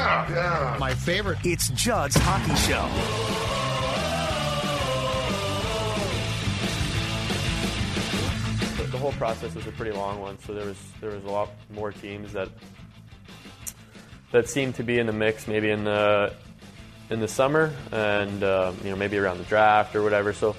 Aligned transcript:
yeah, 0.00 0.30
yeah. 0.30 0.76
My 0.78 0.94
favorite. 0.94 1.38
It's 1.44 1.68
Judd's 1.70 2.16
Hockey 2.16 2.54
Show. 2.56 2.86
The, 8.76 8.90
the 8.90 8.98
whole 8.98 9.12
process 9.12 9.54
was 9.54 9.66
a 9.66 9.72
pretty 9.72 9.92
long 9.92 10.20
one, 10.20 10.38
so 10.38 10.54
there 10.54 10.66
was 10.66 10.78
there 11.00 11.10
was 11.10 11.24
a 11.24 11.30
lot 11.30 11.50
more 11.70 11.92
teams 11.92 12.32
that 12.32 12.48
that 14.32 14.48
seemed 14.48 14.76
to 14.76 14.82
be 14.82 14.98
in 14.98 15.06
the 15.06 15.12
mix, 15.12 15.46
maybe 15.46 15.70
in 15.70 15.84
the 15.84 16.32
in 17.10 17.20
the 17.20 17.28
summer, 17.28 17.72
and 17.92 18.42
uh, 18.42 18.72
you 18.82 18.90
know 18.90 18.96
maybe 18.96 19.18
around 19.18 19.38
the 19.38 19.44
draft 19.44 19.94
or 19.94 20.02
whatever. 20.02 20.32
So 20.32 20.56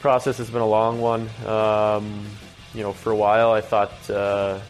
process 0.00 0.38
has 0.38 0.50
been 0.50 0.62
a 0.62 0.68
long 0.68 1.00
one. 1.00 1.28
Um, 1.46 2.26
you 2.74 2.82
know, 2.82 2.92
for 2.92 3.10
a 3.10 3.16
while 3.16 3.52
I 3.52 3.60
thought. 3.60 4.10
Uh, 4.10 4.60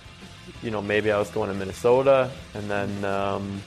you 0.62 0.70
know, 0.70 0.82
maybe 0.82 1.10
I 1.10 1.18
was 1.18 1.30
going 1.30 1.48
to 1.48 1.54
Minnesota, 1.54 2.30
and 2.54 2.70
then, 2.70 3.04
um, 3.04 3.62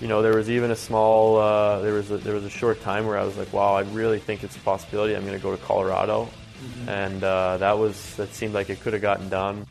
you 0.00 0.08
know, 0.08 0.22
there 0.22 0.34
was 0.34 0.48
even 0.48 0.70
a 0.70 0.76
small, 0.76 1.36
uh, 1.36 1.80
there 1.80 1.92
was 1.92 2.10
a, 2.10 2.18
there 2.18 2.34
was 2.34 2.44
a 2.44 2.50
short 2.50 2.80
time 2.80 3.06
where 3.06 3.18
I 3.18 3.24
was 3.24 3.36
like, 3.36 3.52
wow, 3.52 3.74
I 3.74 3.82
really 3.82 4.18
think 4.18 4.42
it's 4.42 4.56
a 4.56 4.60
possibility. 4.60 5.14
I'm 5.14 5.26
going 5.26 5.36
to 5.36 5.42
go 5.42 5.54
to 5.54 5.62
Colorado, 5.62 6.24
mm-hmm. 6.24 6.88
and 6.88 7.22
uh, 7.22 7.58
that 7.58 7.78
was 7.78 8.16
that 8.16 8.32
seemed 8.34 8.54
like 8.54 8.70
it 8.70 8.80
could 8.80 8.94
have 8.94 9.02
gotten 9.02 9.28
done. 9.28 9.66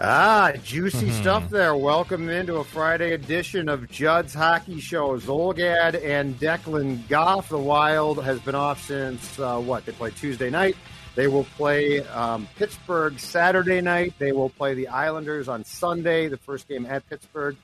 Ah, 0.00 0.52
juicy 0.62 1.06
mm-hmm. 1.06 1.20
stuff 1.20 1.50
there. 1.50 1.74
Welcome 1.74 2.28
into 2.28 2.56
a 2.56 2.64
Friday 2.64 3.14
edition 3.14 3.68
of 3.68 3.88
Judd's 3.88 4.32
Hockey 4.32 4.78
Show. 4.78 5.18
Zulgad 5.18 6.00
and 6.04 6.38
Declan 6.38 7.08
Goff. 7.08 7.48
The 7.48 7.58
Wild 7.58 8.22
has 8.22 8.38
been 8.38 8.54
off 8.54 8.80
since 8.80 9.40
uh, 9.40 9.58
what? 9.58 9.84
They 9.86 9.90
played 9.90 10.14
Tuesday 10.14 10.50
night. 10.50 10.76
They 11.18 11.26
will 11.26 11.48
play 11.56 11.98
um, 11.98 12.46
Pittsburgh 12.54 13.18
Saturday 13.18 13.80
night. 13.80 14.14
They 14.20 14.30
will 14.30 14.50
play 14.50 14.74
the 14.74 14.86
Islanders 14.86 15.48
on 15.48 15.64
Sunday, 15.64 16.28
the 16.28 16.36
first 16.36 16.68
game 16.68 16.86
at 16.86 17.08
Pittsburgh, 17.10 17.56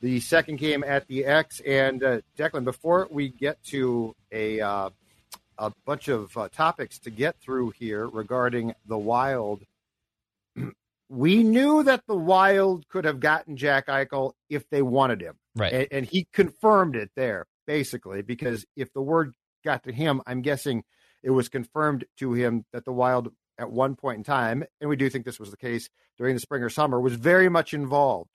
the 0.00 0.18
second 0.18 0.56
game 0.56 0.82
at 0.82 1.06
the 1.06 1.26
X. 1.26 1.60
And 1.60 2.02
uh, 2.02 2.20
Declan, 2.38 2.64
before 2.64 3.06
we 3.10 3.28
get 3.28 3.62
to 3.64 4.16
a, 4.32 4.62
uh, 4.62 4.88
a 5.58 5.72
bunch 5.84 6.08
of 6.08 6.34
uh, 6.38 6.48
topics 6.48 6.98
to 7.00 7.10
get 7.10 7.38
through 7.38 7.74
here 7.78 8.08
regarding 8.08 8.74
the 8.86 8.96
Wild, 8.96 9.62
we 11.10 11.42
knew 11.42 11.82
that 11.82 12.00
the 12.08 12.16
Wild 12.16 12.88
could 12.88 13.04
have 13.04 13.20
gotten 13.20 13.58
Jack 13.58 13.88
Eichel 13.88 14.32
if 14.48 14.66
they 14.70 14.80
wanted 14.80 15.20
him. 15.20 15.34
Right. 15.54 15.70
And, 15.74 15.88
and 15.90 16.06
he 16.06 16.28
confirmed 16.32 16.96
it 16.96 17.10
there, 17.14 17.44
basically, 17.66 18.22
because 18.22 18.64
if 18.74 18.90
the 18.94 19.02
word 19.02 19.34
got 19.66 19.82
to 19.82 19.92
him, 19.92 20.22
I'm 20.26 20.40
guessing– 20.40 20.82
it 21.26 21.30
was 21.30 21.48
confirmed 21.48 22.04
to 22.18 22.34
him 22.34 22.64
that 22.72 22.84
the 22.84 22.92
Wild, 22.92 23.32
at 23.58 23.70
one 23.70 23.96
point 23.96 24.18
in 24.18 24.24
time, 24.24 24.62
and 24.80 24.88
we 24.88 24.94
do 24.94 25.10
think 25.10 25.24
this 25.24 25.40
was 25.40 25.50
the 25.50 25.56
case 25.56 25.90
during 26.16 26.34
the 26.34 26.40
spring 26.40 26.62
or 26.62 26.70
summer, 26.70 27.00
was 27.00 27.14
very 27.14 27.48
much 27.48 27.74
involved. 27.74 28.30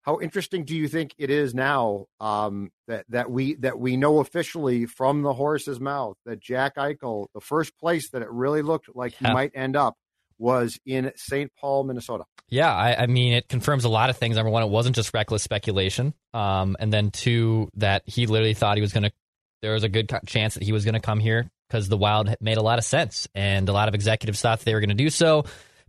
How 0.00 0.18
interesting 0.18 0.64
do 0.64 0.74
you 0.74 0.88
think 0.88 1.14
it 1.18 1.28
is 1.28 1.54
now 1.54 2.06
um, 2.20 2.70
that 2.88 3.04
that 3.10 3.30
we 3.30 3.54
that 3.56 3.78
we 3.78 3.98
know 3.98 4.20
officially 4.20 4.86
from 4.86 5.22
the 5.22 5.34
horse's 5.34 5.78
mouth 5.78 6.16
that 6.24 6.40
Jack 6.40 6.76
Eichel, 6.76 7.26
the 7.34 7.40
first 7.40 7.78
place 7.78 8.10
that 8.10 8.22
it 8.22 8.30
really 8.30 8.62
looked 8.62 8.88
like 8.94 9.14
he 9.14 9.30
might 9.30 9.52
end 9.54 9.76
up, 9.76 9.96
was 10.38 10.78
in 10.86 11.12
St. 11.16 11.52
Paul, 11.58 11.84
Minnesota. 11.84 12.24
Yeah, 12.48 12.74
I, 12.74 13.02
I, 13.02 13.06
mean, 13.06 13.32
it 13.32 13.48
confirms 13.48 13.84
a 13.84 13.88
lot 13.88 14.10
of 14.10 14.16
things. 14.16 14.36
Number 14.36 14.50
one, 14.50 14.62
it 14.62 14.70
wasn't 14.70 14.96
just 14.96 15.12
reckless 15.12 15.42
speculation, 15.42 16.14
um, 16.32 16.76
and 16.80 16.92
then 16.92 17.10
two, 17.10 17.68
that 17.76 18.02
he 18.06 18.26
literally 18.26 18.54
thought 18.54 18.78
he 18.78 18.82
was 18.82 18.92
going 18.92 19.04
to. 19.04 19.12
There 19.60 19.72
was 19.72 19.84
a 19.84 19.88
good 19.88 20.10
chance 20.26 20.54
that 20.54 20.62
he 20.62 20.72
was 20.72 20.84
going 20.84 20.94
to 20.94 21.00
come 21.00 21.20
here 21.20 21.50
because 21.68 21.88
the 21.88 21.96
Wild 21.96 22.34
made 22.40 22.56
a 22.56 22.62
lot 22.62 22.78
of 22.78 22.84
sense 22.84 23.28
and 23.34 23.68
a 23.68 23.72
lot 23.72 23.88
of 23.88 23.94
executives 23.94 24.40
thought 24.40 24.60
they 24.60 24.74
were 24.74 24.80
going 24.80 24.88
to 24.90 24.94
do 24.94 25.10
so. 25.10 25.44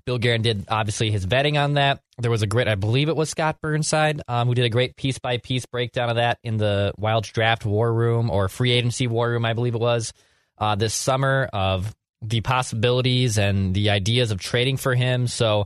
Bill 0.05 0.19
Guerin 0.19 0.43
did 0.43 0.65
obviously 0.69 1.09
his 1.09 1.25
vetting 1.25 1.59
on 1.61 1.73
that. 1.73 2.01
There 2.19 2.29
was 2.29 2.43
a 2.43 2.47
great, 2.47 2.67
I 2.67 2.75
believe 2.75 3.09
it 3.09 3.15
was 3.15 3.29
Scott 3.29 3.59
Burnside, 3.59 4.21
um, 4.27 4.47
who 4.47 4.53
did 4.53 4.65
a 4.65 4.69
great 4.69 4.95
piece 4.95 5.17
by 5.17 5.37
piece 5.37 5.65
breakdown 5.65 6.09
of 6.09 6.17
that 6.17 6.37
in 6.43 6.57
the 6.57 6.93
Wild's 6.97 7.31
draft 7.31 7.65
war 7.65 7.91
room 7.91 8.29
or 8.29 8.47
free 8.47 8.71
agency 8.71 9.07
war 9.07 9.29
room, 9.29 9.45
I 9.45 9.53
believe 9.53 9.73
it 9.73 9.81
was, 9.81 10.13
uh, 10.59 10.75
this 10.75 10.93
summer 10.93 11.49
of 11.51 11.95
the 12.21 12.41
possibilities 12.41 13.37
and 13.37 13.73
the 13.73 13.89
ideas 13.89 14.31
of 14.31 14.39
trading 14.39 14.77
for 14.77 14.93
him. 14.93 15.27
So 15.27 15.65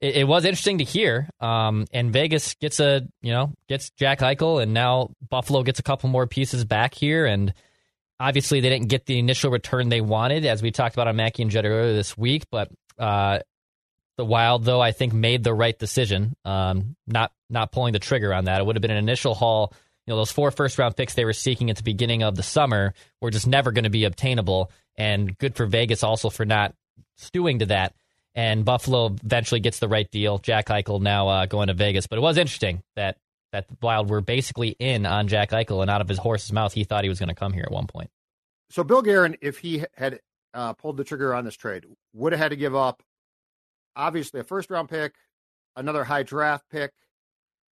it, 0.00 0.18
it 0.18 0.28
was 0.28 0.44
interesting 0.44 0.78
to 0.78 0.84
hear. 0.84 1.28
Um, 1.40 1.86
and 1.92 2.12
Vegas 2.12 2.54
gets 2.54 2.78
a, 2.80 3.06
you 3.22 3.32
know, 3.32 3.52
gets 3.68 3.90
Jack 3.90 4.20
Eichel, 4.20 4.62
and 4.62 4.72
now 4.72 5.10
Buffalo 5.28 5.62
gets 5.62 5.78
a 5.80 5.84
couple 5.84 6.08
more 6.08 6.26
pieces 6.26 6.64
back 6.64 6.94
here. 6.94 7.26
And 7.26 7.52
Obviously, 8.20 8.60
they 8.60 8.68
didn't 8.68 8.88
get 8.88 9.06
the 9.06 9.18
initial 9.18 9.50
return 9.50 9.88
they 9.88 10.02
wanted, 10.02 10.44
as 10.44 10.62
we 10.62 10.70
talked 10.70 10.94
about 10.94 11.08
on 11.08 11.16
Mackey 11.16 11.42
and 11.42 11.50
Judd 11.50 11.64
earlier 11.64 11.94
this 11.94 12.16
week. 12.18 12.44
But 12.50 12.70
uh, 12.98 13.40
the 14.18 14.24
Wild, 14.26 14.64
though, 14.64 14.80
I 14.82 14.92
think 14.92 15.14
made 15.14 15.42
the 15.42 15.54
right 15.54 15.76
decision, 15.78 16.36
um, 16.44 16.96
not 17.06 17.32
not 17.48 17.72
pulling 17.72 17.94
the 17.94 17.98
trigger 17.98 18.34
on 18.34 18.44
that. 18.44 18.60
It 18.60 18.66
would 18.66 18.76
have 18.76 18.82
been 18.82 18.90
an 18.90 18.98
initial 18.98 19.34
haul. 19.34 19.72
You 20.06 20.12
know, 20.12 20.18
those 20.18 20.30
four 20.30 20.50
first 20.50 20.78
round 20.78 20.96
picks 20.96 21.14
they 21.14 21.24
were 21.24 21.32
seeking 21.32 21.70
at 21.70 21.76
the 21.76 21.82
beginning 21.82 22.22
of 22.22 22.36
the 22.36 22.42
summer 22.42 22.92
were 23.22 23.30
just 23.30 23.46
never 23.46 23.72
going 23.72 23.84
to 23.84 23.90
be 23.90 24.04
obtainable. 24.04 24.70
And 24.98 25.36
good 25.38 25.56
for 25.56 25.64
Vegas 25.64 26.04
also 26.04 26.28
for 26.28 26.44
not 26.44 26.74
stewing 27.16 27.60
to 27.60 27.66
that. 27.66 27.94
And 28.34 28.64
Buffalo 28.64 29.06
eventually 29.06 29.60
gets 29.60 29.78
the 29.78 29.88
right 29.88 30.10
deal. 30.10 30.38
Jack 30.38 30.66
Eichel 30.66 31.00
now 31.00 31.28
uh, 31.28 31.46
going 31.46 31.68
to 31.68 31.74
Vegas. 31.74 32.06
But 32.06 32.18
it 32.18 32.22
was 32.22 32.36
interesting 32.36 32.82
that 32.96 33.16
that 33.52 33.68
the 33.68 33.76
Wild 33.82 34.10
were 34.10 34.20
basically 34.20 34.76
in 34.78 35.06
on 35.06 35.28
Jack 35.28 35.50
Eichel, 35.50 35.82
and 35.82 35.90
out 35.90 36.00
of 36.00 36.08
his 36.08 36.18
horse's 36.18 36.52
mouth, 36.52 36.72
he 36.72 36.84
thought 36.84 37.04
he 37.04 37.08
was 37.08 37.18
going 37.18 37.28
to 37.28 37.34
come 37.34 37.52
here 37.52 37.64
at 37.64 37.72
one 37.72 37.86
point. 37.86 38.10
So 38.70 38.84
Bill 38.84 39.02
Guerin, 39.02 39.36
if 39.40 39.58
he 39.58 39.84
had 39.96 40.20
uh, 40.54 40.74
pulled 40.74 40.96
the 40.96 41.04
trigger 41.04 41.34
on 41.34 41.44
this 41.44 41.56
trade, 41.56 41.84
would 42.12 42.32
have 42.32 42.40
had 42.40 42.50
to 42.50 42.56
give 42.56 42.74
up 42.74 43.02
obviously 43.96 44.40
a 44.40 44.44
first 44.44 44.70
round 44.70 44.88
pick, 44.88 45.14
another 45.76 46.04
high 46.04 46.22
draft 46.22 46.64
pick, 46.70 46.92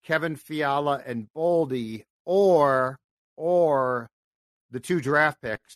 Kevin 0.03 0.35
Fiala 0.35 1.01
and 1.05 1.27
Boldy, 1.35 2.03
or 2.25 2.97
or 3.35 4.09
the 4.71 4.79
two 4.79 5.01
draft 5.01 5.41
picks, 5.41 5.75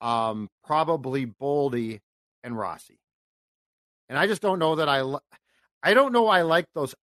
um, 0.00 0.48
probably 0.64 1.26
Boldy 1.26 2.00
and 2.44 2.58
Rossi. 2.58 2.98
And 4.08 4.18
I 4.18 4.26
just 4.26 4.42
don't 4.42 4.58
know 4.58 4.76
that 4.76 4.88
I, 4.88 5.02
I 5.82 5.94
don't 5.94 6.12
know 6.12 6.26
I 6.26 6.42
like 6.42 6.66
those 6.74 6.94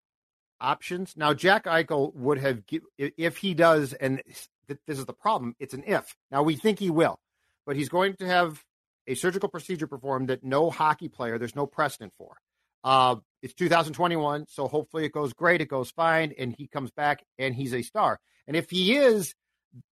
options. 0.62 1.14
Now, 1.16 1.34
Jack 1.34 1.66
Eichel 1.66 2.14
would 2.16 2.40
have, 2.40 2.64
if 2.98 3.38
he 3.38 3.54
does, 3.54 3.94
and 3.94 4.22
this 4.68 5.00
is 5.00 5.06
the 5.06 5.14
problem, 5.14 5.56
it's 5.60 5.74
an 5.74 5.84
if. 5.86 6.16
Now, 6.32 6.44
we 6.44 6.56
think 6.56 6.80
he 6.80 6.90
will, 6.90 7.20
but 7.66 7.76
he's 7.76 7.90
going 7.90 8.16
to 8.16 8.26
have 8.26 8.64
a 9.08 9.16
surgical 9.16 9.50
procedure 9.50 9.88
performed 9.88 10.30
that 10.30 10.44
no 10.44 10.70
hockey 10.70 11.10
player, 11.10 11.38
there's 11.38 11.56
no 11.56 11.66
precedent 11.66 12.14
for. 12.18 12.38
Uh, 12.84 13.16
it's 13.42 13.54
2021, 13.54 14.46
so 14.48 14.68
hopefully 14.68 15.06
it 15.06 15.12
goes 15.12 15.34
great, 15.34 15.62
it 15.62 15.70
goes 15.70 15.92
fine, 15.92 16.34
and 16.38 16.56
he 16.58 16.68
comes 16.68 16.92
back 16.92 17.24
and 17.38 17.56
he's 17.56 17.74
a 17.74 17.82
star. 17.82 18.20
And 18.48 18.56
if 18.56 18.70
he 18.70 18.96
is, 18.96 19.34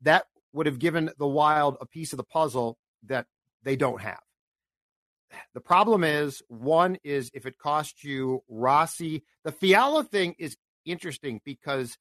that 0.01 0.25
would 0.53 0.65
have 0.65 0.79
given 0.79 1.11
the 1.17 1.27
Wild 1.27 1.77
a 1.81 1.85
piece 1.85 2.13
of 2.13 2.17
the 2.17 2.23
puzzle 2.23 2.77
that 3.07 3.25
they 3.63 3.75
don't 3.75 4.01
have. 4.01 4.19
The 5.53 5.61
problem 5.61 6.03
is 6.03 6.41
one 6.47 6.97
is 7.03 7.29
if 7.33 7.45
it 7.45 7.57
costs 7.57 8.03
you 8.03 8.43
Rossi, 8.47 9.23
the 9.43 9.51
Fiala 9.51 10.03
thing 10.03 10.35
is 10.37 10.57
interesting 10.85 11.41
because 11.43 11.97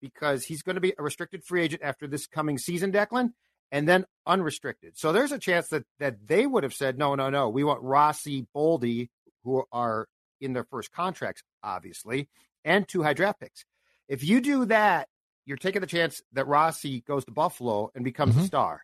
because 0.00 0.44
he's 0.44 0.62
going 0.62 0.76
to 0.76 0.80
be 0.80 0.94
a 0.96 1.02
restricted 1.02 1.42
free 1.44 1.62
agent 1.62 1.82
after 1.82 2.06
this 2.06 2.26
coming 2.26 2.56
season, 2.56 2.92
Declan, 2.92 3.30
and 3.72 3.88
then 3.88 4.04
unrestricted. 4.26 4.96
So 4.96 5.12
there's 5.12 5.32
a 5.32 5.38
chance 5.38 5.68
that 5.68 5.84
that 5.98 6.26
they 6.26 6.46
would 6.46 6.62
have 6.62 6.74
said 6.74 6.98
no, 6.98 7.14
no, 7.14 7.30
no. 7.30 7.48
We 7.48 7.64
want 7.64 7.82
Rossi, 7.82 8.46
Boldy, 8.54 9.08
who 9.44 9.64
are 9.72 10.06
in 10.40 10.52
their 10.52 10.64
first 10.64 10.92
contracts, 10.92 11.42
obviously, 11.62 12.28
and 12.64 12.86
two 12.86 13.02
high 13.02 13.14
draft 13.14 13.40
picks. 13.40 13.64
If 14.08 14.24
you 14.24 14.40
do 14.40 14.64
that, 14.66 15.08
you're 15.44 15.56
taking 15.56 15.80
the 15.80 15.86
chance 15.86 16.22
that 16.32 16.46
Rossi 16.46 17.00
goes 17.00 17.24
to 17.24 17.30
Buffalo 17.32 17.90
and 17.94 18.04
becomes 18.04 18.34
mm-hmm. 18.34 18.44
a 18.44 18.46
star 18.46 18.82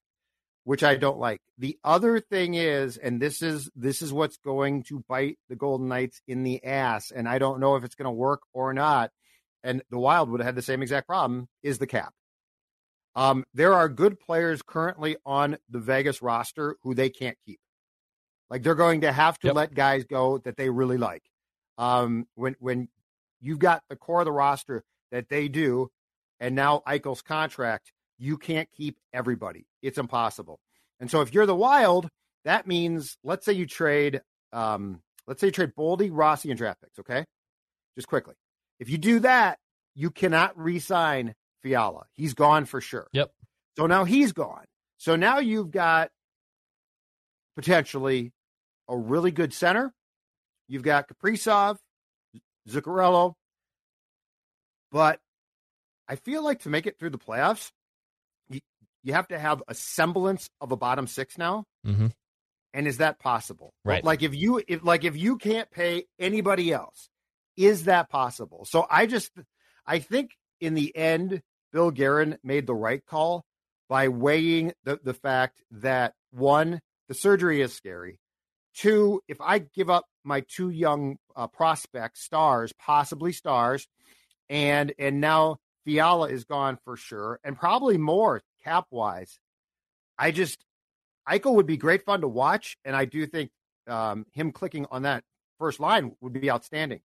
which 0.64 0.82
I 0.82 0.96
don't 0.96 1.19
like. 1.19 1.40
The 1.58 1.78
other 1.84 2.20
thing 2.20 2.55
is, 2.55 2.96
and 2.96 3.20
this 3.20 3.43
is 3.43 3.70
this 3.76 4.02
is 4.02 4.12
what's 4.12 4.38
going 4.38 4.82
to 4.84 5.05
bite 5.08 5.38
the 5.49 5.56
Golden 5.56 5.88
Knights 5.88 6.20
in 6.26 6.43
the 6.43 6.64
ass, 6.64 7.11
and 7.11 7.28
I 7.28 7.38
don't 7.38 7.61
know 7.61 7.76
if 7.76 7.84
it's 7.84 7.94
going 7.94 8.06
to 8.06 8.11
work 8.11 8.43
or 8.52 8.72
not. 8.72 9.11
And 9.62 9.82
the 9.90 9.99
Wild 9.99 10.28
would 10.31 10.40
have 10.40 10.46
had 10.46 10.56
the 10.56 10.62
same 10.62 10.82
exact 10.82 11.06
problem: 11.06 11.49
is 11.62 11.78
the 11.78 11.87
cap. 11.87 12.12
Um, 13.14 13.44
there 13.55 13.75
are 13.75 13.88
good 13.88 14.19
players 14.19 14.62
currently 14.62 15.16
on 15.25 15.58
the 15.70 15.78
Vegas 15.78 16.20
roster 16.20 16.76
who 16.82 16.94
they 16.94 17.10
can't 17.10 17.38
keep. 17.46 17.60
Like 18.50 18.62
they're 18.62 18.75
going 18.75 19.02
to 19.02 19.12
have 19.12 19.38
to 19.40 19.49
yep. 19.49 19.56
let 19.56 19.75
guys 19.75 20.05
go 20.05 20.38
that 20.38 20.56
they 20.56 20.70
really 20.70 20.99
like. 20.99 21.22
Um, 21.78 22.26
when 22.34 22.56
when 22.58 22.88
you've 23.40 23.58
got 23.58 23.82
the 23.88 23.96
core 23.96 24.20
of 24.20 24.25
the 24.25 24.32
roster 24.32 24.84
that 25.12 25.28
they 25.28 25.49
do, 25.49 25.90
and 26.40 26.55
now 26.55 26.82
Eichel's 26.87 27.22
contract, 27.22 27.93
you 28.19 28.38
can't 28.38 28.69
keep 28.76 28.96
everybody. 29.12 29.66
It's 29.82 29.99
impossible. 29.99 30.61
And 31.00 31.11
so 31.11 31.20
if 31.20 31.34
you're 31.34 31.46
the 31.46 31.55
Wild, 31.55 32.08
that 32.44 32.66
means 32.66 33.16
let's 33.25 33.44
say 33.44 33.52
you 33.52 33.66
trade, 33.66 34.20
um, 34.52 35.00
let's 35.26 35.40
say 35.40 35.49
you 35.49 35.52
trade 35.52 35.72
Boldy, 35.76 36.11
Rossi, 36.12 36.50
and 36.50 36.58
draft 36.58 36.82
picks. 36.82 36.99
Okay, 36.99 37.25
just 37.96 38.08
quickly. 38.08 38.34
If 38.78 38.88
you 38.90 38.99
do 38.99 39.20
that, 39.20 39.58
you 39.94 40.11
cannot 40.11 40.58
re-sign 40.58 41.34
Fiala. 41.62 42.06
He's 42.12 42.34
gone 42.34 42.64
for 42.64 42.81
sure. 42.81 43.06
Yep. 43.12 43.31
So 43.76 43.87
now 43.87 44.05
he's 44.05 44.32
gone. 44.32 44.64
So 44.99 45.17
now 45.17 45.38
you've 45.38 45.70
got 45.70 46.10
potentially 47.56 48.32
a 48.88 48.96
really 48.96 49.31
good 49.31 49.52
center. 49.52 49.93
You've 50.69 50.82
got 50.82 51.08
Kaprizov, 51.08 51.76
Zuccarello, 52.69 53.34
but 54.90 55.20
I 56.08 56.17
feel 56.17 56.43
like 56.43 56.60
to 56.60 56.69
make 56.69 56.87
it 56.87 56.99
through 56.99 57.10
the 57.10 57.19
playoffs, 57.19 57.70
you, 59.05 59.12
have 59.12 59.29
to 59.29 59.39
have 59.39 59.62
a 59.69 59.75
semblance 59.75 60.49
of 60.61 60.73
a 60.73 60.77
bottom 60.77 61.06
six 61.06 61.39
now. 61.39 61.65
Mm-hmm. 61.87 62.09
And 62.73 62.89
is 62.89 62.99
that 62.99 63.21
possible? 63.21 63.73
Right. 63.85 64.03
Like 64.03 64.23
if 64.23 64.35
you 64.35 64.61
if 64.67 64.83
like 64.83 65.05
if 65.05 65.17
you 65.17 65.37
can't 65.37 65.71
pay 65.71 66.06
anybody 66.19 66.73
else, 66.73 67.09
is 67.56 67.85
that 67.85 68.11
possible? 68.11 68.65
So 68.69 68.85
I 68.91 69.06
just 69.06 69.31
I 69.87 70.01
think 70.01 70.33
in 70.61 70.75
the 70.75 70.95
end, 70.97 71.41
Bill 71.73 71.91
Guerin 71.91 72.39
made 72.43 72.67
the 72.67 72.75
right 72.75 73.05
call 73.05 73.45
by 73.89 74.09
weighing 74.09 74.73
the, 74.85 74.99
the 75.03 75.15
fact 75.15 75.62
that 75.71 76.15
one, 76.31 76.81
the 77.09 77.15
surgery 77.15 77.61
is 77.61 77.75
scary. 77.75 78.19
Two, 78.75 79.21
if 79.29 79.41
I 79.41 79.61
give 79.61 79.89
up 79.89 80.05
my 80.25 80.43
two 80.49 80.71
young 80.71 81.17
uh, 81.37 81.47
prospects, 81.47 82.23
stars, 82.23 82.73
possibly 82.79 83.33
stars, 83.33 83.87
and 84.49 84.93
and 84.99 85.21
now 85.21 85.59
Fiala 85.85 86.29
is 86.29 86.45
gone 86.45 86.79
for 86.85 86.97
sure, 86.97 87.39
and 87.45 87.56
probably 87.56 87.99
more 87.99 88.43
cap 88.64 88.87
wise. 88.90 89.38
I 90.19 90.31
just 90.31 90.64
Eichel 91.28 91.55
would 91.55 91.66
be 91.66 91.76
great 91.76 92.05
fun 92.05 92.20
to 92.20 92.28
watch, 92.28 92.76
and 92.84 92.94
I 92.94 93.05
do 93.05 93.26
think 93.26 93.50
um, 93.88 94.26
him 94.32 94.52
clicking 94.52 94.87
on 94.90 95.02
that 95.02 95.25
first 95.58 95.81
line 95.81 96.16
would 96.20 96.32
be 96.32 96.50
outstanding. 96.50 97.00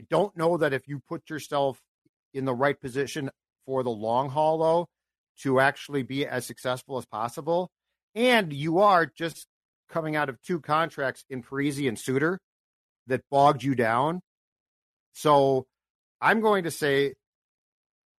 I 0.00 0.04
don't 0.08 0.36
know 0.36 0.56
that 0.56 0.72
if 0.72 0.88
you 0.88 1.00
put 1.08 1.28
yourself 1.28 1.80
in 2.32 2.44
the 2.44 2.54
right 2.54 2.80
position 2.80 3.30
for 3.66 3.82
the 3.82 3.90
long 3.90 4.30
haul, 4.30 4.58
though, 4.58 4.88
to 5.42 5.60
actually 5.60 6.02
be 6.02 6.26
as 6.26 6.46
successful 6.46 6.96
as 6.98 7.06
possible, 7.06 7.70
and 8.14 8.52
you 8.52 8.78
are 8.78 9.06
just 9.06 9.46
coming 9.88 10.16
out 10.16 10.28
of 10.28 10.40
two 10.42 10.60
contracts 10.60 11.24
in 11.28 11.42
Parise 11.42 11.86
and 11.86 11.98
Suter 11.98 12.38
that 13.08 13.22
bogged 13.30 13.62
you 13.62 13.74
down. 13.74 14.20
So 15.12 15.66
I'm 16.20 16.40
going 16.40 16.64
to 16.64 16.70
say 16.70 17.14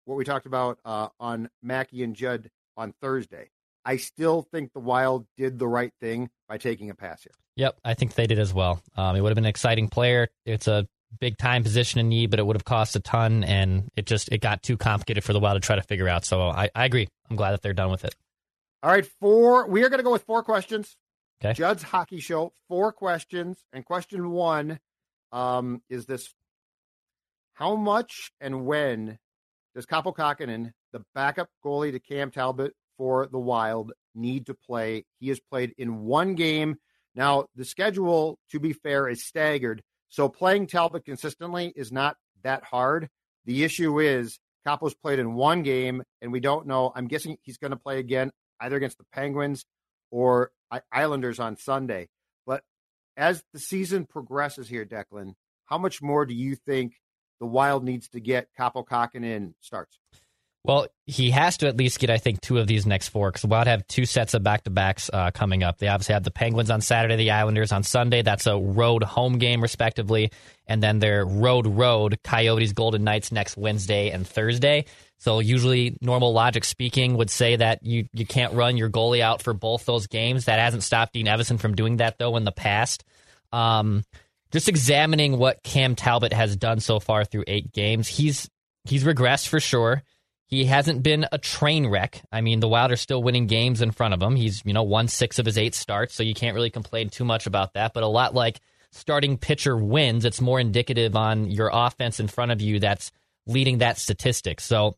what 0.04 0.16
we 0.16 0.24
talked 0.24 0.46
about 0.46 0.78
uh, 0.84 1.08
on 1.18 1.48
Mackey 1.62 2.02
and 2.02 2.14
Judd 2.16 2.50
on 2.80 2.94
Thursday. 3.00 3.50
I 3.84 3.96
still 3.96 4.42
think 4.42 4.72
the 4.72 4.80
Wild 4.80 5.26
did 5.36 5.58
the 5.58 5.68
right 5.68 5.92
thing 6.00 6.30
by 6.48 6.58
taking 6.58 6.90
a 6.90 6.94
pass 6.94 7.22
here. 7.22 7.32
Yep, 7.56 7.78
I 7.84 7.94
think 7.94 8.14
they 8.14 8.26
did 8.26 8.38
as 8.38 8.52
well. 8.52 8.82
Um, 8.96 9.16
it 9.16 9.20
would 9.20 9.30
have 9.30 9.36
been 9.36 9.44
an 9.44 9.50
exciting 9.50 9.88
player. 9.88 10.28
It's 10.44 10.66
a 10.66 10.86
big 11.18 11.38
time 11.38 11.62
position 11.62 12.00
in 12.00 12.08
need, 12.08 12.30
but 12.30 12.38
it 12.38 12.46
would 12.46 12.56
have 12.56 12.64
cost 12.64 12.96
a 12.96 13.00
ton, 13.00 13.44
and 13.44 13.90
it 13.96 14.06
just 14.06 14.30
it 14.32 14.40
got 14.40 14.62
too 14.62 14.76
complicated 14.76 15.24
for 15.24 15.32
the 15.32 15.40
Wild 15.40 15.60
to 15.60 15.66
try 15.66 15.76
to 15.76 15.82
figure 15.82 16.08
out. 16.08 16.24
So 16.24 16.42
I, 16.42 16.70
I 16.74 16.84
agree. 16.84 17.08
I'm 17.28 17.36
glad 17.36 17.52
that 17.52 17.62
they're 17.62 17.74
done 17.74 17.90
with 17.90 18.04
it. 18.04 18.14
All 18.82 18.90
right, 18.90 19.06
four. 19.20 19.66
We 19.66 19.82
are 19.84 19.88
going 19.88 19.98
to 19.98 20.04
go 20.04 20.12
with 20.12 20.24
four 20.24 20.42
questions. 20.42 20.96
Okay. 21.42 21.54
Judd's 21.54 21.82
Hockey 21.82 22.20
Show, 22.20 22.52
four 22.68 22.92
questions. 22.92 23.64
And 23.72 23.84
question 23.84 24.30
one 24.30 24.78
um, 25.32 25.82
is 25.88 26.06
this 26.06 26.34
How 27.54 27.76
much 27.76 28.32
and 28.40 28.66
when 28.66 29.18
does 29.74 29.86
Kaapo 29.86 30.14
Kähkönen, 30.14 30.72
the 30.92 31.04
backup 31.14 31.48
goalie 31.64 31.92
to 31.92 32.00
Cam 32.00 32.30
Talbot 32.30 32.74
for 32.96 33.26
the 33.26 33.38
Wild, 33.38 33.92
need 34.14 34.46
to 34.46 34.54
play? 34.54 35.04
He 35.18 35.28
has 35.28 35.40
played 35.40 35.74
in 35.78 36.04
one 36.04 36.34
game. 36.34 36.76
Now, 37.14 37.46
the 37.56 37.64
schedule, 37.64 38.38
to 38.50 38.60
be 38.60 38.72
fair, 38.72 39.08
is 39.08 39.24
staggered. 39.24 39.82
So 40.08 40.28
playing 40.28 40.66
Talbot 40.66 41.04
consistently 41.04 41.72
is 41.74 41.92
not 41.92 42.16
that 42.42 42.64
hard. 42.64 43.08
The 43.44 43.64
issue 43.64 44.00
is 44.00 44.38
Kaapo's 44.66 44.94
played 44.94 45.18
in 45.18 45.34
one 45.34 45.62
game, 45.62 46.02
and 46.20 46.32
we 46.32 46.40
don't 46.40 46.66
know. 46.66 46.92
I'm 46.94 47.06
guessing 47.06 47.36
he's 47.42 47.58
going 47.58 47.70
to 47.70 47.76
play 47.76 47.98
again 47.98 48.30
either 48.60 48.76
against 48.76 48.98
the 48.98 49.06
Penguins 49.12 49.64
or 50.10 50.50
Islanders 50.92 51.40
on 51.40 51.56
Sunday. 51.56 52.08
But 52.46 52.62
as 53.16 53.42
the 53.52 53.58
season 53.58 54.06
progresses 54.06 54.68
here, 54.68 54.84
Declan, 54.84 55.34
how 55.66 55.78
much 55.78 56.02
more 56.02 56.26
do 56.26 56.34
you 56.34 56.56
think 56.56 56.94
the 57.38 57.46
Wild 57.46 57.84
needs 57.84 58.08
to 58.10 58.20
get 58.20 58.48
Kaapo 58.58 58.84
Kähkönen 58.84 59.54
starts? 59.60 59.98
Well, 60.62 60.88
he 61.06 61.30
has 61.30 61.56
to 61.58 61.68
at 61.68 61.76
least 61.76 61.98
get, 62.00 62.10
I 62.10 62.18
think, 62.18 62.42
two 62.42 62.58
of 62.58 62.66
these 62.66 62.84
next 62.84 63.08
four 63.08 63.30
because 63.30 63.46
Wild 63.46 63.66
have 63.66 63.86
two 63.86 64.04
sets 64.04 64.34
of 64.34 64.42
back 64.42 64.64
to 64.64 64.70
backs 64.70 65.08
uh, 65.10 65.30
coming 65.30 65.62
up. 65.62 65.78
They 65.78 65.88
obviously 65.88 66.12
have 66.12 66.22
the 66.22 66.30
Penguins 66.30 66.70
on 66.70 66.82
Saturday, 66.82 67.16
the 67.16 67.30
Islanders 67.30 67.72
on 67.72 67.82
Sunday. 67.82 68.20
That's 68.20 68.46
a 68.46 68.58
road 68.58 69.02
home 69.02 69.38
game, 69.38 69.62
respectively. 69.62 70.32
And 70.66 70.82
then 70.82 70.98
their 70.98 71.24
road 71.24 71.66
road 71.66 72.18
Coyotes 72.22 72.74
Golden 72.74 73.04
Knights 73.04 73.32
next 73.32 73.56
Wednesday 73.56 74.10
and 74.10 74.26
Thursday. 74.26 74.84
So 75.18 75.40
usually, 75.40 75.96
normal 76.02 76.32
logic 76.32 76.64
speaking 76.64 77.16
would 77.16 77.30
say 77.30 77.56
that 77.56 77.82
you 77.82 78.06
you 78.12 78.26
can't 78.26 78.52
run 78.52 78.76
your 78.76 78.90
goalie 78.90 79.20
out 79.20 79.42
for 79.42 79.54
both 79.54 79.86
those 79.86 80.06
games. 80.08 80.44
That 80.44 80.58
hasn't 80.58 80.82
stopped 80.82 81.14
Dean 81.14 81.26
Evason 81.26 81.58
from 81.58 81.74
doing 81.74 81.98
that 81.98 82.18
though 82.18 82.36
in 82.36 82.44
the 82.44 82.52
past. 82.52 83.04
Um, 83.50 84.04
just 84.50 84.68
examining 84.68 85.38
what 85.38 85.62
Cam 85.62 85.94
Talbot 85.94 86.32
has 86.32 86.56
done 86.56 86.80
so 86.80 87.00
far 87.00 87.24
through 87.24 87.44
eight 87.46 87.72
games, 87.72 88.08
he's 88.08 88.48
he's 88.84 89.04
regressed 89.04 89.48
for 89.48 89.60
sure. 89.60 90.02
He 90.50 90.64
hasn't 90.64 91.04
been 91.04 91.26
a 91.30 91.38
train 91.38 91.86
wreck. 91.86 92.22
I 92.32 92.40
mean, 92.40 92.58
the 92.58 92.68
Wild 92.68 92.90
are 92.90 92.96
still 92.96 93.22
winning 93.22 93.46
games 93.46 93.80
in 93.80 93.92
front 93.92 94.14
of 94.14 94.20
him. 94.20 94.34
He's, 94.34 94.62
you 94.64 94.72
know, 94.72 94.82
won 94.82 95.06
six 95.06 95.38
of 95.38 95.46
his 95.46 95.56
eight 95.56 95.76
starts, 95.76 96.14
so 96.14 96.24
you 96.24 96.34
can't 96.34 96.56
really 96.56 96.70
complain 96.70 97.08
too 97.08 97.24
much 97.24 97.46
about 97.46 97.74
that. 97.74 97.94
But 97.94 98.02
a 98.02 98.08
lot 98.08 98.34
like 98.34 98.58
starting 98.90 99.38
pitcher 99.38 99.76
wins, 99.76 100.24
it's 100.24 100.40
more 100.40 100.58
indicative 100.58 101.14
on 101.14 101.48
your 101.48 101.70
offense 101.72 102.18
in 102.18 102.26
front 102.26 102.50
of 102.50 102.60
you 102.60 102.80
that's 102.80 103.12
leading 103.46 103.78
that 103.78 103.96
statistic. 103.96 104.60
So 104.60 104.96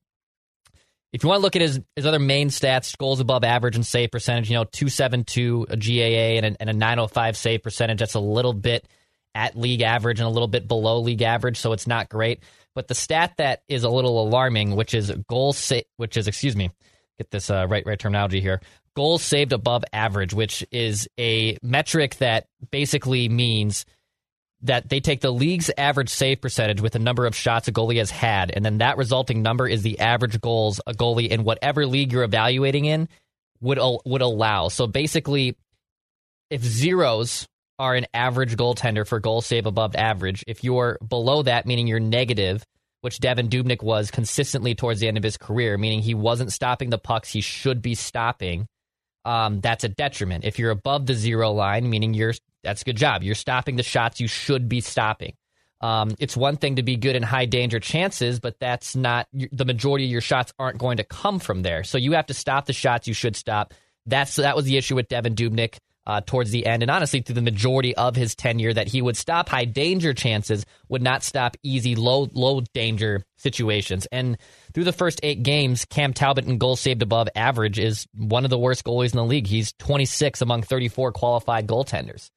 if 1.13 1.23
you 1.23 1.29
want 1.29 1.41
to 1.41 1.43
look 1.43 1.57
at 1.57 1.63
his, 1.63 1.81
his 1.97 2.07
other 2.07 2.19
main 2.19 2.49
stats, 2.49 2.97
goals 2.97 3.21
above 3.21 3.45
average 3.45 3.77
and 3.77 3.87
save 3.87 4.11
percentage, 4.11 4.49
you 4.49 4.57
know, 4.57 4.65
272 4.65 5.67
a 5.69 5.77
GAA 5.77 6.39
and 6.39 6.47
a, 6.47 6.57
and 6.61 6.71
a 6.71 6.73
905 6.73 7.37
save 7.37 7.63
percentage, 7.63 7.99
that's 7.99 8.15
a 8.15 8.21
little 8.21 8.55
bit 8.55 8.89
at 9.35 9.57
league 9.57 9.83
average 9.83 10.21
and 10.21 10.27
a 10.27 10.31
little 10.31 10.49
bit 10.49 10.67
below 10.67 11.01
league 11.01 11.23
average, 11.23 11.59
so 11.59 11.73
it's 11.73 11.87
not 11.87 12.09
great. 12.09 12.43
But 12.75 12.89
the 12.89 12.95
stat 12.95 13.35
that 13.39 13.63
is 13.69 13.85
a 13.85 13.91
little 13.91 14.23
alarming, 14.23 14.77
which 14.77 14.95
is 14.95 15.13
goals, 15.29 15.59
sa- 15.59 15.81
which 15.97 16.17
is 16.17 16.27
excuse 16.27 16.57
me, 16.57 16.71
get 17.19 17.31
this 17.31 17.51
uh, 17.51 17.67
right 17.69 17.85
right 17.87 17.99
terminology 17.99 18.41
here. 18.41 18.61
Goals 18.95 19.23
saved 19.23 19.53
above 19.53 19.85
average, 19.93 20.35
which 20.35 20.67
is 20.71 21.09
a 21.19 21.57
metric 21.63 22.17
that 22.17 22.47
basically 22.71 23.29
means 23.29 23.87
that 24.63 24.89
they 24.89 25.01
take 25.01 25.21
the 25.21 25.33
league's 25.33 25.71
average 25.77 26.09
save 26.09 26.41
percentage 26.41 26.81
with 26.81 26.93
the 26.93 26.99
number 26.99 27.27
of 27.27 27.35
shots 27.35 27.69
a 27.69 27.73
goalie 27.73 27.99
has 27.99 28.11
had, 28.11 28.51
and 28.51 28.65
then 28.65 28.79
that 28.79 28.97
resulting 28.97 29.43
number 29.43 29.67
is 29.67 29.83
the 29.83 29.99
average 29.99 30.41
goals 30.41 30.81
a 30.87 30.95
goalie 30.95 31.29
in 31.29 31.45
whatever 31.45 31.87
league 31.87 32.13
you're 32.13 32.23
evaluating 32.23 32.85
in 32.85 33.09
would 33.61 33.79
would 34.05 34.23
allow. 34.23 34.69
So 34.69 34.87
basically, 34.87 35.57
if 36.51 36.63
zeros 36.63 37.49
are 37.83 37.97
an 37.97 38.07
average 38.15 38.55
goaltender 38.55 39.05
for 39.05 39.19
goal 39.19 39.41
save 39.41 39.67
above 39.67 39.97
average. 39.97 40.45
If 40.47 40.63
you're 40.63 40.99
below 41.07 41.43
that, 41.43 41.67
meaning 41.67 41.89
you're 41.89 41.99
negative, 41.99 42.65
which 43.01 43.19
Devan 43.19 43.49
Dubnyk 43.49 43.83
was 43.83 44.13
consistently 44.13 44.77
towards 44.77 45.01
the 45.01 45.09
end 45.09 45.17
of 45.17 45.25
his 45.25 45.37
career, 45.37 45.77
meaning 45.77 46.01
he 46.01 46.15
wasn't 46.15 46.53
stopping 46.53 46.91
the 46.91 46.99
pucks 46.99 47.33
he 47.33 47.41
should 47.41 47.83
be 47.83 47.97
stopping, 47.97 48.69
um, 49.25 49.61
that's 49.61 49.83
a 49.83 49.89
detriment. 49.89 50.45
If 50.45 50.61
you're 50.61 50.71
above 50.71 51.07
the 51.07 51.15
zero 51.15 51.51
line, 51.51 51.91
meaning 51.91 52.15
you're 52.15 52.35
that's 52.63 52.83
a 52.83 52.85
good 52.85 52.97
job. 52.97 53.25
You're 53.25 53.35
stopping 53.35 53.75
the 53.75 53.83
shots 53.83 54.21
you 54.21 54.29
should 54.29 54.69
be 54.69 54.81
stopping. 54.81 55.35
Um, 55.81 56.15
it's 56.21 56.37
one 56.37 56.59
thing 56.59 56.77
to 56.77 56.85
be 56.85 56.95
good 56.95 57.17
in 57.17 57.25
high 57.25 57.47
danger 57.47 57.81
chances, 57.81 58.39
but 58.39 58.61
that's 58.61 58.95
not 58.95 59.27
the 59.33 59.65
majority 59.65 60.05
of 60.05 60.11
your 60.13 60.21
shots 60.21 60.53
aren't 60.57 60.79
going 60.79 60.99
to 60.99 61.05
come 61.05 61.41
from 61.41 61.63
there. 61.63 61.83
So 61.83 61.99
you 61.99 62.13
have 62.13 62.27
to 62.27 62.35
stop 62.35 62.67
the 62.67 62.73
shots 62.73 63.09
you 63.09 63.15
should 63.15 63.35
stop. 63.35 63.75
That's 64.07 64.37
that 64.37 64.55
was 64.55 64.67
the 64.67 64.77
issue 64.77 64.95
with 64.95 65.09
Devan 65.09 65.35
Dubnyk 65.35 65.79
uh, 66.07 66.21
towards 66.25 66.51
the 66.51 66.67
end, 66.67 66.83
and 66.83 66.91
honestly, 66.91 67.21
through 67.21 67.37
the 67.37 67.43
majority 67.43 67.95
of 67.95 68.17
his 68.17 68.35
tenure, 68.35 68.73
that 68.73 68.89
he 68.89 69.01
would 69.01 69.17
stop 69.17 69.49
high 69.49 69.65
danger 69.65 70.13
chances, 70.13 70.67
would 70.89 71.03
not 71.03 71.23
stop 71.23 71.57
easy 71.63 71.95
low 71.95 72.29
low 72.33 72.61
danger 72.75 73.25
situations. 73.37 74.07
And 74.11 74.37
through 74.75 74.85
the 74.85 74.93
first 74.93 75.21
eight 75.23 75.43
games, 75.43 75.85
Cam 75.85 76.13
Talbot 76.13 76.47
in 76.47 76.59
goals 76.59 76.81
saved 76.81 77.03
above 77.03 77.29
average 77.37 77.79
is 77.79 78.07
one 78.15 78.45
of 78.45 78.51
the 78.51 78.59
worst 78.59 78.85
goalies 78.85 79.13
in 79.13 79.19
the 79.19 79.25
league. 79.25 79.47
He's 79.47 79.73
26 79.75 80.43
among 80.43 80.63
34 80.63 81.13
qualified 81.13 81.67
goaltenders. 81.67 82.31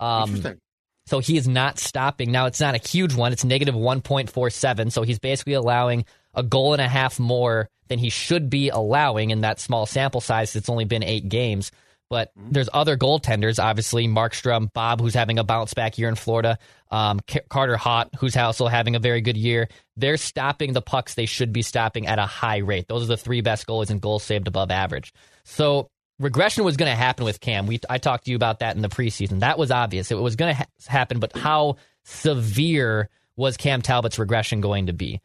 Um, 0.00 0.30
Interesting. 0.30 0.58
So 1.06 1.18
he 1.18 1.36
is 1.36 1.48
not 1.48 1.78
stopping. 1.78 2.30
Now 2.30 2.46
it's 2.46 2.60
not 2.60 2.74
a 2.74 2.88
huge 2.88 3.14
one. 3.14 3.32
It's 3.32 3.44
negative 3.44 3.74
1.47. 3.74 4.92
So 4.92 5.02
he's 5.02 5.18
basically 5.18 5.54
allowing 5.54 6.04
a 6.34 6.42
goal 6.42 6.72
and 6.72 6.82
a 6.82 6.88
half 6.88 7.18
more 7.18 7.68
than 7.88 7.98
he 7.98 8.08
should 8.08 8.48
be 8.48 8.68
allowing 8.68 9.30
in 9.30 9.40
that 9.40 9.60
small 9.60 9.84
sample 9.84 10.20
size. 10.20 10.54
It's 10.54 10.68
only 10.68 10.84
been 10.84 11.02
eight 11.02 11.28
games 11.28 11.72
But 12.12 12.30
there's 12.36 12.68
other 12.74 12.98
goaltenders, 12.98 13.58
obviously 13.58 14.06
Markstrom, 14.06 14.70
Bob, 14.74 15.00
who's 15.00 15.14
having 15.14 15.38
a 15.38 15.44
bounce 15.44 15.72
back 15.72 15.96
year 15.96 16.10
in 16.10 16.14
Florida, 16.14 16.58
um, 16.90 17.20
Ca- 17.26 17.40
Carter 17.48 17.78
Hart, 17.78 18.10
who's 18.18 18.36
also 18.36 18.66
having 18.66 18.94
a 18.94 18.98
very 18.98 19.22
good 19.22 19.38
year. 19.38 19.66
They're 19.96 20.18
stopping 20.18 20.74
the 20.74 20.82
pucks 20.82 21.14
they 21.14 21.24
should 21.24 21.54
be 21.54 21.62
stopping 21.62 22.06
at 22.06 22.18
a 22.18 22.26
high 22.26 22.58
rate. 22.58 22.86
Those 22.86 23.04
are 23.04 23.06
the 23.06 23.16
three 23.16 23.40
best 23.40 23.66
goalies 23.66 23.90
in 23.90 23.98
goals 23.98 24.24
saved 24.24 24.46
above 24.46 24.70
average. 24.70 25.14
So 25.44 25.88
regression 26.18 26.64
was 26.64 26.76
going 26.76 26.90
to 26.90 26.96
happen 26.96 27.24
with 27.24 27.40
Cam. 27.40 27.66
We 27.66 27.80
I 27.88 27.96
talked 27.96 28.26
to 28.26 28.30
you 28.30 28.36
about 28.36 28.58
that 28.58 28.76
in 28.76 28.82
the 28.82 28.90
preseason. 28.90 29.40
That 29.40 29.56
was 29.56 29.70
obvious. 29.70 30.10
It 30.10 30.18
was 30.18 30.36
going 30.36 30.54
to 30.54 30.58
ha- 30.58 30.66
happen, 30.88 31.18
but 31.18 31.34
how 31.34 31.76
severe 32.04 33.08
was 33.36 33.56
Cam 33.56 33.80
Talbot's 33.80 34.18
regression 34.18 34.60
going 34.60 34.88
to 34.88 34.92
be? 34.92 35.22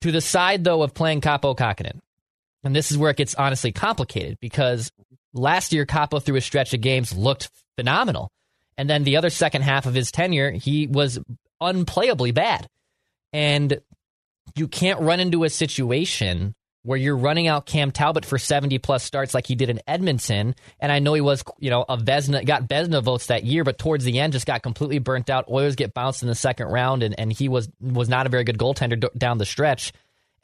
To 0.00 0.10
the 0.10 0.22
side 0.22 0.64
though 0.64 0.82
of 0.82 0.94
playing 0.94 1.20
Kaapo 1.20 1.54
Kähkönen, 1.54 2.00
and 2.62 2.74
this 2.74 2.90
is 2.90 2.96
where 2.96 3.10
it 3.10 3.18
gets 3.18 3.34
honestly 3.34 3.70
complicated 3.70 4.38
because 4.40 4.90
last 5.34 5.72
year 5.72 5.84
Kaapo 5.84 6.22
through 6.22 6.36
a 6.36 6.40
stretch 6.40 6.72
of 6.72 6.80
games 6.80 7.12
looked 7.14 7.50
phenomenal, 7.76 8.30
and 8.78 8.88
then 8.88 9.04
the 9.04 9.16
other 9.16 9.30
second 9.30 9.62
half 9.62 9.86
of 9.86 9.94
his 9.94 10.10
tenure 10.10 10.50
he 10.50 10.86
was 10.86 11.18
unplayably 11.62 12.32
bad, 12.32 12.68
and 13.32 13.80
you 14.56 14.68
can't 14.68 15.00
run 15.00 15.20
into 15.20 15.44
a 15.44 15.50
situation 15.50 16.54
where 16.84 16.98
you're 16.98 17.16
running 17.16 17.48
out 17.48 17.64
Cam 17.64 17.90
Talbot 17.90 18.26
for 18.26 18.38
70 18.38 18.78
plus 18.78 19.02
starts 19.02 19.32
like 19.32 19.46
he 19.46 19.54
did 19.54 19.70
in 19.70 19.80
Edmonton. 19.86 20.54
And 20.78 20.92
I 20.92 20.98
know 20.98 21.14
he 21.14 21.22
was, 21.22 21.42
you 21.58 21.70
know, 21.70 21.84
a 21.88 21.96
Vezina, 21.96 22.44
got 22.44 22.68
Vezina 22.68 23.02
votes 23.02 23.26
that 23.26 23.42
year, 23.42 23.64
but 23.64 23.78
towards 23.78 24.04
the 24.04 24.20
end 24.20 24.34
just 24.34 24.46
got 24.46 24.62
completely 24.62 24.98
burnt 24.98 25.30
out. 25.30 25.48
Oilers 25.50 25.76
get 25.76 25.94
bounced 25.94 26.22
in 26.22 26.28
the 26.28 26.34
second 26.34 26.68
round, 26.68 27.02
and, 27.02 27.18
and 27.18 27.32
he 27.32 27.48
was 27.48 27.68
was 27.80 28.08
not 28.08 28.26
a 28.26 28.28
very 28.28 28.44
good 28.44 28.58
goaltender 28.58 29.08
down 29.16 29.38
the 29.38 29.46
stretch. 29.46 29.92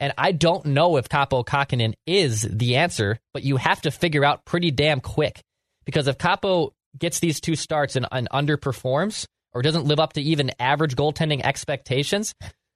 And 0.01 0.13
I 0.17 0.31
don't 0.31 0.65
know 0.65 0.97
if 0.97 1.07
Kaapo 1.07 1.45
Kähkönen 1.45 1.93
is 2.07 2.41
the 2.41 2.77
answer, 2.77 3.19
but 3.33 3.43
you 3.43 3.57
have 3.57 3.81
to 3.83 3.91
figure 3.91 4.25
out 4.25 4.45
pretty 4.45 4.71
damn 4.71 4.99
quick. 4.99 5.41
Because 5.85 6.07
if 6.07 6.17
Kaapo 6.17 6.71
gets 6.97 7.19
these 7.19 7.39
two 7.39 7.55
starts 7.55 7.95
and, 7.95 8.07
and 8.11 8.27
underperforms 8.31 9.27
or 9.53 9.61
doesn't 9.61 9.85
live 9.85 9.99
up 9.99 10.13
to 10.13 10.21
even 10.21 10.51
average 10.59 10.95
goaltending 10.95 11.41
expectations, 11.43 12.33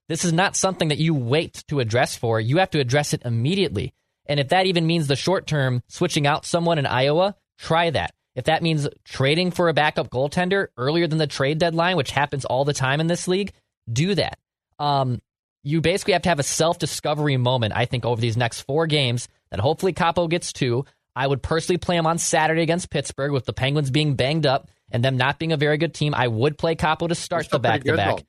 this 0.07 0.23
is 0.23 0.33
not 0.33 0.55
something 0.55 0.89
that 0.89 0.99
you 0.99 1.15
wait 1.15 1.63
to 1.67 1.79
address 1.79 2.15
for. 2.15 2.39
You 2.39 2.57
have 2.57 2.69
to 2.69 2.79
address 2.79 3.11
it 3.13 3.23
immediately. 3.25 3.95
And 4.27 4.39
if 4.39 4.49
that 4.49 4.67
even 4.67 4.85
means 4.85 5.07
the 5.07 5.15
short 5.15 5.47
term, 5.47 5.81
switching 5.87 6.27
out 6.27 6.45
someone 6.45 6.77
in 6.77 6.85
Iowa, 6.85 7.35
try 7.57 7.89
that. 7.89 8.13
If 8.35 8.45
that 8.45 8.61
means 8.61 8.87
trading 9.03 9.49
for 9.49 9.67
a 9.67 9.73
backup 9.73 10.11
goaltender 10.11 10.67
earlier 10.77 11.07
than 11.07 11.17
the 11.17 11.25
trade 11.25 11.57
deadline, 11.57 11.97
which 11.97 12.11
happens 12.11 12.45
all 12.45 12.65
the 12.65 12.73
time 12.73 12.99
in 12.99 13.07
this 13.07 13.27
league, 13.27 13.51
do 13.91 14.13
that. 14.13 14.37
Um, 14.77 15.21
you 15.65 15.81
basically 15.81 16.13
have 16.13 16.21
to 16.21 16.29
have 16.29 16.39
a 16.39 16.43
self 16.43 16.79
discovery 16.79 17.35
moment, 17.37 17.73
I 17.75 17.85
think, 17.85 18.05
over 18.05 18.21
these 18.21 18.37
next 18.37 18.61
four 18.61 18.87
games 18.87 19.27
that 19.49 19.59
hopefully 19.59 19.93
Kaapo 19.93 20.29
gets 20.29 20.53
to. 20.53 20.85
I 21.15 21.25
would 21.27 21.41
personally 21.41 21.77
play 21.77 21.97
him 21.97 22.05
on 22.05 22.17
Saturday 22.17 22.61
against 22.61 22.89
Pittsburgh 22.89 23.31
with 23.31 23.45
the 23.45 23.53
Penguins 23.53 23.89
being 23.89 24.15
banged 24.15 24.45
up 24.45 24.69
and 24.91 25.03
them 25.03 25.17
not 25.17 25.39
being 25.39 25.53
a 25.53 25.57
very 25.57 25.77
good 25.77 25.93
team. 25.93 26.13
I 26.13 26.27
would 26.27 26.57
play 26.57 26.75
Kaapo 26.75 27.07
to 27.07 27.15
start 27.15 27.49
the 27.49 27.59
back 27.59 27.81
pretty 27.81 27.89
to 27.89 27.91
good, 27.91 27.97
back. 27.97 28.25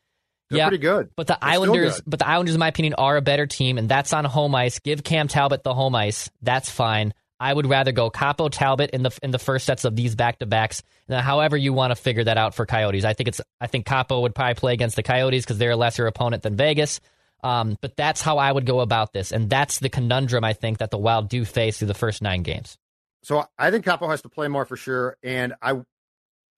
They're 0.48 0.68
pretty 0.68 0.82
good. 0.82 1.10
But 1.16 1.26
the 1.26 1.36
They're 1.40 1.50
Islanders, 1.50 2.00
but 2.06 2.20
the 2.20 2.28
Islanders, 2.28 2.54
in 2.54 2.60
my 2.60 2.68
opinion, 2.68 2.94
are 2.94 3.16
a 3.16 3.22
better 3.22 3.46
team, 3.46 3.78
and 3.78 3.88
that's 3.88 4.12
on 4.12 4.24
home 4.24 4.54
ice. 4.54 4.78
Give 4.78 5.02
Cam 5.02 5.28
Talbot 5.28 5.62
the 5.62 5.74
home 5.74 5.94
ice. 5.94 6.30
That's 6.40 6.70
fine. 6.70 7.12
I 7.38 7.52
would 7.52 7.66
rather 7.66 7.92
go 7.92 8.10
Kaapo 8.10 8.48
Talbot 8.50 8.90
in 8.90 9.02
the 9.02 9.18
in 9.22 9.30
the 9.30 9.38
first 9.38 9.66
sets 9.66 9.84
of 9.84 9.94
these 9.94 10.14
back 10.14 10.38
to 10.38 10.46
backs. 10.46 10.82
However 11.08 11.56
you 11.56 11.72
want 11.72 11.90
to 11.90 11.96
figure 11.96 12.24
that 12.24 12.38
out 12.38 12.54
for 12.54 12.64
Coyotes, 12.64 13.04
I 13.04 13.12
think 13.12 13.28
it's 13.28 13.40
I 13.60 13.66
think 13.66 13.86
Kaapo 13.86 14.22
would 14.22 14.34
probably 14.34 14.54
play 14.54 14.72
against 14.72 14.96
the 14.96 15.02
Coyotes 15.02 15.44
because 15.44 15.58
they're 15.58 15.72
a 15.72 15.76
lesser 15.76 16.06
opponent 16.06 16.42
than 16.42 16.56
Vegas. 16.56 17.00
Um, 17.42 17.76
but 17.80 17.96
that's 17.96 18.22
how 18.22 18.38
I 18.38 18.50
would 18.50 18.66
go 18.66 18.80
about 18.80 19.12
this, 19.12 19.30
and 19.30 19.48
that's 19.48 19.78
the 19.78 19.88
conundrum 19.88 20.42
I 20.42 20.52
think 20.52 20.78
that 20.78 20.90
the 20.90 20.98
Wild 20.98 21.28
do 21.28 21.44
face 21.44 21.78
through 21.78 21.88
the 21.88 21.94
first 21.94 22.22
nine 22.22 22.42
games. 22.42 22.76
So 23.22 23.46
I 23.58 23.70
think 23.70 23.84
Kaapo 23.84 24.08
has 24.08 24.22
to 24.22 24.28
play 24.28 24.48
more 24.48 24.64
for 24.64 24.76
sure, 24.76 25.16
and 25.22 25.54
I, 25.60 25.80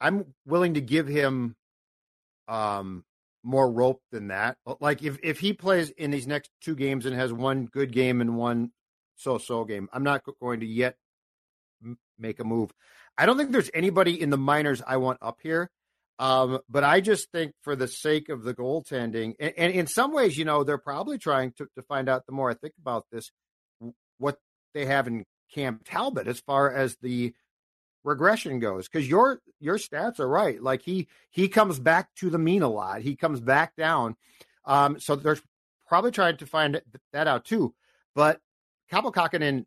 I'm 0.01 0.35
willing 0.47 0.75
to 0.75 0.81
give 0.81 1.09
him, 1.09 1.57
um, 2.47 3.05
more 3.43 3.71
rope 3.71 4.03
than 4.11 4.29
that. 4.29 4.59
Like 4.81 5.03
if 5.03 5.19
if 5.23 5.41
he 5.41 5.53
plays 5.53 5.91
in 5.91 6.11
these 6.11 6.27
next 6.27 6.51
two 6.61 6.75
games 6.75 7.07
and 7.07 7.15
has 7.15 7.33
one 7.33 7.67
good 7.67 7.93
game 7.93 8.21
and 8.21 8.37
one 8.37 8.73
so-so 9.17 9.65
game, 9.65 9.89
I'm 9.93 10.03
not 10.03 10.23
going 10.41 10.61
to 10.61 10.67
yet 10.67 10.97
make 12.19 12.41
a 12.41 12.45
move. 12.45 12.73
I 13.17 13.27
don't 13.27 13.37
think 13.37 13.53
there's 13.53 13.71
anybody 13.75 14.21
in 14.21 14.31
the 14.31 14.37
minors 14.37 14.83
I 14.87 14.99
want 14.99 15.19
up 15.23 15.39
here. 15.43 15.71
Um, 16.19 16.59
but 16.69 16.83
I 16.83 17.01
just 17.01 17.31
think 17.31 17.53
for 17.63 17.77
the 17.77 17.87
sake 17.87 18.29
of 18.29 18.43
the 18.43 18.55
goaltending, 18.55 19.35
and, 19.39 19.53
and 19.57 19.73
in 19.73 19.87
some 19.87 20.13
ways, 20.13 20.37
you 20.37 20.45
know, 20.45 20.65
they're 20.65 20.79
probably 20.79 21.17
trying 21.19 21.53
to, 21.59 21.69
to 21.77 21.83
find 21.83 22.09
out 22.09 22.27
the 22.27 22.33
more 22.33 22.51
I 22.51 22.55
think 22.55 22.75
about 22.81 23.07
this, 23.13 23.31
what 24.19 24.39
they 24.75 24.87
have 24.87 25.07
in 25.07 25.25
Cam 25.55 25.81
Talbot 25.85 26.27
as 26.27 26.41
far 26.41 26.73
as 26.73 26.97
the 27.03 27.35
regression 28.05 28.59
goes. 28.59 28.89
Because 28.89 29.09
your 29.09 29.41
your 29.61 29.79
stats 29.79 30.19
are 30.19 30.29
right. 30.29 30.61
Like 30.61 30.83
he 30.83 31.09
he 31.31 31.49
comes 31.49 31.79
back 31.79 32.09
to 32.17 32.31
the 32.31 32.39
mean 32.39 32.63
a 32.63 32.69
lot. 32.69 33.03
He 33.03 33.15
comes 33.15 33.41
back 33.41 33.77
down. 33.77 34.17
Um, 34.65 34.99
so 34.99 35.15
they're 35.17 35.39
probably 35.87 36.11
trying 36.11 36.37
to 36.39 36.47
find 36.47 36.81
that 37.13 37.27
out 37.29 37.45
too. 37.45 37.75
But 38.15 38.41
Kaapo 38.93 39.13
Kähkönen, 39.13 39.65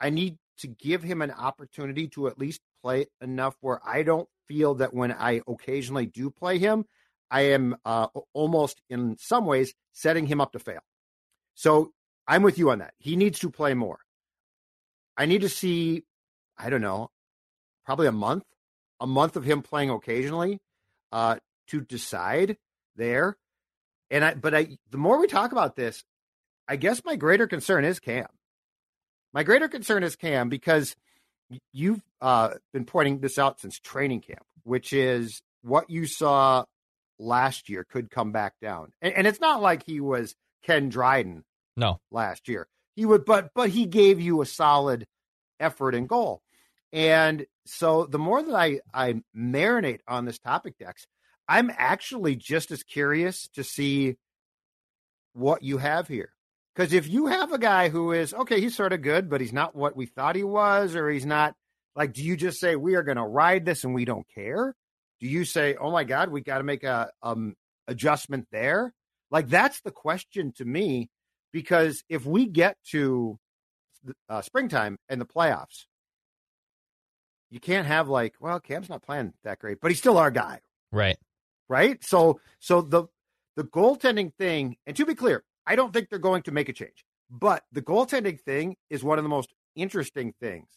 I 0.00 0.10
need 0.10 0.36
to 0.58 0.66
give 0.66 1.02
him 1.02 1.22
an 1.22 1.30
opportunity 1.30 2.08
to 2.08 2.28
at 2.28 2.38
least 2.38 2.60
play 2.82 3.06
enough 3.20 3.56
where 3.60 3.80
I 3.84 4.02
don't 4.02 4.28
feel 4.48 4.74
that 4.76 4.94
when 4.94 5.12
I 5.12 5.42
occasionally 5.46 6.06
do 6.06 6.30
play 6.30 6.58
him, 6.58 6.84
I 7.30 7.42
am 7.42 7.76
uh, 7.84 8.08
almost 8.32 8.80
in 8.88 9.16
some 9.18 9.44
ways 9.44 9.74
setting 9.92 10.26
him 10.26 10.40
up 10.40 10.52
to 10.52 10.58
fail. 10.58 10.80
So 11.54 11.92
I'm 12.26 12.42
with 12.42 12.58
you 12.58 12.70
on 12.70 12.78
that. 12.78 12.94
He 12.98 13.16
needs 13.16 13.38
to 13.40 13.50
play 13.50 13.74
more. 13.74 13.98
I 15.16 15.26
need 15.26 15.42
to 15.42 15.48
see, 15.48 16.04
I 16.56 16.70
don't 16.70 16.80
know, 16.80 17.10
probably 17.84 18.06
a 18.06 18.12
month, 18.12 18.44
a 19.00 19.06
month 19.06 19.36
of 19.36 19.44
him 19.44 19.62
playing 19.62 19.90
occasionally 19.90 20.60
uh, 21.12 21.36
to 21.68 21.80
decide 21.80 22.56
there. 22.96 23.36
And 24.10 24.24
I, 24.24 24.34
but 24.34 24.54
I, 24.54 24.78
the 24.90 24.98
more 24.98 25.18
we 25.18 25.26
talk 25.26 25.52
about 25.52 25.76
this, 25.76 26.04
I 26.66 26.76
guess 26.76 27.04
my 27.04 27.16
greater 27.16 27.46
concern 27.46 27.84
is 27.84 28.00
Cam. 28.00 28.26
My 29.32 29.42
greater 29.42 29.68
concern 29.68 30.02
is 30.02 30.16
Cam 30.16 30.48
because 30.48 30.96
you've 31.72 32.02
uh, 32.20 32.54
been 32.72 32.84
pointing 32.84 33.20
this 33.20 33.38
out 33.38 33.60
since 33.60 33.78
training 33.78 34.20
camp, 34.20 34.44
which 34.64 34.92
is 34.92 35.42
what 35.62 35.90
you 35.90 36.06
saw 36.06 36.64
last 37.18 37.68
year 37.68 37.84
could 37.84 38.10
come 38.10 38.32
back 38.32 38.54
down. 38.60 38.92
And, 39.02 39.14
and 39.14 39.26
it's 39.26 39.40
not 39.40 39.62
like 39.62 39.84
he 39.84 40.00
was 40.00 40.34
Ken 40.62 40.88
Dryden 40.88 41.44
No, 41.76 42.00
last 42.10 42.48
year. 42.48 42.68
He 42.96 43.06
would, 43.06 43.24
but 43.24 43.50
but 43.54 43.70
he 43.70 43.86
gave 43.86 44.20
you 44.20 44.42
a 44.42 44.46
solid 44.46 45.06
effort 45.60 45.94
and 45.94 46.08
goal. 46.08 46.42
And 46.92 47.46
so 47.66 48.06
the 48.06 48.18
more 48.18 48.42
that 48.42 48.54
I 48.54 48.80
I 48.92 49.22
marinate 49.36 50.00
on 50.08 50.24
this 50.24 50.38
topic, 50.38 50.78
Dex, 50.78 51.06
I'm 51.48 51.70
actually 51.76 52.36
just 52.36 52.70
as 52.70 52.82
curious 52.82 53.48
to 53.54 53.64
see 53.64 54.16
what 55.32 55.62
you 55.62 55.78
have 55.78 56.08
here. 56.08 56.32
Because 56.78 56.92
if 56.92 57.08
you 57.08 57.26
have 57.26 57.52
a 57.52 57.58
guy 57.58 57.88
who 57.88 58.12
is 58.12 58.32
okay, 58.32 58.60
he's 58.60 58.76
sort 58.76 58.92
of 58.92 59.02
good, 59.02 59.28
but 59.28 59.40
he's 59.40 59.52
not 59.52 59.74
what 59.74 59.96
we 59.96 60.06
thought 60.06 60.36
he 60.36 60.44
was, 60.44 60.94
or 60.94 61.10
he's 61.10 61.26
not 61.26 61.56
like, 61.96 62.12
do 62.12 62.22
you 62.22 62.36
just 62.36 62.60
say 62.60 62.76
we 62.76 62.94
are 62.94 63.02
going 63.02 63.16
to 63.16 63.24
ride 63.24 63.64
this 63.64 63.82
and 63.82 63.96
we 63.96 64.04
don't 64.04 64.26
care? 64.32 64.76
Do 65.18 65.26
you 65.26 65.44
say, 65.44 65.74
oh 65.74 65.90
my 65.90 66.04
God, 66.04 66.28
we 66.30 66.40
got 66.40 66.58
to 66.58 66.64
make 66.64 66.84
a 66.84 67.10
um 67.20 67.56
adjustment 67.88 68.46
there? 68.52 68.94
Like 69.28 69.48
that's 69.48 69.80
the 69.80 69.90
question 69.90 70.52
to 70.58 70.64
me, 70.64 71.10
because 71.52 72.04
if 72.08 72.24
we 72.24 72.46
get 72.46 72.76
to 72.92 73.40
uh, 74.28 74.42
springtime 74.42 74.98
and 75.08 75.20
the 75.20 75.26
playoffs, 75.26 75.86
you 77.50 77.58
can't 77.58 77.88
have 77.88 78.08
like, 78.08 78.34
well, 78.38 78.60
Cam's 78.60 78.88
not 78.88 79.02
playing 79.02 79.32
that 79.42 79.58
great, 79.58 79.80
but 79.80 79.90
he's 79.90 79.98
still 79.98 80.16
our 80.16 80.30
guy, 80.30 80.60
right. 80.92 81.18
right? 81.68 82.04
So, 82.04 82.40
so 82.60 82.82
the 82.82 83.06
the 83.56 83.64
goaltending 83.64 84.32
thing, 84.34 84.76
and 84.86 84.94
to 84.94 85.04
be 85.04 85.16
clear, 85.16 85.42
I 85.68 85.76
don't 85.76 85.92
think 85.92 86.08
they're 86.08 86.18
going 86.18 86.42
to 86.44 86.50
make 86.52 86.70
a 86.70 86.72
change, 86.72 87.04
but 87.30 87.62
the 87.70 87.82
goaltending 87.82 88.40
thing 88.40 88.76
is 88.88 89.04
one 89.04 89.18
of 89.18 89.24
the 89.24 89.28
most 89.28 89.52
interesting 89.76 90.32
things. 90.40 90.70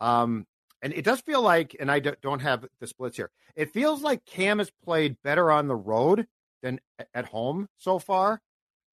Um, 0.00 0.46
and 0.82 0.92
it 0.92 1.04
does 1.04 1.22
feel 1.22 1.40
like, 1.40 1.74
and 1.80 1.90
I 1.90 2.00
don't- 2.00 2.40
have 2.40 2.66
the 2.78 2.86
splits 2.86 3.16
here. 3.16 3.30
It 3.56 3.72
feels 3.72 4.02
like 4.02 4.26
Cam 4.26 4.58
has 4.58 4.70
played 4.84 5.16
better 5.22 5.50
on 5.50 5.68
the 5.68 5.74
road 5.74 6.28
than 6.62 6.80
at 7.14 7.26
home 7.26 7.68
so 7.78 7.98
far, 7.98 8.42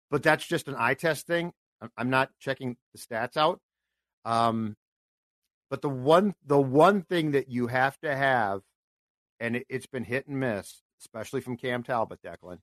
but 0.09 0.23
that's 0.23 0.47
just 0.47 0.69
an 0.69 0.75
eye 0.77 0.93
test 0.93 1.27
thing. 1.27 1.53
I'm- 1.97 2.09
not 2.09 2.31
checking 2.39 2.77
the 2.93 2.99
stats 2.99 3.35
out. 3.35 3.59
Um, 4.23 4.77
but 5.69 5.81
the 5.81 5.89
one 5.89 6.35
the 6.45 6.61
one 6.61 7.01
thing 7.01 7.31
that 7.31 7.49
you 7.49 7.67
have 7.67 7.99
to 7.99 8.15
have, 8.15 8.61
and 9.41 9.65
it's 9.67 9.87
been 9.87 10.05
hit 10.05 10.27
and 10.27 10.39
miss, 10.39 10.83
especially 11.01 11.41
from 11.41 11.57
Cam 11.57 11.83
Talbot, 11.83 12.21
Declan, 12.21 12.59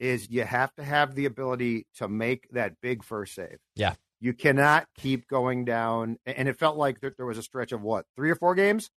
is 0.00 0.28
you 0.30 0.42
have 0.42 0.74
to 0.74 0.82
have 0.82 1.14
the 1.14 1.26
ability 1.26 1.86
to 1.96 2.08
make 2.08 2.48
that 2.50 2.80
big 2.80 3.04
first 3.04 3.34
save. 3.34 3.58
Yeah. 3.76 3.94
You 4.18 4.32
cannot 4.32 4.86
keep 4.96 5.28
going 5.28 5.64
down. 5.64 6.18
And 6.26 6.48
it 6.48 6.58
felt 6.58 6.76
like 6.76 7.00
there, 7.00 7.26
was 7.26 7.38
a 7.38 7.42
stretch 7.42 7.72
of 7.72 7.82
what, 7.82 8.06
three 8.16 8.30
or 8.30 8.34
four 8.34 8.54
games 8.54 8.90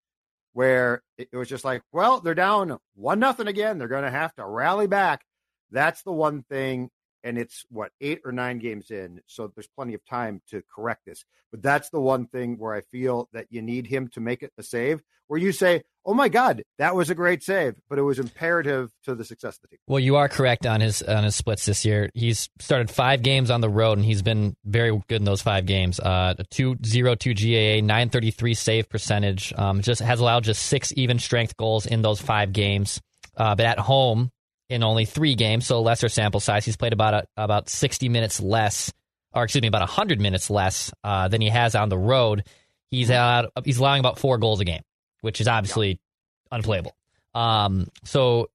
where 0.53 1.03
it, 1.17 1.29
it 1.31 1.37
was 1.37 1.49
just 1.49 1.65
like, 1.65 1.81
well, 1.91 2.21
they're 2.21 2.33
down 2.33 2.77
one 2.95 3.19
nothing 3.19 3.47
again. 3.47 3.77
They're 3.77 3.87
going 3.87 4.03
to 4.03 4.09
have 4.09 4.33
to 4.35 4.45
rally 4.45 4.87
back. 4.87 5.25
That's 5.71 6.01
the 6.03 6.11
one 6.11 6.43
thing 6.43 6.89
and 7.23 7.37
it's 7.37 7.65
what 7.69 7.91
eight 8.01 8.21
or 8.25 8.31
nine 8.31 8.59
games 8.59 8.91
in, 8.91 9.21
so 9.27 9.51
there's 9.55 9.67
plenty 9.67 9.93
of 9.93 10.05
time 10.05 10.41
to 10.49 10.63
correct 10.73 11.05
this. 11.05 11.23
But 11.51 11.61
that's 11.61 11.89
the 11.89 12.01
one 12.01 12.27
thing 12.27 12.57
where 12.57 12.73
I 12.73 12.81
feel 12.81 13.29
that 13.33 13.47
you 13.49 13.61
need 13.61 13.87
him 13.87 14.07
to 14.09 14.19
make 14.19 14.43
it 14.43 14.51
a 14.57 14.63
save. 14.63 15.01
Where 15.27 15.39
you 15.39 15.53
say, 15.53 15.83
"Oh 16.05 16.13
my 16.13 16.27
God, 16.27 16.63
that 16.77 16.95
was 16.95 17.09
a 17.09 17.15
great 17.15 17.41
save," 17.41 17.75
but 17.89 17.97
it 17.97 18.01
was 18.01 18.19
imperative 18.19 18.91
to 19.05 19.15
the 19.15 19.23
success 19.23 19.55
of 19.55 19.61
the 19.61 19.67
team. 19.69 19.79
Well, 19.87 20.01
you 20.01 20.17
are 20.17 20.27
correct 20.27 20.65
on 20.65 20.81
his 20.81 21.01
on 21.01 21.23
his 21.23 21.35
splits 21.35 21.65
this 21.65 21.85
year. 21.85 22.09
He's 22.13 22.49
started 22.59 22.91
five 22.91 23.23
games 23.23 23.49
on 23.49 23.61
the 23.61 23.69
road, 23.69 23.97
and 23.97 24.05
he's 24.05 24.21
been 24.21 24.55
very 24.65 24.91
good 25.07 25.21
in 25.21 25.23
those 25.23 25.41
five 25.41 25.65
games. 25.65 25.99
Uh, 25.99 26.33
two 26.49 26.75
zero 26.85 27.15
two 27.15 27.33
GAA, 27.33 27.85
nine 27.85 28.09
thirty 28.09 28.31
three 28.31 28.53
save 28.53 28.89
percentage. 28.89 29.53
Um, 29.57 29.81
just 29.81 30.01
has 30.01 30.19
allowed 30.19 30.43
just 30.43 30.63
six 30.63 30.93
even 30.97 31.19
strength 31.19 31.55
goals 31.55 31.85
in 31.85 32.01
those 32.01 32.19
five 32.21 32.51
games. 32.51 32.99
Uh, 33.37 33.55
but 33.55 33.65
at 33.65 33.79
home, 33.79 34.29
in 34.73 34.81
only 34.83 35.05
three 35.05 35.35
games, 35.35 35.67
so 35.67 35.81
lesser 35.81 36.09
sample 36.09 36.39
size. 36.39 36.65
He's 36.65 36.75
played 36.75 36.93
about 36.93 37.13
a, 37.13 37.27
about 37.37 37.69
60 37.69 38.09
minutes 38.09 38.41
less, 38.41 38.91
or 39.31 39.43
excuse 39.43 39.61
me, 39.61 39.67
about 39.67 39.81
100 39.81 40.19
minutes 40.19 40.49
less 40.49 40.91
uh, 41.03 41.27
than 41.27 41.41
he 41.41 41.49
has 41.49 41.75
on 41.75 41.89
the 41.89 41.97
road. 41.97 42.43
He's 42.89 43.11
at, 43.11 43.45
he's 43.63 43.77
allowing 43.77 43.99
about 43.99 44.17
four 44.17 44.39
goals 44.39 44.59
a 44.59 44.65
game, 44.65 44.81
which 45.21 45.39
is 45.39 45.47
obviously 45.47 45.89
yeah. 45.89 46.57
unplayable. 46.57 46.95
Um, 47.35 47.87
so 48.03 48.49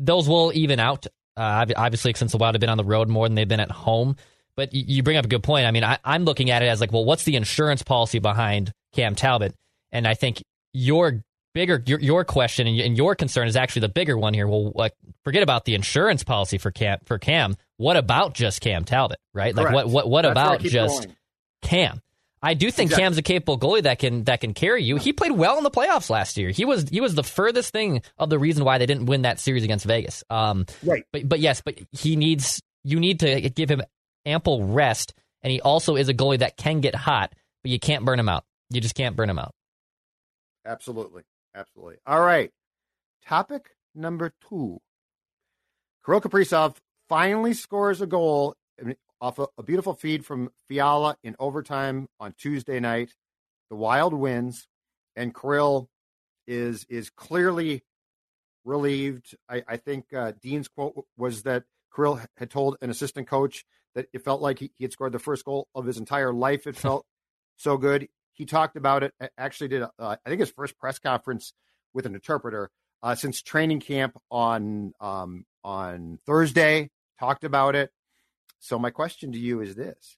those 0.00 0.28
will 0.28 0.50
even 0.54 0.80
out. 0.80 1.06
Uh, 1.36 1.66
obviously, 1.76 2.12
since 2.14 2.32
the 2.32 2.38
Wild 2.38 2.56
have 2.56 2.60
been 2.60 2.68
on 2.68 2.76
the 2.76 2.84
road 2.84 3.08
more 3.08 3.28
than 3.28 3.36
they've 3.36 3.48
been 3.48 3.60
at 3.60 3.70
home. 3.70 4.16
But 4.56 4.74
you 4.74 5.02
bring 5.04 5.16
up 5.16 5.24
a 5.24 5.28
good 5.28 5.44
point. 5.44 5.66
I 5.66 5.70
mean, 5.70 5.84
I, 5.84 5.98
I'm 6.04 6.24
looking 6.24 6.50
at 6.50 6.62
it 6.62 6.66
as 6.66 6.80
like, 6.80 6.92
well, 6.92 7.04
what's 7.04 7.24
the 7.24 7.36
insurance 7.36 7.82
policy 7.82 8.18
behind 8.18 8.72
Cam 8.92 9.14
Talbot? 9.14 9.54
And 9.92 10.06
I 10.06 10.14
think 10.14 10.42
your 10.72 11.22
bigger 11.54 11.82
your, 11.86 12.00
your 12.00 12.24
question 12.24 12.66
and, 12.66 12.80
and 12.80 12.96
your 12.96 13.14
concern 13.14 13.48
is 13.48 13.56
actually 13.56 13.80
the 13.80 13.88
bigger 13.88 14.16
one 14.16 14.34
here. 14.34 14.46
Well, 14.46 14.72
like 14.74 14.92
forget 15.24 15.42
about 15.42 15.64
the 15.64 15.74
insurance 15.74 16.24
policy 16.24 16.58
for 16.58 16.70
Cam 16.70 16.98
for 17.04 17.18
Cam. 17.18 17.56
What 17.76 17.96
about 17.96 18.34
just 18.34 18.60
Cam 18.60 18.84
Talbot, 18.84 19.18
right? 19.34 19.54
Correct. 19.54 19.74
Like 19.74 19.86
what 19.86 19.88
what 19.88 20.08
what 20.08 20.22
That's 20.22 20.32
about 20.32 20.60
just 20.60 21.04
going. 21.04 21.16
Cam? 21.62 22.02
I 22.42 22.54
do 22.54 22.70
think 22.70 22.88
exactly. 22.88 23.02
Cam's 23.02 23.18
a 23.18 23.22
capable 23.22 23.58
goalie 23.58 23.82
that 23.82 23.98
can 23.98 24.24
that 24.24 24.40
can 24.40 24.54
carry 24.54 24.82
you. 24.82 24.96
He 24.96 25.12
played 25.12 25.32
well 25.32 25.58
in 25.58 25.64
the 25.64 25.70
playoffs 25.70 26.08
last 26.08 26.38
year. 26.38 26.50
He 26.50 26.64
was 26.64 26.88
he 26.88 27.00
was 27.00 27.14
the 27.14 27.22
furthest 27.22 27.70
thing 27.70 28.02
of 28.16 28.30
the 28.30 28.38
reason 28.38 28.64
why 28.64 28.78
they 28.78 28.86
didn't 28.86 29.06
win 29.06 29.22
that 29.22 29.38
series 29.38 29.62
against 29.62 29.84
Vegas. 29.84 30.24
Um, 30.30 30.64
right. 30.82 31.04
But 31.12 31.28
but 31.28 31.40
yes, 31.40 31.60
but 31.60 31.78
he 31.92 32.16
needs 32.16 32.62
you 32.82 32.98
need 32.98 33.20
to 33.20 33.50
give 33.50 33.70
him 33.70 33.82
ample 34.24 34.64
rest, 34.64 35.12
and 35.42 35.50
he 35.50 35.60
also 35.60 35.96
is 35.96 36.08
a 36.08 36.14
goalie 36.14 36.38
that 36.38 36.56
can 36.56 36.80
get 36.80 36.94
hot, 36.94 37.34
but 37.62 37.70
you 37.70 37.78
can't 37.78 38.06
burn 38.06 38.18
him 38.18 38.28
out. 38.28 38.44
You 38.70 38.80
just 38.80 38.94
can't 38.94 39.16
burn 39.16 39.28
him 39.28 39.38
out. 39.38 39.54
Absolutely. 40.64 41.22
Absolutely. 41.54 41.96
All 42.06 42.20
right. 42.20 42.50
Topic 43.26 43.70
number 43.94 44.32
two. 44.48 44.80
Kirill 46.04 46.20
Kaprizov 46.20 46.76
finally 47.08 47.54
scores 47.54 48.00
a 48.00 48.06
goal 48.06 48.54
off 49.20 49.38
a, 49.38 49.46
a, 49.58 49.62
beautiful 49.62 49.94
feed 49.94 50.24
from 50.24 50.50
Fiala 50.68 51.16
in 51.22 51.36
overtime 51.38 52.08
on 52.18 52.34
Tuesday 52.38 52.80
night. 52.80 53.14
The 53.68 53.76
Wild 53.76 54.14
wins, 54.14 54.66
and 55.14 55.34
Kirill 55.34 55.88
is 56.46 56.86
is 56.88 57.10
clearly 57.10 57.84
relieved. 58.64 59.36
I, 59.48 59.62
I 59.68 59.76
think 59.76 60.12
uh, 60.14 60.32
Dean's 60.40 60.68
quote 60.68 61.04
was 61.16 61.42
that 61.42 61.64
Kirill 61.94 62.20
had 62.36 62.50
told 62.50 62.76
an 62.80 62.90
assistant 62.90 63.28
coach 63.28 63.64
that 63.94 64.06
it 64.12 64.24
felt 64.24 64.40
like 64.40 64.58
he, 64.58 64.72
he 64.78 64.84
had 64.84 64.92
scored 64.92 65.12
the 65.12 65.18
first 65.18 65.44
goal 65.44 65.68
of 65.74 65.84
his 65.84 65.98
entire 65.98 66.32
life. 66.32 66.66
It 66.66 66.76
felt 66.76 67.04
so 67.56 67.76
good 67.76 68.08
he 68.32 68.46
talked 68.46 68.76
about 68.76 69.02
it. 69.02 69.12
Actually, 69.36 69.68
did 69.68 69.82
uh, 69.82 69.88
I 69.98 70.28
think 70.28 70.40
his 70.40 70.50
first 70.50 70.78
press 70.78 70.98
conference 70.98 71.52
with 71.92 72.06
an 72.06 72.14
interpreter 72.14 72.70
uh, 73.02 73.14
since 73.14 73.42
training 73.42 73.80
camp 73.80 74.16
on 74.30 74.92
um, 75.00 75.44
on 75.64 76.18
Thursday. 76.26 76.90
Talked 77.18 77.44
about 77.44 77.74
it. 77.74 77.90
So 78.60 78.78
my 78.78 78.90
question 78.90 79.32
to 79.32 79.38
you 79.38 79.60
is 79.60 79.74
this: 79.74 80.16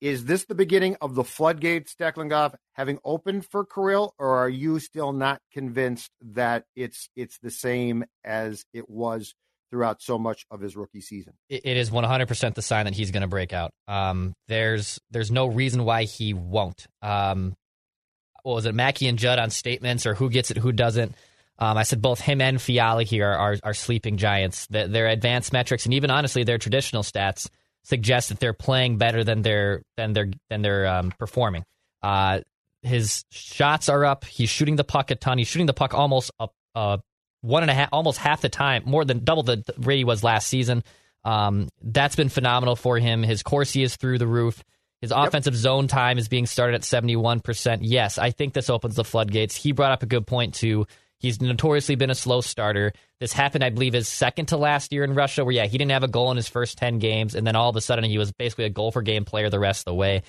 Is 0.00 0.24
this 0.24 0.44
the 0.44 0.54
beginning 0.54 0.96
of 1.00 1.14
the 1.14 1.24
floodgates, 1.24 1.94
Declan 1.94 2.30
Goff, 2.30 2.54
having 2.72 2.98
opened 3.04 3.46
for 3.46 3.64
Kirill, 3.64 4.14
or 4.18 4.38
are 4.38 4.48
you 4.48 4.78
still 4.78 5.12
not 5.12 5.40
convinced 5.52 6.10
that 6.20 6.64
it's 6.74 7.08
it's 7.16 7.38
the 7.38 7.50
same 7.50 8.04
as 8.24 8.64
it 8.72 8.88
was 8.88 9.34
throughout 9.70 10.00
so 10.00 10.18
much 10.18 10.46
of 10.50 10.60
his 10.60 10.76
rookie 10.76 11.00
season. 11.00 11.34
it 11.48 11.76
is 11.76 11.90
100% 11.90 12.54
the 12.54 12.62
sign 12.62 12.84
that 12.84 12.94
he's 12.94 13.10
going 13.10 13.22
to 13.22 13.28
break 13.28 13.52
out. 13.52 13.72
Um, 13.88 14.34
there's 14.48 15.00
there's 15.10 15.30
no 15.30 15.46
reason 15.46 15.84
why 15.84 16.04
he 16.04 16.34
won't. 16.34 16.86
Um, 17.02 17.54
what 18.42 18.54
was 18.54 18.66
it, 18.66 18.74
Mackey 18.74 19.08
and 19.08 19.18
Judd 19.18 19.38
on 19.38 19.50
statements 19.50 20.06
or 20.06 20.14
who 20.14 20.30
gets 20.30 20.50
it, 20.50 20.56
who 20.56 20.72
doesn't? 20.72 21.14
Um, 21.58 21.76
I 21.76 21.84
said 21.84 22.02
both 22.02 22.20
him 22.20 22.40
and 22.40 22.60
Fiala 22.60 23.02
here 23.02 23.26
are, 23.26 23.56
are 23.62 23.74
sleeping 23.74 24.18
giants. 24.18 24.66
The, 24.68 24.86
their 24.86 25.08
advanced 25.08 25.52
metrics 25.52 25.84
and 25.84 25.94
even 25.94 26.10
honestly 26.10 26.44
their 26.44 26.58
traditional 26.58 27.02
stats 27.02 27.48
suggest 27.82 28.28
that 28.28 28.40
they're 28.40 28.52
playing 28.52 28.98
better 28.98 29.24
than 29.24 29.42
they're 29.42 29.82
than 29.96 30.12
they're 30.12 30.30
than 30.50 30.62
they're 30.62 30.86
um, 30.86 31.12
performing. 31.18 31.64
Uh, 32.02 32.40
his 32.82 33.24
shots 33.30 33.88
are 33.88 34.04
up. 34.04 34.24
He's 34.24 34.50
shooting 34.50 34.76
the 34.76 34.84
puck 34.84 35.10
a 35.10 35.16
ton. 35.16 35.38
He's 35.38 35.48
shooting 35.48 35.66
the 35.66 35.74
puck 35.74 35.94
almost 35.94 36.30
a, 36.38 36.48
a 36.74 37.00
one 37.40 37.62
and 37.62 37.70
a 37.70 37.74
half, 37.74 37.88
almost 37.92 38.18
half 38.18 38.40
the 38.40 38.48
time, 38.48 38.82
more 38.86 39.04
than 39.04 39.24
double 39.24 39.42
the 39.42 39.62
rate 39.78 39.98
he 39.98 40.04
was 40.04 40.24
last 40.24 40.48
season. 40.48 40.82
Um, 41.24 41.68
that's 41.82 42.16
been 42.16 42.28
phenomenal 42.28 42.76
for 42.76 42.98
him. 42.98 43.22
His 43.22 43.42
Corsi 43.42 43.82
is 43.82 43.96
through 43.96 44.18
the 44.18 44.26
roof. 44.26 44.62
His 45.00 45.10
yep. 45.10 45.28
offensive 45.28 45.56
zone 45.56 45.88
time 45.88 46.18
is 46.18 46.28
being 46.28 46.46
started 46.46 46.74
at 46.76 46.82
71%. 46.82 47.78
Yes, 47.82 48.18
I 48.18 48.30
think 48.30 48.54
this 48.54 48.70
opens 48.70 48.96
the 48.96 49.04
floodgates. 49.04 49.54
He 49.54 49.72
brought 49.72 49.92
up 49.92 50.02
a 50.02 50.06
good 50.06 50.26
point, 50.26 50.54
too. 50.54 50.86
He's 51.18 51.40
notoriously 51.40 51.94
been 51.94 52.10
a 52.10 52.14
slow 52.14 52.40
starter. 52.40 52.92
This 53.20 53.32
happened, 53.32 53.64
I 53.64 53.70
believe, 53.70 53.94
his 53.94 54.08
second 54.08 54.46
to 54.46 54.56
last 54.56 54.92
year 54.92 55.02
in 55.02 55.14
Russia, 55.14 55.44
where, 55.44 55.54
yeah, 55.54 55.66
he 55.66 55.78
didn't 55.78 55.92
have 55.92 56.04
a 56.04 56.08
goal 56.08 56.30
in 56.30 56.36
his 56.36 56.48
first 56.48 56.78
10 56.78 56.98
games, 56.98 57.34
and 57.34 57.46
then 57.46 57.56
all 57.56 57.70
of 57.70 57.76
a 57.76 57.80
sudden 57.80 58.04
he 58.04 58.18
was 58.18 58.32
basically 58.32 58.64
a 58.66 58.70
goal 58.70 58.90
for 58.90 59.02
game 59.02 59.24
player 59.24 59.50
the 59.50 59.58
rest 59.58 59.80
of 59.80 59.84
the 59.86 59.94
way 59.94 60.22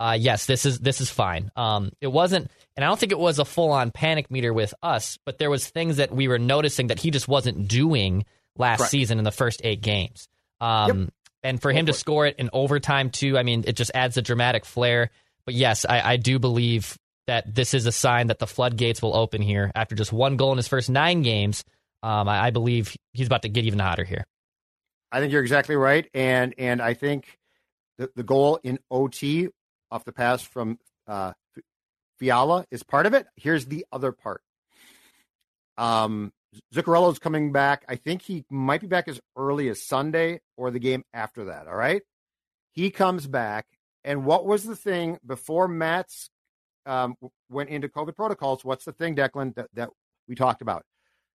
uh, 0.00 0.16
yes, 0.18 0.46
this 0.46 0.66
is 0.66 0.80
this 0.80 1.00
is 1.00 1.10
fine. 1.10 1.50
Um, 1.56 1.92
it 2.00 2.08
wasn't, 2.08 2.50
and 2.76 2.84
I 2.84 2.88
don't 2.88 2.98
think 2.98 3.12
it 3.12 3.18
was 3.18 3.38
a 3.38 3.44
full 3.44 3.70
on 3.70 3.90
panic 3.90 4.30
meter 4.30 4.52
with 4.52 4.74
us, 4.82 5.18
but 5.24 5.38
there 5.38 5.50
was 5.50 5.68
things 5.68 5.98
that 5.98 6.12
we 6.12 6.28
were 6.28 6.38
noticing 6.38 6.88
that 6.88 6.98
he 6.98 7.10
just 7.10 7.28
wasn't 7.28 7.68
doing 7.68 8.24
last 8.56 8.78
Correct. 8.78 8.90
season 8.90 9.18
in 9.18 9.24
the 9.24 9.30
first 9.32 9.60
eight 9.64 9.80
games. 9.80 10.28
Um, 10.60 11.00
yep. 11.00 11.08
And 11.44 11.62
for 11.62 11.70
him 11.72 11.86
to 11.86 11.92
score 11.92 12.26
it 12.26 12.36
in 12.38 12.50
overtime 12.52 13.10
too, 13.10 13.36
I 13.36 13.42
mean, 13.42 13.64
it 13.66 13.76
just 13.76 13.90
adds 13.94 14.16
a 14.16 14.22
dramatic 14.22 14.64
flair. 14.64 15.10
But 15.44 15.54
yes, 15.54 15.84
I, 15.84 16.12
I 16.12 16.16
do 16.16 16.38
believe 16.38 16.98
that 17.26 17.54
this 17.54 17.74
is 17.74 17.86
a 17.86 17.92
sign 17.92 18.28
that 18.28 18.38
the 18.38 18.46
floodgates 18.46 19.02
will 19.02 19.14
open 19.14 19.42
here 19.42 19.70
after 19.74 19.94
just 19.94 20.12
one 20.12 20.36
goal 20.36 20.52
in 20.52 20.56
his 20.56 20.68
first 20.68 20.88
nine 20.88 21.22
games. 21.22 21.64
Um, 22.02 22.28
I, 22.28 22.46
I 22.46 22.50
believe 22.50 22.96
he's 23.12 23.26
about 23.26 23.42
to 23.42 23.48
get 23.48 23.64
even 23.64 23.78
hotter 23.78 24.04
here. 24.04 24.24
I 25.12 25.20
think 25.20 25.32
you're 25.32 25.42
exactly 25.42 25.76
right, 25.76 26.08
and 26.12 26.54
and 26.58 26.82
I 26.82 26.94
think 26.94 27.38
the, 27.98 28.10
the 28.16 28.24
goal 28.24 28.58
in 28.62 28.78
OT 28.90 29.48
off 29.94 30.04
the 30.04 30.12
pass 30.12 30.42
from 30.42 30.78
uh, 31.06 31.32
Fiala 32.18 32.66
is 32.70 32.82
part 32.82 33.06
of 33.06 33.14
it. 33.14 33.26
Here's 33.36 33.66
the 33.66 33.86
other 33.92 34.10
part. 34.10 34.42
Um, 35.78 36.32
Zuccarello's 36.74 37.20
coming 37.20 37.52
back. 37.52 37.84
I 37.88 37.96
think 37.96 38.22
he 38.22 38.44
might 38.50 38.80
be 38.80 38.88
back 38.88 39.06
as 39.06 39.20
early 39.36 39.68
as 39.68 39.86
Sunday 39.86 40.40
or 40.56 40.70
the 40.70 40.80
game 40.80 41.04
after 41.12 41.46
that. 41.46 41.68
All 41.68 41.76
right. 41.76 42.02
He 42.72 42.90
comes 42.90 43.26
back. 43.26 43.66
And 44.02 44.24
what 44.24 44.44
was 44.44 44.64
the 44.64 44.76
thing 44.76 45.18
before 45.24 45.68
Mats 45.68 46.28
um, 46.86 47.14
went 47.48 47.70
into 47.70 47.88
COVID 47.88 48.16
protocols? 48.16 48.64
What's 48.64 48.84
the 48.84 48.92
thing, 48.92 49.14
Declan, 49.14 49.54
that, 49.54 49.68
that 49.74 49.90
we 50.28 50.34
talked 50.34 50.60
about? 50.60 50.84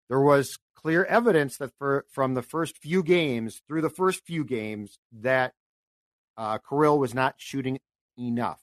There 0.10 0.20
was 0.20 0.58
clear 0.76 1.06
evidence 1.06 1.58
that 1.58 1.72
for 1.78 2.06
from 2.12 2.34
the 2.34 2.41
first 2.41 2.78
few 2.78 3.04
games 3.04 3.62
through 3.67 3.82
the 3.82 3.89
first 3.89 4.26
few 4.26 4.43
games 4.43 4.98
that 5.12 5.54
uh, 6.38 6.60
Kirill 6.70 7.00
was 7.00 7.13
not 7.13 7.36
shooting 7.38 7.80
enough. 8.18 8.62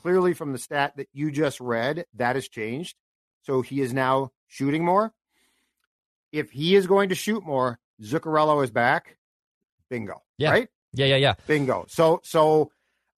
Clearly, 0.00 0.34
from 0.34 0.52
the 0.52 0.58
stat 0.58 0.96
that 0.96 1.08
you 1.12 1.30
just 1.30 1.60
read, 1.60 2.06
that 2.14 2.36
has 2.36 2.48
changed. 2.48 2.96
So 3.42 3.62
he 3.62 3.80
is 3.80 3.92
now 3.92 4.32
shooting 4.46 4.84
more. 4.84 5.12
If 6.32 6.50
he 6.50 6.76
is 6.76 6.86
going 6.86 7.08
to 7.08 7.14
shoot 7.14 7.44
more, 7.44 7.78
Zuccarello 8.02 8.62
is 8.62 8.70
back. 8.70 9.16
Bingo. 9.88 10.22
Yeah. 10.38 10.50
Right? 10.50 10.68
Yeah, 10.92 11.06
yeah, 11.06 11.16
yeah. 11.16 11.34
Bingo. 11.46 11.86
So, 11.88 12.20
so 12.24 12.70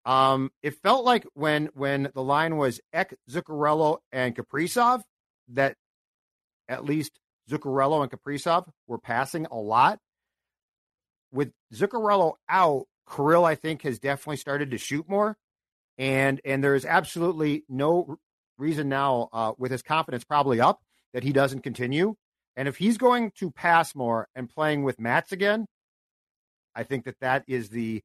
um, 0.04 0.50
it 0.62 0.74
felt 0.82 1.04
like 1.04 1.26
when 1.34 1.70
when 1.74 2.10
the 2.14 2.22
line 2.22 2.56
was 2.56 2.80
Ek, 2.92 3.14
Zuccarello, 3.30 3.98
and 4.12 4.34
Kaprizov, 4.34 5.02
that 5.48 5.76
at 6.68 6.84
least 6.84 7.18
Zuccarello 7.50 8.02
and 8.02 8.10
Kaprizov 8.10 8.68
were 8.86 8.98
passing 8.98 9.46
a 9.50 9.56
lot. 9.56 9.98
With 11.32 11.52
Zuccarello 11.74 12.34
out, 12.48 12.86
Kirill, 13.06 13.44
I 13.44 13.54
think, 13.54 13.82
has 13.82 13.98
definitely 13.98 14.36
started 14.36 14.70
to 14.70 14.78
shoot 14.78 15.08
more 15.08 15.36
and 15.98 16.40
and 16.44 16.62
there 16.62 16.74
is 16.74 16.84
absolutely 16.84 17.64
no 17.68 18.18
reason 18.56 18.88
now, 18.88 19.28
uh, 19.32 19.52
with 19.58 19.72
his 19.72 19.82
confidence 19.82 20.24
probably 20.24 20.60
up, 20.60 20.80
that 21.12 21.24
he 21.24 21.32
doesn't 21.32 21.60
continue. 21.62 22.14
And 22.56 22.66
if 22.66 22.76
he's 22.76 22.98
going 22.98 23.32
to 23.38 23.50
pass 23.50 23.94
more 23.94 24.28
and 24.34 24.48
playing 24.48 24.82
with 24.82 24.98
Mats 24.98 25.32
again, 25.32 25.66
I 26.74 26.82
think 26.82 27.04
that 27.04 27.20
that 27.20 27.44
is 27.46 27.68
the 27.68 28.02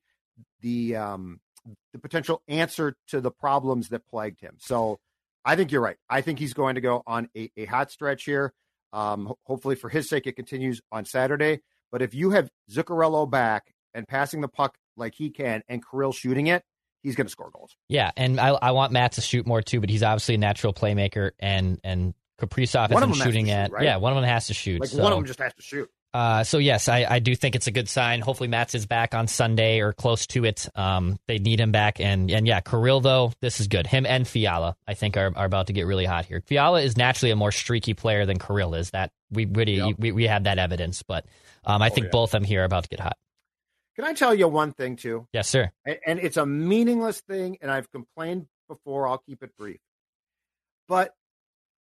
the 0.61 0.95
um, 0.95 1.39
the 1.91 1.99
potential 1.99 2.41
answer 2.47 2.95
to 3.07 3.21
the 3.21 3.31
problems 3.31 3.89
that 3.89 4.07
plagued 4.07 4.41
him. 4.41 4.55
So 4.59 4.99
I 5.45 5.55
think 5.55 5.71
you're 5.71 5.81
right. 5.81 5.97
I 6.09 6.21
think 6.21 6.39
he's 6.39 6.53
going 6.53 6.75
to 6.75 6.81
go 6.81 7.03
on 7.05 7.29
a, 7.35 7.51
a 7.57 7.65
hot 7.65 7.91
stretch 7.91 8.23
here. 8.25 8.53
Um, 8.91 9.33
hopefully, 9.45 9.75
for 9.75 9.89
his 9.89 10.07
sake, 10.09 10.27
it 10.27 10.35
continues 10.35 10.81
on 10.91 11.05
Saturday. 11.05 11.61
But 11.91 12.01
if 12.01 12.13
you 12.13 12.31
have 12.31 12.49
Zuccarello 12.71 13.29
back 13.29 13.73
and 13.93 14.07
passing 14.07 14.41
the 14.41 14.47
puck 14.47 14.75
like 14.97 15.15
he 15.15 15.29
can, 15.29 15.63
and 15.67 15.83
Kirill 15.87 16.11
shooting 16.11 16.47
it, 16.47 16.63
he's 17.03 17.15
going 17.15 17.27
to 17.27 17.31
score 17.31 17.49
goals. 17.51 17.75
Yeah, 17.87 18.11
and 18.17 18.39
I, 18.39 18.49
I 18.49 18.71
want 18.71 18.91
Matt 18.91 19.13
to 19.13 19.21
shoot 19.21 19.45
more 19.45 19.61
too, 19.61 19.79
but 19.79 19.89
he's 19.89 20.03
obviously 20.03 20.35
a 20.35 20.39
natural 20.39 20.73
playmaker, 20.73 21.31
and 21.39 21.79
and 21.83 22.13
Kaprizov 22.41 22.89
One 22.89 22.91
isn't 22.91 22.99
them 23.01 23.09
has 23.09 23.17
to 23.17 23.23
shooting 23.23 23.45
shoot, 23.47 23.51
at. 23.51 23.71
right? 23.71 23.83
Yeah, 23.83 23.97
one 23.97 24.13
of 24.13 24.17
them 24.17 24.25
has 24.25 24.47
to 24.47 24.53
shoot. 24.53 24.81
Like 24.81 24.89
so. 24.89 25.03
one 25.03 25.11
of 25.11 25.17
them 25.17 25.25
just 25.25 25.39
has 25.39 25.53
to 25.53 25.61
shoot. 25.61 25.89
Uh, 26.13 26.43
so 26.43 26.59
yes, 26.59 26.87
I, 26.89 27.07
I 27.09 27.19
do 27.19 27.35
think 27.35 27.55
it's 27.55 27.65
a 27.65 27.71
good 27.71 27.89
sign. 27.89 28.21
Hopefully, 28.21 28.47
Mats 28.47 28.75
is 28.75 28.85
back 28.85 29.15
on 29.15 29.27
Sunday 29.27 29.79
or 29.79 29.93
close 29.93 30.27
to 30.27 30.45
it. 30.45 30.69
Um, 30.75 31.17
they 31.27 31.39
need 31.39 31.59
him 31.59 31.71
back, 31.71 31.99
and 31.99 32.29
and 32.29 32.45
yeah, 32.45 32.59
Kirill 32.59 33.01
though, 33.01 33.33
this 33.41 33.59
is 33.59 33.67
good. 33.67 33.87
Him 33.87 34.05
and 34.05 34.27
Fiala, 34.27 34.75
I 34.87 34.93
think, 34.93 35.17
are, 35.17 35.31
are 35.35 35.45
about 35.45 35.67
to 35.67 35.73
get 35.73 35.87
really 35.87 36.05
hot 36.05 36.25
here. 36.25 36.43
Fiala 36.45 36.81
is 36.81 36.97
naturally 36.97 37.31
a 37.31 37.35
more 37.35 37.51
streaky 37.51 37.95
player 37.95 38.27
than 38.27 38.37
Kirill 38.37 38.75
is. 38.75 38.91
That 38.91 39.11
we 39.31 39.45
really 39.45 39.77
Yep. 39.77 39.95
we, 39.97 40.11
we 40.11 40.27
have 40.27 40.43
that 40.43 40.59
evidence, 40.59 41.01
but 41.01 41.25
um, 41.65 41.81
I 41.81 41.89
think 41.89 42.05
yeah. 42.05 42.11
both 42.11 42.29
of 42.29 42.41
them 42.41 42.43
here 42.43 42.61
are 42.61 42.65
about 42.65 42.83
to 42.83 42.89
get 42.89 42.99
hot. 42.99 43.17
Can 43.95 44.05
I 44.05 44.13
tell 44.13 44.33
you 44.33 44.47
one 44.47 44.71
thing 44.71 44.95
too? 44.95 45.27
Yes, 45.33 45.47
sir. 45.49 45.71
and, 45.85 45.97
and 46.05 46.19
it's 46.19 46.37
a 46.37 46.45
meaningless 46.45 47.21
thing 47.21 47.57
and 47.61 47.69
i've 47.71 47.91
complained 47.91 48.47
before 48.67 49.07
i'll 49.07 49.17
keep 49.19 49.43
it 49.43 49.55
brief 49.57 49.79
but 50.87 51.13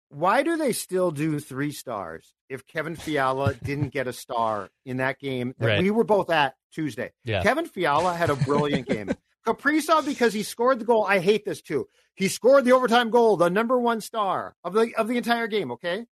why 0.08 0.42
do 0.42 0.56
they 0.56 0.72
still 0.72 1.10
do 1.10 1.38
three 1.40 1.72
stars 1.72 2.34
if 2.48 2.66
kevin 2.66 2.96
fiala 2.96 3.54
didn't 3.62 3.88
get 3.90 4.06
a 4.06 4.12
star 4.12 4.68
in 4.84 4.98
that 4.98 5.18
game 5.18 5.54
that 5.58 5.66
Right. 5.66 5.82
we 5.82 5.90
were 5.90 6.04
both 6.04 6.30
at 6.30 6.54
tuesday 6.72 7.12
Yeah. 7.24 7.42
kevin 7.42 7.66
fiala 7.66 8.14
had 8.14 8.30
a 8.30 8.36
brilliant 8.36 8.88
game 8.88 9.10
kaprizov 9.46 10.04
because 10.06 10.32
he 10.32 10.42
scored 10.42 10.78
the 10.80 10.84
goal 10.84 11.04
i 11.04 11.18
hate 11.18 11.44
this 11.44 11.60
too 11.62 11.86
he 12.14 12.28
scored 12.28 12.64
the 12.64 12.72
overtime 12.72 13.10
goal 13.10 13.36
the 13.36 13.48
number 13.50 13.78
one 13.78 14.00
star 14.00 14.54
of 14.64 14.72
the 14.72 14.92
of 14.96 15.08
the 15.08 15.16
entire 15.16 15.46
game 15.46 15.70
okay 15.72 16.06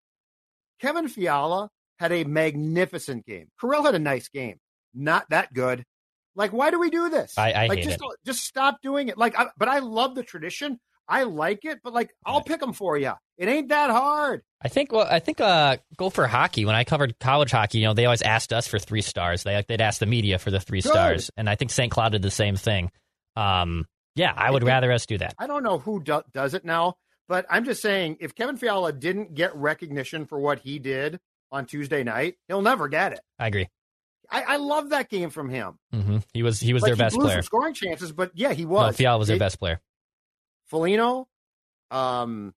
kevin 0.81 1.09
fiala 1.09 1.71
had 1.99 2.13
a 2.13 2.25
magnificent 2.25 3.27
game 3.27 3.49
Kirill 3.61 3.83
had 3.85 3.95
a 3.95 3.99
nice 3.99 4.29
game 4.29 4.59
not 4.95 5.25
that 5.31 5.53
good 5.53 5.85
like 6.37 6.53
why 6.53 6.71
do 6.71 6.79
we 6.79 6.91
do 6.91 7.09
this 7.09 7.37
I- 7.37 7.53
I 7.53 7.67
like 7.67 7.79
hate 7.79 7.85
just 7.85 8.01
it. 8.01 8.17
just 8.25 8.45
stop 8.45 8.81
doing 8.83 9.09
it. 9.09 9.19
Like, 9.19 9.39
I, 9.39 9.47
but 9.59 9.69
I 9.69 9.81
love 9.81 10.15
the 10.15 10.23
tradition. 10.23 10.79
I 11.09 11.25
like 11.25 11.65
it, 11.65 11.81
but 11.83 11.93
like, 11.93 12.11
I'll 12.25 12.41
pick 12.43 12.61
them 12.61 12.73
for 12.73 12.97
you. 12.97 13.13
It 13.37 13.49
ain't 13.49 13.69
that 13.71 13.91
hard. 13.91 14.43
I 14.63 14.69
think 14.69 14.93
well, 14.93 15.07
I 15.11 15.19
think 15.19 15.41
uh, 15.41 15.79
go 15.97 16.09
for 16.09 16.27
hockey. 16.29 16.65
When 16.65 16.77
I 16.77 16.85
covered 16.85 17.19
college 17.19 17.51
hockey, 17.51 17.79
you 17.79 17.87
know, 17.87 17.95
they 17.95 18.05
always 18.05 18.23
asked 18.23 18.53
us 18.53 18.69
for 18.69 18.79
three 18.79 19.01
stars. 19.03 19.43
They 19.43 19.65
they'd 19.67 19.81
ask 19.81 19.99
the 19.99 20.07
media 20.07 20.39
for 20.39 20.53
the 20.53 20.61
three 20.61 20.83
Good. 20.83 20.93
stars, 20.93 21.31
and 21.37 21.49
I 21.49 21.57
think 21.57 21.73
St. 21.73 21.91
Cloud 21.91 22.13
did 22.13 22.23
the 22.23 22.31
same 22.31 22.55
thing. 22.55 22.93
Um, 23.37 23.87
yeah, 24.15 24.33
I 24.37 24.51
would 24.51 24.63
rather 24.63 24.93
us 24.93 25.07
do 25.07 25.19
that. 25.19 25.35
I 25.39 25.47
don't 25.49 25.65
know 25.65 25.79
who 25.79 26.01
do, 26.03 26.23
does 26.33 26.55
it 26.55 26.65
now, 26.65 26.95
but 27.29 27.45
I'm 27.51 27.65
just 27.65 27.83
saying, 27.83 28.19
if 28.21 28.35
Kevin 28.35 28.57
Fiala 28.57 28.93
didn't 28.93 29.35
get 29.35 29.57
recognition 29.57 30.27
for 30.27 30.39
what 30.39 30.61
he 30.61 30.79
did 30.79 31.19
on 31.51 31.67
Tuesday 31.67 32.05
night, 32.05 32.37
he'll 32.47 32.63
never 32.63 32.87
get 32.87 33.13
it. 33.15 33.21
I 33.39 33.49
agree. 33.49 33.69
I, 34.31 34.43
I 34.43 34.57
love 34.59 34.91
that 34.91 35.09
game 35.09 35.31
from 35.31 35.49
him. 35.51 35.79
hmm 35.93 36.19
He 36.33 36.43
was 36.43 36.61
he 36.61 36.73
was 36.73 36.83
like, 36.83 36.91
their 36.91 36.97
he 36.97 36.99
best 37.03 37.17
player. 37.17 37.43
scoring 37.43 37.75
chances, 37.75 38.13
but 38.13 38.31
yeah, 38.35 38.53
he 38.53 38.63
No, 38.65 38.71
was. 38.71 38.97
Fiala 38.97 39.19
was 39.19 39.29
their 39.29 39.39
best 39.39 39.59
player. 39.59 39.81
Foligno, 40.67 41.27
um, 41.91 42.55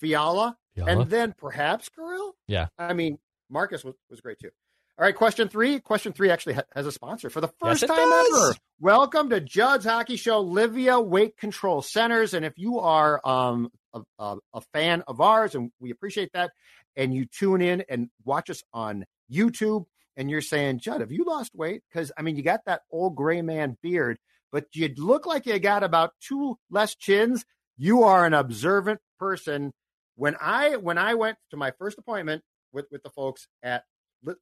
Fiala, 0.00 0.56
Fiala? 0.74 0.90
and 0.90 1.10
then 1.10 1.34
perhaps 1.36 1.88
Kirill. 1.88 2.34
Yeah. 2.46 2.68
I 2.78 2.92
mean, 2.92 3.18
Marcus 3.50 3.84
was, 3.84 3.94
was 4.10 4.20
great 4.20 4.38
too. 4.38 4.50
All 4.98 5.04
right, 5.04 5.14
question 5.14 5.48
three. 5.48 5.78
Question 5.80 6.12
three 6.12 6.30
actually 6.30 6.54
ha- 6.54 6.62
has 6.74 6.84
a 6.86 6.92
sponsor 6.92 7.30
for 7.30 7.40
the 7.40 7.48
first 7.60 7.84
it 7.84 7.86
time 7.86 7.96
does. 7.96 8.50
ever. 8.50 8.54
Welcome 8.80 9.30
to 9.30 9.40
Judd's 9.40 9.84
Hockey 9.84 10.16
Show, 10.16 10.44
Livea 10.44 11.04
Weight 11.04 11.36
Control 11.36 11.82
Centers. 11.82 12.34
And 12.34 12.44
if 12.44 12.54
you 12.58 12.80
are 12.80 13.20
um, 13.26 13.70
a, 13.94 14.02
a, 14.18 14.36
a 14.54 14.60
fan 14.74 15.02
of 15.06 15.20
ours, 15.20 15.54
and 15.54 15.70
we 15.80 15.90
appreciate 15.92 16.32
that, 16.34 16.50
and 16.96 17.14
you 17.14 17.26
tune 17.26 17.62
in 17.62 17.84
and 17.88 18.10
watch 18.24 18.50
us 18.50 18.62
on 18.74 19.04
YouTube, 19.32 19.84
and 20.18 20.28
you're 20.28 20.42
saying, 20.42 20.80
Judd, 20.80 21.00
have 21.00 21.12
you 21.12 21.24
lost 21.24 21.54
weight? 21.54 21.82
Because 21.88 22.10
I 22.18 22.22
mean, 22.22 22.36
you 22.36 22.42
got 22.42 22.64
that 22.66 22.82
old 22.90 23.14
gray 23.14 23.40
man 23.40 23.78
beard, 23.80 24.18
but 24.50 24.66
you 24.74 24.92
look 24.98 25.24
like 25.24 25.46
you 25.46 25.58
got 25.60 25.84
about 25.84 26.10
two 26.20 26.58
less 26.70 26.94
chins. 26.96 27.46
You 27.78 28.02
are 28.02 28.26
an 28.26 28.34
observant 28.34 29.00
person. 29.18 29.72
When 30.16 30.36
I 30.40 30.76
when 30.76 30.98
I 30.98 31.14
went 31.14 31.38
to 31.52 31.56
my 31.56 31.70
first 31.78 31.96
appointment 31.98 32.42
with 32.72 32.86
with 32.90 33.04
the 33.04 33.10
folks 33.10 33.46
at 33.62 33.84
Li- 34.24 34.34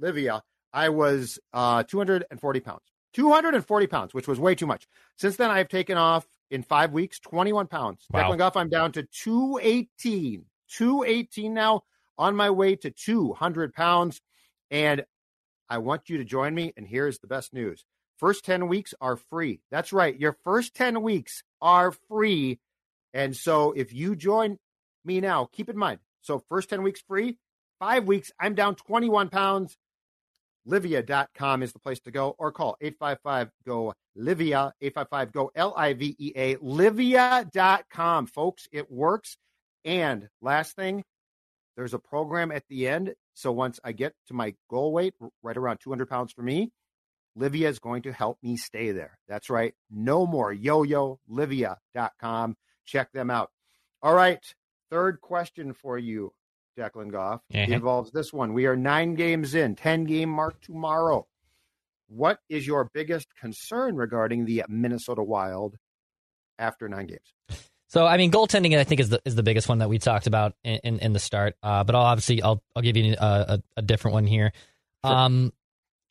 Livea, 0.00 0.40
I 0.72 0.88
was 0.88 1.38
uh, 1.52 1.82
240 1.82 2.60
pounds. 2.60 2.80
240 3.12 3.86
pounds, 3.86 4.14
which 4.14 4.26
was 4.26 4.40
way 4.40 4.54
too 4.54 4.66
much. 4.66 4.88
Since 5.18 5.36
then, 5.36 5.50
I've 5.50 5.68
taken 5.68 5.96
off 5.96 6.26
in 6.50 6.62
five 6.62 6.92
weeks 6.92 7.20
21 7.20 7.68
pounds. 7.68 8.06
Wow. 8.10 8.30
Declan 8.30 8.38
Goff, 8.38 8.56
I'm 8.56 8.70
down 8.70 8.92
to 8.92 9.04
218. 9.04 10.46
218 10.68 11.54
now, 11.54 11.82
on 12.18 12.34
my 12.34 12.50
way 12.50 12.74
to 12.76 12.90
200 12.90 13.72
pounds. 13.74 14.20
And 14.70 15.04
I 15.68 15.78
want 15.78 16.08
you 16.08 16.18
to 16.18 16.24
join 16.24 16.54
me. 16.54 16.72
And 16.76 16.86
here's 16.86 17.18
the 17.18 17.26
best 17.26 17.52
news 17.52 17.84
first 18.18 18.44
10 18.44 18.68
weeks 18.68 18.94
are 19.00 19.16
free. 19.16 19.60
That's 19.70 19.92
right. 19.92 20.18
Your 20.18 20.36
first 20.44 20.74
10 20.74 21.02
weeks 21.02 21.42
are 21.60 21.92
free. 22.08 22.58
And 23.12 23.36
so 23.36 23.72
if 23.72 23.92
you 23.92 24.16
join 24.16 24.58
me 25.04 25.20
now, 25.20 25.48
keep 25.52 25.68
in 25.68 25.76
mind. 25.76 26.00
So 26.22 26.42
first 26.48 26.70
10 26.70 26.82
weeks 26.82 27.00
free, 27.06 27.38
five 27.78 28.04
weeks, 28.04 28.32
I'm 28.40 28.54
down 28.54 28.76
21 28.76 29.28
pounds. 29.28 29.76
Livea.com 30.66 31.62
is 31.62 31.72
the 31.72 31.78
place 31.78 32.00
to 32.00 32.10
go 32.10 32.34
or 32.38 32.50
call 32.50 32.76
855 32.80 33.50
go 33.66 33.92
Livea, 34.16 34.72
855 34.80 35.32
go 35.32 35.50
L 35.54 35.74
I 35.76 35.92
V 35.92 36.16
E 36.18 36.32
A, 36.34 36.56
Livea.com. 36.56 38.26
Folks, 38.26 38.66
it 38.72 38.90
works. 38.90 39.36
And 39.84 40.28
last 40.40 40.74
thing, 40.76 41.04
there's 41.76 41.92
a 41.92 41.98
program 41.98 42.50
at 42.50 42.64
the 42.68 42.88
end. 42.88 43.14
So 43.34 43.52
once 43.52 43.80
I 43.84 43.92
get 43.92 44.14
to 44.28 44.34
my 44.34 44.54
goal 44.70 44.92
weight, 44.92 45.14
right 45.42 45.56
around 45.56 45.78
200 45.80 46.08
pounds 46.08 46.32
for 46.32 46.42
me, 46.42 46.70
Livea 47.38 47.66
is 47.68 47.80
going 47.80 48.02
to 48.02 48.12
help 48.12 48.38
me 48.42 48.56
stay 48.56 48.92
there. 48.92 49.18
That's 49.28 49.50
right. 49.50 49.74
No 49.90 50.24
more 50.26 50.52
yo 50.52 50.84
yo, 50.84 51.18
Livea.com. 51.28 52.56
Check 52.84 53.10
them 53.12 53.30
out. 53.30 53.50
All 54.02 54.14
right. 54.14 54.40
Third 54.90 55.20
question 55.20 55.72
for 55.72 55.98
you, 55.98 56.32
Declan 56.78 57.10
Goff, 57.10 57.40
Mhm. 57.52 57.68
involves 57.68 58.12
this 58.12 58.32
one. 58.32 58.52
We 58.52 58.66
are 58.66 58.76
nine 58.76 59.14
games 59.14 59.54
in, 59.54 59.74
10 59.74 60.04
game 60.04 60.28
mark 60.28 60.60
tomorrow. 60.60 61.26
What 62.06 62.38
is 62.48 62.66
your 62.66 62.90
biggest 62.92 63.34
concern 63.34 63.96
regarding 63.96 64.44
the 64.44 64.62
Minnesota 64.68 65.22
Wild 65.22 65.76
after 66.58 66.88
nine 66.88 67.06
games? 67.06 67.34
So 67.94 68.04
I 68.04 68.16
mean, 68.16 68.32
goaltending 68.32 68.76
I 68.76 68.82
think 68.82 69.00
is 69.00 69.08
the 69.08 69.22
is 69.24 69.36
the 69.36 69.44
biggest 69.44 69.68
one 69.68 69.78
that 69.78 69.88
we 69.88 70.00
talked 70.00 70.26
about 70.26 70.54
in, 70.64 70.80
in, 70.82 70.98
in 70.98 71.12
the 71.12 71.20
start. 71.20 71.54
Uh, 71.62 71.84
but 71.84 71.94
I'll 71.94 72.02
obviously 72.02 72.42
I'll 72.42 72.60
I'll 72.74 72.82
give 72.82 72.96
you 72.96 73.14
a, 73.16 73.24
a, 73.24 73.62
a 73.76 73.82
different 73.82 74.14
one 74.14 74.26
here. 74.26 74.52
Sure. 75.06 75.14
Um, 75.14 75.52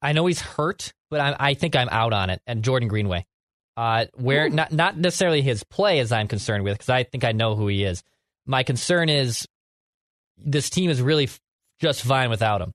I 0.01 0.13
know 0.13 0.25
he's 0.25 0.39
hurt, 0.39 0.93
but 1.09 1.19
I, 1.19 1.35
I 1.37 1.53
think 1.55 1.75
I'm 1.75 1.89
out 1.89 2.13
on 2.13 2.29
it. 2.29 2.41
And 2.47 2.63
Jordan 2.63 2.87
Greenway, 2.87 3.25
uh, 3.75 4.05
where 4.13 4.49
not 4.49 4.71
not 4.71 4.97
necessarily 4.97 5.41
his 5.41 5.65
play 5.65 5.99
as 5.99 6.13
I'm 6.13 6.29
concerned 6.29 6.63
with 6.63 6.75
because 6.75 6.87
I 6.87 7.03
think 7.03 7.25
I 7.25 7.33
know 7.33 7.57
who 7.57 7.67
he 7.67 7.83
is. 7.83 8.01
My 8.45 8.63
concern 8.63 9.09
is 9.09 9.45
this 10.37 10.69
team 10.69 10.89
is 10.89 11.01
really 11.01 11.25
f- 11.25 11.41
just 11.81 12.01
fine 12.01 12.29
without 12.29 12.61
him. 12.61 12.71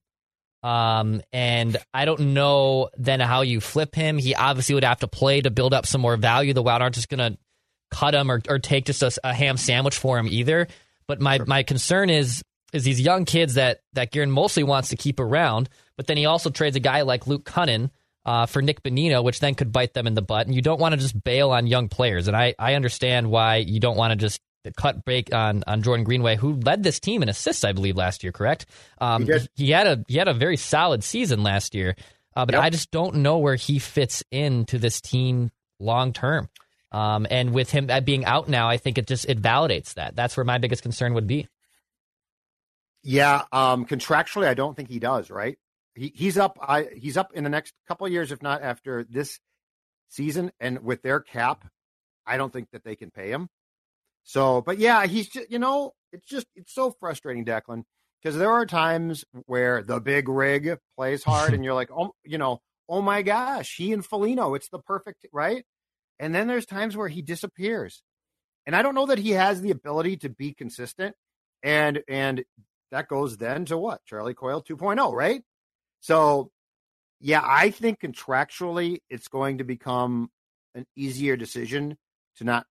Um, 0.62 1.22
and 1.32 1.78
I 1.94 2.04
don't 2.04 2.34
know 2.34 2.90
then 2.98 3.20
how 3.20 3.40
you 3.40 3.62
flip 3.62 3.94
him. 3.94 4.18
He 4.18 4.34
obviously 4.34 4.74
would 4.74 4.84
have 4.84 5.00
to 5.00 5.08
play 5.08 5.40
to 5.40 5.50
build 5.50 5.72
up 5.72 5.86
some 5.86 6.02
more 6.02 6.18
value. 6.18 6.52
The 6.52 6.62
Wild 6.62 6.82
aren't 6.82 6.94
just 6.94 7.08
going 7.08 7.32
to 7.32 7.38
cut 7.90 8.14
him 8.14 8.30
or, 8.30 8.40
or 8.48 8.58
take 8.58 8.86
just 8.86 9.02
a, 9.02 9.12
a 9.24 9.34
ham 9.34 9.56
sandwich 9.56 9.96
for 9.96 10.18
him 10.18 10.26
either. 10.28 10.68
But 11.06 11.20
my, 11.20 11.38
my 11.38 11.62
concern 11.62 12.10
is 12.10 12.42
is 12.72 12.84
these 12.84 13.00
young 13.00 13.24
kids 13.24 13.54
that 13.54 13.80
that 13.94 14.10
Guerin 14.12 14.30
mostly 14.30 14.62
wants 14.62 14.90
to 14.90 14.96
keep 14.96 15.20
around, 15.20 15.68
but 15.96 16.06
then 16.06 16.16
he 16.16 16.26
also 16.26 16.50
trades 16.50 16.76
a 16.76 16.80
guy 16.80 17.02
like 17.02 17.26
Luke 17.26 17.44
Kunin 17.44 17.90
uh, 18.26 18.44
for 18.44 18.60
Nick 18.60 18.82
Bonino, 18.82 19.24
which 19.24 19.40
then 19.40 19.54
could 19.54 19.72
bite 19.72 19.94
them 19.94 20.06
in 20.06 20.14
the 20.14 20.20
butt. 20.20 20.46
And 20.46 20.54
you 20.54 20.60
don't 20.60 20.78
want 20.78 20.92
to 20.92 21.00
just 21.00 21.22
bail 21.24 21.50
on 21.50 21.66
young 21.66 21.88
players. 21.88 22.28
And 22.28 22.36
I, 22.36 22.54
I 22.58 22.74
understand 22.74 23.30
why 23.30 23.56
you 23.56 23.80
don't 23.80 23.96
want 23.96 24.10
to 24.12 24.16
just 24.16 24.38
cut 24.76 25.02
break 25.02 25.34
on 25.34 25.64
on 25.66 25.82
Jordan 25.82 26.04
Greenway, 26.04 26.36
who 26.36 26.60
led 26.60 26.82
this 26.82 27.00
team 27.00 27.22
in 27.22 27.30
assists, 27.30 27.64
I 27.64 27.72
believe, 27.72 27.96
last 27.96 28.22
year. 28.22 28.32
Correct? 28.32 28.66
Um, 29.00 29.24
He 29.24 29.64
he 29.64 29.70
had 29.70 29.86
a 29.86 30.04
he 30.08 30.18
had 30.18 30.28
a 30.28 30.34
very 30.34 30.58
solid 30.58 31.02
season 31.02 31.42
last 31.42 31.74
year, 31.74 31.96
uh, 32.36 32.44
but 32.44 32.54
Yep. 32.54 32.62
I 32.64 32.70
just 32.70 32.90
don't 32.90 33.16
know 33.16 33.38
where 33.38 33.54
he 33.54 33.78
fits 33.78 34.22
into 34.30 34.78
this 34.78 35.00
team 35.00 35.50
long 35.80 36.12
term. 36.12 36.50
Um, 36.90 37.26
and 37.30 37.52
with 37.52 37.70
him 37.70 37.90
being 38.04 38.24
out 38.24 38.48
now, 38.48 38.68
I 38.68 38.78
think 38.78 38.98
it 38.98 39.06
just 39.06 39.26
it 39.28 39.40
validates 39.40 39.94
that. 39.94 40.16
That's 40.16 40.36
where 40.36 40.44
my 40.44 40.58
biggest 40.58 40.82
concern 40.82 41.14
would 41.14 41.26
be. 41.26 41.48
Yeah, 43.02 43.42
um, 43.52 43.84
contractually, 43.84 44.46
I 44.46 44.54
don't 44.54 44.76
think 44.76 44.88
he 44.88 44.98
does. 44.98 45.30
Right? 45.30 45.58
He, 45.94 46.12
he's 46.14 46.38
up. 46.38 46.58
I, 46.60 46.88
he's 46.96 47.16
up 47.16 47.32
in 47.34 47.44
the 47.44 47.50
next 47.50 47.74
couple 47.86 48.06
of 48.06 48.12
years, 48.12 48.32
if 48.32 48.42
not 48.42 48.62
after 48.62 49.04
this 49.08 49.38
season. 50.08 50.50
And 50.60 50.82
with 50.82 51.02
their 51.02 51.20
cap, 51.20 51.64
I 52.26 52.36
don't 52.36 52.52
think 52.52 52.70
that 52.72 52.84
they 52.84 52.96
can 52.96 53.10
pay 53.10 53.30
him. 53.30 53.48
So, 54.24 54.60
but 54.60 54.78
yeah, 54.78 55.06
he's 55.06 55.28
just 55.28 55.50
you 55.50 55.58
know, 55.58 55.92
it's 56.12 56.26
just 56.26 56.46
it's 56.54 56.74
so 56.74 56.94
frustrating, 57.00 57.44
Declan, 57.44 57.84
because 58.22 58.36
there 58.36 58.50
are 58.52 58.66
times 58.66 59.24
where 59.46 59.82
the 59.82 60.00
big 60.00 60.28
rig 60.28 60.76
plays 60.96 61.24
hard, 61.24 61.52
and 61.54 61.64
you're 61.64 61.74
like, 61.74 61.90
oh, 61.90 62.12
you 62.24 62.38
know, 62.38 62.60
oh 62.88 63.02
my 63.02 63.22
gosh, 63.22 63.74
he 63.76 63.92
and 63.92 64.04
Foligno, 64.04 64.54
it's 64.54 64.68
the 64.68 64.78
perfect 64.78 65.26
right. 65.32 65.64
And 66.18 66.34
then 66.34 66.48
there's 66.48 66.66
times 66.66 66.96
where 66.96 67.08
he 67.08 67.22
disappears, 67.22 68.02
and 68.66 68.76
I 68.76 68.82
don't 68.82 68.94
know 68.94 69.06
that 69.06 69.18
he 69.18 69.32
has 69.32 69.60
the 69.62 69.70
ability 69.72 70.18
to 70.18 70.28
be 70.30 70.54
consistent. 70.54 71.16
And 71.62 72.02
and 72.08 72.44
that 72.92 73.08
goes 73.08 73.36
then 73.38 73.64
to 73.66 73.78
what 73.78 74.04
Charlie 74.06 74.34
Coyle 74.34 74.62
2.0, 74.62 75.12
right? 75.14 75.42
So 76.00 76.50
Yeah, 77.20 77.42
I 77.44 77.70
think 77.70 78.00
contractually 78.00 78.98
it's 79.10 79.28
going 79.28 79.58
to 79.58 79.64
become 79.64 80.30
an 80.74 80.86
easier 80.96 81.36
decision 81.36 81.98
to 82.36 82.44
not 82.44 82.66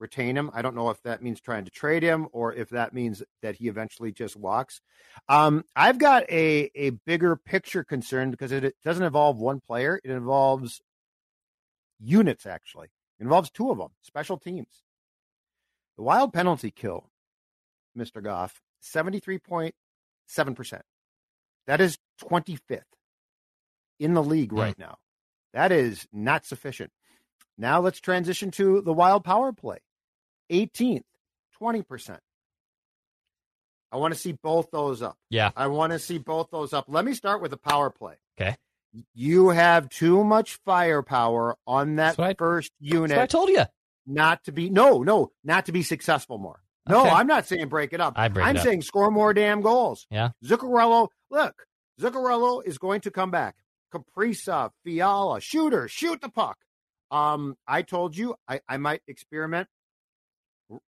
retain 0.00 0.36
him. 0.36 0.50
I 0.54 0.62
don't 0.62 0.76
know 0.76 0.90
if 0.90 1.02
that 1.02 1.22
means 1.22 1.40
trying 1.40 1.64
to 1.64 1.70
trade 1.70 2.02
him 2.02 2.28
or 2.32 2.54
if 2.54 2.70
that 2.70 2.94
means 2.94 3.22
that 3.42 3.56
he 3.56 3.68
eventually 3.68 4.12
just 4.12 4.36
walks. 4.36 4.80
Um, 5.28 5.64
I've 5.76 5.98
got 5.98 6.24
a 6.30 6.70
a 6.74 6.90
bigger 7.06 7.36
picture 7.36 7.84
concern 7.84 8.30
because 8.30 8.52
it, 8.52 8.64
it 8.64 8.76
doesn't 8.84 9.04
involve 9.04 9.38
one 9.38 9.60
player; 9.60 10.00
it 10.04 10.10
involves 10.10 10.80
units. 12.00 12.46
Actually, 12.46 12.88
it 13.18 13.22
involves 13.22 13.50
two 13.50 13.70
of 13.70 13.78
them, 13.78 13.90
special 14.02 14.38
teams. 14.38 14.82
The 15.96 16.02
wild 16.02 16.32
penalty 16.32 16.70
kill, 16.70 17.10
Mister 17.94 18.20
Goff, 18.20 18.60
seventy 18.80 19.20
three 19.20 19.38
point 19.38 19.74
seven 20.26 20.54
percent. 20.54 20.82
That 21.66 21.80
is 21.80 21.98
twenty 22.18 22.56
fifth 22.56 22.84
in 23.98 24.14
the 24.14 24.22
league 24.22 24.52
right 24.52 24.76
mm. 24.76 24.80
now. 24.80 24.98
That 25.52 25.72
is 25.72 26.06
not 26.12 26.44
sufficient. 26.44 26.90
Now 27.56 27.80
let's 27.80 28.00
transition 28.00 28.50
to 28.52 28.80
the 28.80 28.92
wild 28.92 29.24
power 29.24 29.52
play. 29.52 29.78
18th, 30.50 31.02
20%. 31.60 32.18
I 33.90 33.96
want 33.96 34.14
to 34.14 34.20
see 34.20 34.32
both 34.32 34.70
those 34.70 35.02
up. 35.02 35.16
Yeah. 35.30 35.50
I 35.56 35.66
want 35.66 35.92
to 35.92 35.98
see 35.98 36.18
both 36.18 36.50
those 36.50 36.72
up. 36.72 36.84
Let 36.88 37.04
me 37.04 37.14
start 37.14 37.40
with 37.40 37.50
the 37.50 37.56
power 37.56 37.90
play. 37.90 38.14
Okay. 38.40 38.56
You 39.14 39.50
have 39.50 39.88
too 39.88 40.24
much 40.24 40.58
firepower 40.64 41.56
on 41.66 41.96
that 41.96 42.18
I, 42.18 42.34
first 42.34 42.72
unit. 42.80 43.18
I 43.18 43.26
told 43.26 43.48
you. 43.48 43.64
Not 44.06 44.44
to 44.44 44.52
be, 44.52 44.70
no, 44.70 45.02
no, 45.02 45.32
not 45.44 45.66
to 45.66 45.72
be 45.72 45.82
successful 45.82 46.38
more. 46.38 46.60
No, 46.88 47.00
okay. 47.02 47.10
I'm 47.10 47.26
not 47.26 47.46
saying 47.46 47.68
break 47.68 47.92
it 47.92 48.00
up. 48.00 48.14
I 48.16 48.28
break 48.28 48.46
I'm 48.46 48.56
up. 48.56 48.62
saying 48.62 48.82
score 48.82 49.10
more 49.10 49.34
damn 49.34 49.60
goals. 49.60 50.06
Yeah. 50.10 50.30
Zuccarello, 50.42 51.08
look, 51.30 51.66
Zuccarello 52.00 52.64
is 52.64 52.78
going 52.78 53.02
to 53.02 53.10
come 53.10 53.30
back. 53.30 53.56
Kaprizov, 53.92 54.70
Fiala, 54.84 55.40
shooter, 55.40 55.88
shoot 55.88 56.20
the 56.20 56.30
puck. 56.30 56.56
Um, 57.10 57.56
I 57.66 57.82
told 57.82 58.16
you 58.16 58.34
I, 58.48 58.60
I 58.68 58.76
might 58.78 59.02
experiment 59.06 59.68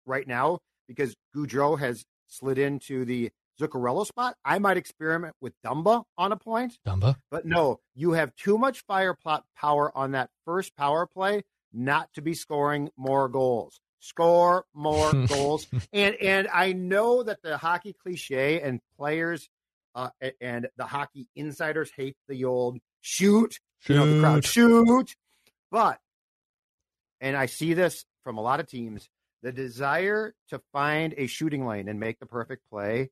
right 0.06 0.26
now 0.26 0.58
because 0.86 1.14
Gaudreau 1.34 1.78
has 1.78 2.04
slid 2.26 2.58
into 2.58 3.04
the 3.04 3.30
Zuccarello 3.60 4.06
spot. 4.06 4.36
I 4.44 4.58
might 4.58 4.76
experiment 4.76 5.34
with 5.40 5.52
Dumba 5.64 6.04
on 6.16 6.32
a 6.32 6.36
point. 6.36 6.78
Dumba. 6.86 7.16
But 7.30 7.46
no, 7.46 7.80
you 7.94 8.12
have 8.12 8.34
too 8.36 8.58
much 8.58 8.84
fire 8.86 9.14
plot 9.14 9.44
power 9.56 9.96
on 9.96 10.12
that 10.12 10.30
first 10.44 10.76
power 10.76 11.06
play 11.06 11.42
not 11.72 12.12
to 12.14 12.22
be 12.22 12.34
scoring 12.34 12.90
more 12.96 13.28
goals. 13.28 13.80
Score 14.00 14.64
more 14.74 15.12
goals. 15.28 15.66
And 15.92 16.14
and 16.16 16.48
I 16.52 16.72
know 16.72 17.22
that 17.22 17.42
the 17.42 17.56
hockey 17.56 17.94
cliche 18.00 18.60
and 18.60 18.80
players 18.96 19.48
uh, 19.94 20.10
and 20.40 20.68
the 20.76 20.84
hockey 20.84 21.28
insiders 21.34 21.90
hate 21.96 22.16
the 22.28 22.44
old 22.44 22.78
shoot, 23.00 23.58
shoot. 23.80 23.94
you 23.94 23.98
know, 23.98 24.14
the 24.14 24.20
crowd 24.20 24.44
shoot. 24.44 25.14
But 25.70 25.98
and 27.20 27.36
I 27.36 27.46
see 27.46 27.74
this 27.74 28.04
from 28.22 28.38
a 28.38 28.40
lot 28.40 28.60
of 28.60 28.68
teams 28.68 29.08
the 29.42 29.52
desire 29.52 30.34
to 30.48 30.60
find 30.72 31.14
a 31.16 31.26
shooting 31.26 31.66
lane 31.66 31.88
and 31.88 32.00
make 32.00 32.18
the 32.18 32.26
perfect 32.26 32.62
play. 32.70 33.10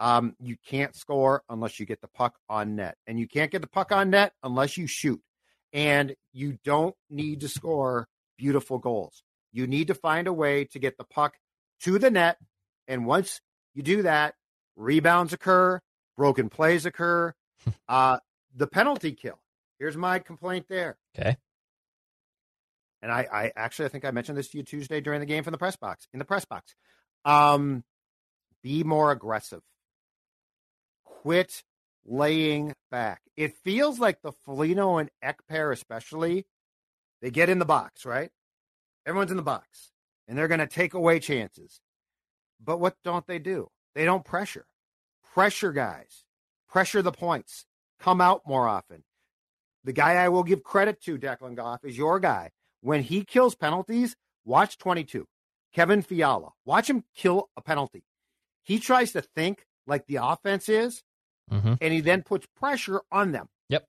Um, 0.00 0.34
you 0.40 0.56
can't 0.66 0.94
score 0.94 1.42
unless 1.48 1.80
you 1.80 1.86
get 1.86 2.00
the 2.00 2.08
puck 2.08 2.38
on 2.48 2.76
net, 2.76 2.96
and 3.06 3.18
you 3.18 3.26
can't 3.26 3.50
get 3.50 3.62
the 3.62 3.68
puck 3.68 3.92
on 3.92 4.10
net 4.10 4.32
unless 4.42 4.76
you 4.76 4.86
shoot. 4.86 5.20
And 5.72 6.14
you 6.32 6.58
don't 6.64 6.94
need 7.10 7.40
to 7.40 7.48
score 7.48 8.06
beautiful 8.38 8.78
goals. 8.78 9.22
You 9.52 9.66
need 9.66 9.88
to 9.88 9.94
find 9.94 10.26
a 10.26 10.32
way 10.32 10.64
to 10.66 10.78
get 10.78 10.96
the 10.96 11.04
puck 11.04 11.34
to 11.82 11.98
the 11.98 12.10
net, 12.10 12.38
and 12.86 13.06
once 13.06 13.40
you 13.74 13.82
do 13.82 14.02
that, 14.02 14.34
rebounds 14.76 15.32
occur, 15.32 15.80
broken 16.16 16.48
plays 16.48 16.86
occur. 16.86 17.34
uh, 17.88 18.18
the 18.54 18.66
penalty 18.66 19.12
kill. 19.12 19.40
Here's 19.78 19.96
my 19.96 20.18
complaint 20.18 20.66
there. 20.68 20.96
Okay 21.16 21.36
and 23.02 23.12
I, 23.12 23.26
I 23.32 23.52
actually 23.56 23.86
I 23.86 23.88
think 23.88 24.04
I 24.04 24.10
mentioned 24.10 24.38
this 24.38 24.48
to 24.48 24.58
you 24.58 24.64
Tuesday 24.64 25.00
during 25.00 25.20
the 25.20 25.26
game 25.26 25.44
from 25.44 25.52
the 25.52 25.58
press 25.58 25.76
box 25.76 26.06
in 26.12 26.18
the 26.18 26.24
press 26.24 26.44
box. 26.44 26.74
Um, 27.24 27.84
be 28.62 28.84
more 28.84 29.12
aggressive. 29.12 29.60
Quit 31.22 31.64
laying 32.04 32.74
back. 32.90 33.22
It 33.36 33.56
feels 33.56 33.98
like 33.98 34.22
the 34.22 34.32
Foligno 34.32 34.98
and 34.98 35.10
Ek 35.20 35.40
pair, 35.48 35.72
especially, 35.72 36.46
they 37.20 37.30
get 37.30 37.48
in 37.48 37.58
the 37.58 37.64
box, 37.64 38.06
right? 38.06 38.30
Everyone's 39.04 39.32
in 39.32 39.36
the 39.36 39.42
box, 39.42 39.90
and 40.28 40.38
they're 40.38 40.48
going 40.48 40.60
to 40.60 40.66
take 40.66 40.94
away 40.94 41.18
chances. 41.18 41.80
But 42.64 42.78
what 42.78 42.96
don't 43.02 43.26
they 43.26 43.40
do? 43.40 43.68
They 43.94 44.04
don't 44.04 44.24
pressure. 44.24 44.66
Pressure 45.34 45.72
guys. 45.72 46.24
Pressure 46.68 47.02
the 47.02 47.12
points. 47.12 47.66
Come 47.98 48.20
out 48.20 48.42
more 48.46 48.68
often. 48.68 49.02
The 49.82 49.92
guy 49.92 50.14
I 50.14 50.28
will 50.28 50.44
give 50.44 50.62
credit 50.62 51.02
to, 51.02 51.18
Declan 51.18 51.56
Goff, 51.56 51.84
is 51.84 51.98
your 51.98 52.20
guy 52.20 52.50
when 52.80 53.02
he 53.02 53.24
kills 53.24 53.56
penalties, 53.56 54.14
watch 54.44 54.78
22. 54.78 55.26
Kevin 55.72 56.02
Fiala, 56.02 56.50
watch 56.64 56.88
him 56.88 57.04
kill 57.16 57.50
a 57.56 57.60
penalty. 57.60 58.04
He 58.62 58.78
tries 58.78 59.12
to 59.12 59.22
think 59.22 59.64
like 59.86 60.06
the 60.06 60.16
offense 60.16 60.68
is, 60.68 61.02
mm-hmm. 61.50 61.74
and 61.80 61.92
he 61.92 62.00
then 62.00 62.22
puts 62.22 62.46
pressure 62.56 63.00
on 63.10 63.32
them. 63.32 63.48
Yep. 63.68 63.86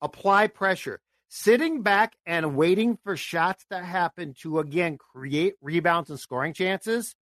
Apply 0.00 0.46
pressure. 0.46 1.00
Sitting 1.28 1.82
back 1.82 2.14
and 2.26 2.56
waiting 2.56 2.98
for 3.04 3.16
shots 3.16 3.64
to 3.70 3.78
happen 3.78 4.34
to 4.42 4.58
again 4.58 4.98
create 4.98 5.54
rebounds 5.62 6.10
and 6.10 6.18
scoring 6.18 6.54
chances 6.54 7.14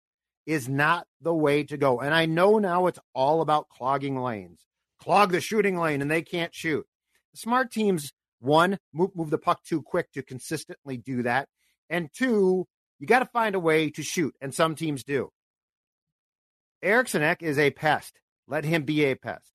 is 0.45 0.69
not 0.69 1.05
the 1.21 1.33
way 1.33 1.63
to 1.63 1.77
go. 1.77 1.99
And 1.99 2.13
I 2.13 2.25
know 2.25 2.57
now 2.57 2.87
it's 2.87 2.99
all 3.13 3.41
about 3.41 3.67
clogging 3.67 4.17
lanes. 4.17 4.61
Clog 5.01 5.31
the 5.31 5.41
shooting 5.41 5.77
lane 5.77 6.01
and 6.01 6.09
they 6.09 6.21
can't 6.21 6.55
shoot. 6.55 6.85
Smart 7.33 7.71
teams 7.71 8.13
one, 8.39 8.77
move, 8.93 9.15
move 9.15 9.29
the 9.29 9.37
puck 9.37 9.63
too 9.63 9.81
quick 9.81 10.11
to 10.13 10.21
consistently 10.21 10.97
do 10.97 11.23
that. 11.23 11.47
And 11.89 12.09
two, 12.13 12.67
you 12.99 13.07
got 13.07 13.19
to 13.19 13.25
find 13.25 13.55
a 13.55 13.59
way 13.59 13.89
to 13.91 14.03
shoot, 14.03 14.35
and 14.41 14.53
some 14.53 14.75
teams 14.75 15.03
do. 15.03 15.31
Eriksson 16.81 17.23
Ek 17.23 17.41
is 17.41 17.57
a 17.57 17.71
pest. 17.71 18.19
Let 18.47 18.63
him 18.63 18.83
be 18.83 19.05
a 19.05 19.15
pest. 19.15 19.51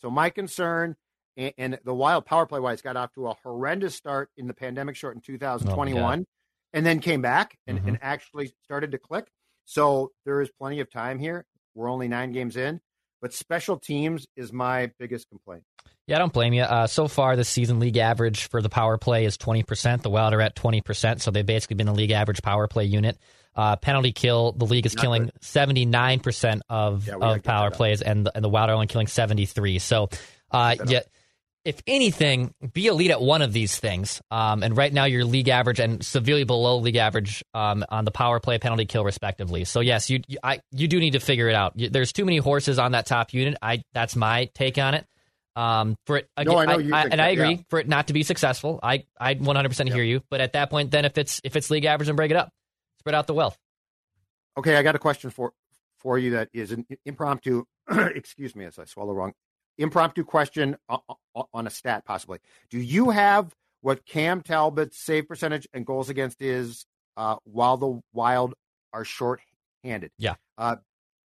So 0.00 0.10
my 0.10 0.30
concern, 0.30 0.96
and, 1.36 1.52
and 1.58 1.78
the 1.84 1.94
Wild 1.94 2.26
power 2.26 2.46
play 2.46 2.60
wise 2.60 2.82
got 2.82 2.96
off 2.96 3.12
to 3.14 3.28
a 3.28 3.34
horrendous 3.42 3.94
start 3.94 4.30
in 4.36 4.46
the 4.46 4.54
pandemic 4.54 4.96
short 4.96 5.14
in 5.14 5.20
2021, 5.20 6.20
oh 6.20 6.24
and 6.72 6.86
then 6.86 7.00
came 7.00 7.22
back 7.22 7.56
and, 7.66 7.78
mm-hmm. 7.78 7.88
and 7.88 7.98
actually 8.02 8.52
started 8.64 8.92
to 8.92 8.98
click. 8.98 9.28
So 9.64 10.12
there 10.24 10.40
is 10.40 10.50
plenty 10.58 10.80
of 10.80 10.90
time 10.90 11.18
here. 11.18 11.44
We're 11.74 11.90
only 11.90 12.08
nine 12.08 12.32
games 12.32 12.56
in, 12.56 12.80
but 13.20 13.32
special 13.32 13.78
teams 13.78 14.26
is 14.36 14.52
my 14.52 14.90
biggest 14.98 15.28
complaint. 15.28 15.62
Yeah, 16.06 16.16
I 16.16 16.18
don't 16.18 16.32
blame 16.32 16.52
you. 16.52 16.62
Uh, 16.62 16.86
so 16.88 17.06
far, 17.06 17.36
the 17.36 17.44
season 17.44 17.78
league 17.78 17.96
average 17.96 18.48
for 18.48 18.60
the 18.60 18.68
power 18.68 18.98
play 18.98 19.24
is 19.24 19.38
20%. 19.38 20.02
The 20.02 20.10
Wild 20.10 20.34
are 20.34 20.40
at 20.40 20.56
20%, 20.56 21.20
so 21.20 21.30
they've 21.30 21.46
basically 21.46 21.76
been 21.76 21.88
a 21.88 21.92
league 21.92 22.10
average 22.10 22.42
power 22.42 22.66
play 22.66 22.84
unit. 22.84 23.16
Uh, 23.60 23.76
penalty 23.76 24.10
kill, 24.10 24.52
the 24.52 24.64
league 24.64 24.86
is 24.86 24.96
Not 24.96 25.02
killing 25.02 25.30
79% 25.42 26.60
of, 26.70 27.06
yeah, 27.06 27.16
of 27.16 27.42
power 27.42 27.70
plays, 27.70 28.00
and 28.00 28.24
the, 28.24 28.32
and 28.34 28.42
the 28.42 28.48
Wild 28.48 28.70
are 28.70 28.72
only 28.72 28.86
killing 28.86 29.06
73. 29.06 29.78
So, 29.80 30.08
uh, 30.50 30.76
yeah, 30.86 31.00
if 31.66 31.82
anything, 31.86 32.54
be 32.72 32.86
elite 32.86 33.10
at 33.10 33.20
one 33.20 33.42
of 33.42 33.52
these 33.52 33.78
things. 33.78 34.22
Um, 34.30 34.62
and 34.62 34.74
right 34.74 34.90
now, 34.90 35.04
you're 35.04 35.26
league 35.26 35.50
average 35.50 35.78
and 35.78 36.02
severely 36.02 36.44
below 36.44 36.78
league 36.78 36.96
average 36.96 37.44
um, 37.52 37.84
on 37.90 38.06
the 38.06 38.10
power 38.10 38.40
play, 38.40 38.56
penalty 38.56 38.86
kill, 38.86 39.04
respectively. 39.04 39.66
So 39.66 39.80
yes, 39.80 40.08
you 40.08 40.22
you, 40.26 40.38
I, 40.42 40.60
you 40.72 40.88
do 40.88 40.98
need 40.98 41.12
to 41.12 41.20
figure 41.20 41.50
it 41.50 41.54
out. 41.54 41.74
There's 41.76 42.14
too 42.14 42.24
many 42.24 42.38
horses 42.38 42.78
on 42.78 42.92
that 42.92 43.04
top 43.04 43.34
unit. 43.34 43.58
I 43.60 43.82
that's 43.92 44.16
my 44.16 44.46
take 44.54 44.78
on 44.78 44.94
it. 44.94 45.06
Um, 45.54 45.96
for 46.06 46.16
it, 46.16 46.30
again, 46.34 46.54
no, 46.54 46.58
I 46.60 46.64
know 46.64 46.78
you 46.78 46.94
I, 46.94 47.00
I, 47.00 47.02
and 47.02 47.12
that, 47.12 47.20
I 47.20 47.28
agree 47.28 47.50
yeah. 47.50 47.62
for 47.68 47.78
it 47.78 47.86
not 47.86 48.06
to 48.06 48.14
be 48.14 48.22
successful. 48.22 48.80
I 48.82 49.04
I 49.18 49.34
100% 49.34 49.92
hear 49.92 50.02
you. 50.02 50.22
But 50.30 50.40
at 50.40 50.54
that 50.54 50.70
point, 50.70 50.92
then 50.92 51.04
if 51.04 51.18
it's 51.18 51.42
if 51.44 51.56
it's 51.56 51.68
league 51.68 51.84
average, 51.84 52.08
and 52.08 52.16
break 52.16 52.30
it 52.30 52.38
up, 52.38 52.52
spread 53.00 53.14
out 53.14 53.26
the 53.26 53.34
wealth. 53.34 53.58
Okay, 54.56 54.76
I 54.76 54.82
got 54.82 54.94
a 54.94 54.98
question 54.98 55.30
for 55.30 55.52
for 55.98 56.18
you 56.18 56.32
that 56.32 56.50
is 56.52 56.70
an 56.70 56.86
impromptu. 57.04 57.64
excuse 57.90 58.54
me, 58.54 58.66
as 58.66 58.78
I 58.78 58.84
swallow 58.84 59.12
wrong. 59.12 59.32
Impromptu 59.78 60.24
question 60.24 60.76
on 60.88 61.66
a 61.66 61.70
stat, 61.70 62.04
possibly. 62.04 62.38
Do 62.68 62.78
you 62.78 63.10
have 63.10 63.54
what 63.80 64.04
Cam 64.04 64.42
Talbot's 64.42 64.98
save 64.98 65.26
percentage 65.26 65.66
and 65.72 65.86
goals 65.86 66.10
against 66.10 66.42
is 66.42 66.84
uh, 67.16 67.36
while 67.44 67.78
the 67.78 68.00
Wild 68.12 68.52
are 68.92 69.04
short-handed? 69.04 70.10
Yeah. 70.18 70.34
Uh, 70.58 70.76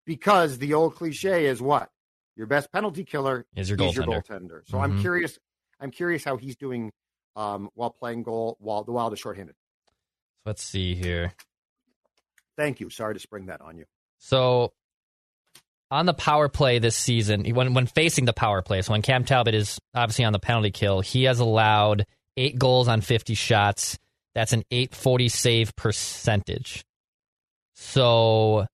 because 0.05 0.59
the 0.59 0.75
old 0.75 0.97
cliche 0.97 1.47
is 1.47 1.63
what 1.63 1.89
your 2.37 2.47
best 2.47 2.71
penalty 2.71 3.05
killer 3.05 3.47
is 3.57 3.71
your 3.71 3.79
goaltender. 3.79 3.95
Your 3.95 4.05
goaltender. 4.05 4.61
So 4.67 4.77
mm-hmm. 4.77 4.83
I'm 4.83 5.01
curious. 5.01 5.39
I'm 5.81 5.91
curious 5.91 6.23
how 6.23 6.37
he's 6.37 6.57
doing 6.57 6.93
um, 7.37 7.71
while 7.75 7.91
playing 7.91 8.25
goal 8.25 8.59
while 8.61 8.85
the 8.85 8.93
Wild 8.93 9.15
is 9.15 9.19
shorthanded. 9.19 9.55
Let's 10.45 10.63
see 10.63 10.95
here. 10.95 11.33
Thank 12.57 12.81
you. 12.81 12.91
Sorry 12.91 13.15
to 13.15 13.21
spring 13.21 13.47
that 13.47 13.61
on 13.61 13.77
you. 13.79 13.85
So 14.19 14.73
on 15.91 16.07
the 16.07 16.15
power 16.15 16.49
play 16.49 16.79
this 16.79 16.97
season, 16.97 17.45
when 17.55 17.75
when 17.75 17.87
facing 17.87 18.25
the 18.25 18.33
power 18.33 18.63
play, 18.63 18.83
so 18.83 18.93
when 18.93 19.03
Cam 19.03 19.25
Talbot 19.25 19.55
is 19.55 19.81
obviously 19.95 20.25
on 20.25 20.33
the 20.33 20.39
penalty 20.39 20.71
kill, 20.71 21.01
he 21.01 21.25
has 21.25 21.41
allowed 21.41 22.07
eight 22.37 22.59
goals 22.59 22.89
on 22.89 23.01
50 23.01 23.35
shots. 23.35 23.99
That's 24.35 24.53
an 24.53 24.65
840 24.71 25.29
save 25.29 25.77
percentage. 25.77 26.85
So 27.75 28.67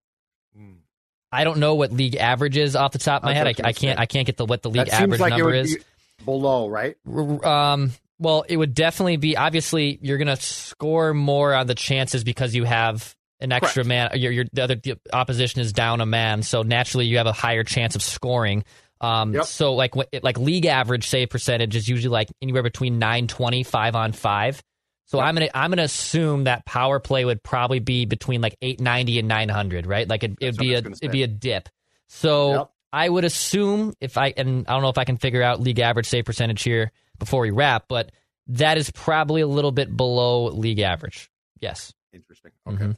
I 1.32 1.44
don't 1.44 1.58
know 1.58 1.74
what 1.74 1.92
league 1.92 2.16
average 2.16 2.56
is 2.56 2.74
off 2.74 2.92
the 2.92 2.98
top 2.98 3.22
of 3.22 3.26
my 3.26 3.34
head. 3.34 3.46
I, 3.46 3.68
I, 3.68 3.72
can't. 3.72 3.98
I 3.98 4.06
can't 4.06 4.26
get 4.26 4.36
the 4.36 4.44
what 4.44 4.62
the 4.62 4.70
league 4.70 4.88
average 4.88 5.20
like 5.20 5.30
number 5.30 5.54
is. 5.54 5.78
below, 6.24 6.68
right? 6.68 6.96
Um, 7.06 7.92
well, 8.18 8.44
it 8.48 8.56
would 8.56 8.74
definitely 8.74 9.16
be. 9.16 9.36
Obviously, 9.36 9.98
you're 10.02 10.18
going 10.18 10.28
to 10.28 10.36
score 10.36 11.14
more 11.14 11.54
on 11.54 11.66
the 11.66 11.74
chances 11.74 12.24
because 12.24 12.54
you 12.54 12.64
have 12.64 13.14
an 13.40 13.52
extra 13.52 13.84
Correct. 13.84 13.88
man. 13.88 14.20
Your, 14.20 14.32
your 14.32 14.44
the 14.52 14.62
other 14.62 14.74
the 14.76 14.98
opposition 15.12 15.60
is 15.60 15.72
down 15.72 16.00
a 16.00 16.06
man, 16.06 16.42
so 16.42 16.62
naturally 16.62 17.06
you 17.06 17.18
have 17.18 17.26
a 17.26 17.32
higher 17.32 17.64
chance 17.64 17.94
of 17.96 18.02
scoring. 18.02 18.64
Um, 19.00 19.32
Yep. 19.34 19.44
so 19.46 19.74
like 19.74 19.96
what- 19.96 20.08
like 20.22 20.38
league 20.38 20.66
average 20.66 21.08
save 21.08 21.30
percentage 21.30 21.74
is 21.74 21.88
usually 21.88 22.12
like 22.12 22.28
anywhere 22.42 22.62
between 22.62 22.98
920, 22.98 23.62
5 23.62 23.96
on 23.96 24.12
five. 24.12 24.62
So 25.06 25.18
I'm 25.18 25.34
gonna 25.34 25.48
I'm 25.54 25.70
gonna 25.70 25.82
assume 25.82 26.44
that 26.44 26.64
power 26.66 27.00
play 27.00 27.24
would 27.24 27.42
probably 27.42 27.80
be 27.80 28.04
between 28.04 28.40
like 28.42 28.56
890 28.62 29.18
and 29.18 29.26
900, 29.28 29.86
right? 29.86 30.06
Like 30.08 30.22
it, 30.22 30.32
it'd 30.40 30.56
be 30.56 30.74
a 30.74 30.78
it'd 30.78 31.10
be 31.10 31.22
a 31.22 31.26
dip. 31.26 31.68
So 32.08 32.52
Yep. 32.52 32.70
I 32.92 33.08
would 33.08 33.24
assume 33.24 33.94
if 34.00 34.16
I 34.18 34.32
and 34.36 34.66
I 34.68 34.72
don't 34.72 34.82
know 34.82 34.88
if 34.88 34.98
I 34.98 35.04
can 35.04 35.16
figure 35.16 35.42
out 35.42 35.60
league 35.60 35.80
average 35.80 36.06
save 36.06 36.24
percentage 36.26 36.62
here 36.62 36.92
before 37.18 37.40
we 37.40 37.50
wrap, 37.50 37.86
but 37.88 38.12
that 38.48 38.78
is 38.78 38.90
probably 38.90 39.40
a 39.40 39.46
little 39.46 39.72
bit 39.72 39.96
below 39.96 40.46
league 40.46 40.80
average. 40.80 41.30
Yes. 41.60 41.92
Interesting. 42.12 42.50
Okay. 42.68 42.84
Mhm. 42.84 42.96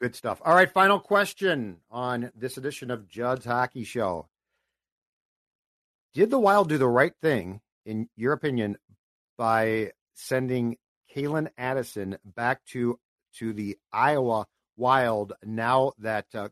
Good 0.00 0.14
stuff. 0.16 0.40
All 0.44 0.54
right, 0.54 0.70
final 0.72 0.98
question 0.98 1.76
on 1.90 2.30
this 2.34 2.56
edition 2.56 2.90
of 2.90 3.06
Judd's 3.06 3.44
Hockey 3.44 3.84
Show. 3.84 4.28
Did 6.14 6.30
the 6.30 6.38
Wild 6.38 6.68
do 6.70 6.78
the 6.78 6.88
right 6.88 7.12
thing, 7.20 7.60
in 7.84 8.08
your 8.16 8.32
opinion, 8.32 8.78
by 9.36 9.92
sending 10.14 10.76
Calen 11.14 11.48
Addison 11.58 12.16
back 12.24 12.64
to 12.66 12.98
to 13.38 13.52
the 13.52 13.76
Iowa 13.92 14.46
Wild 14.76 15.34
now 15.44 15.92
that 15.98 16.26
uh, 16.34 16.48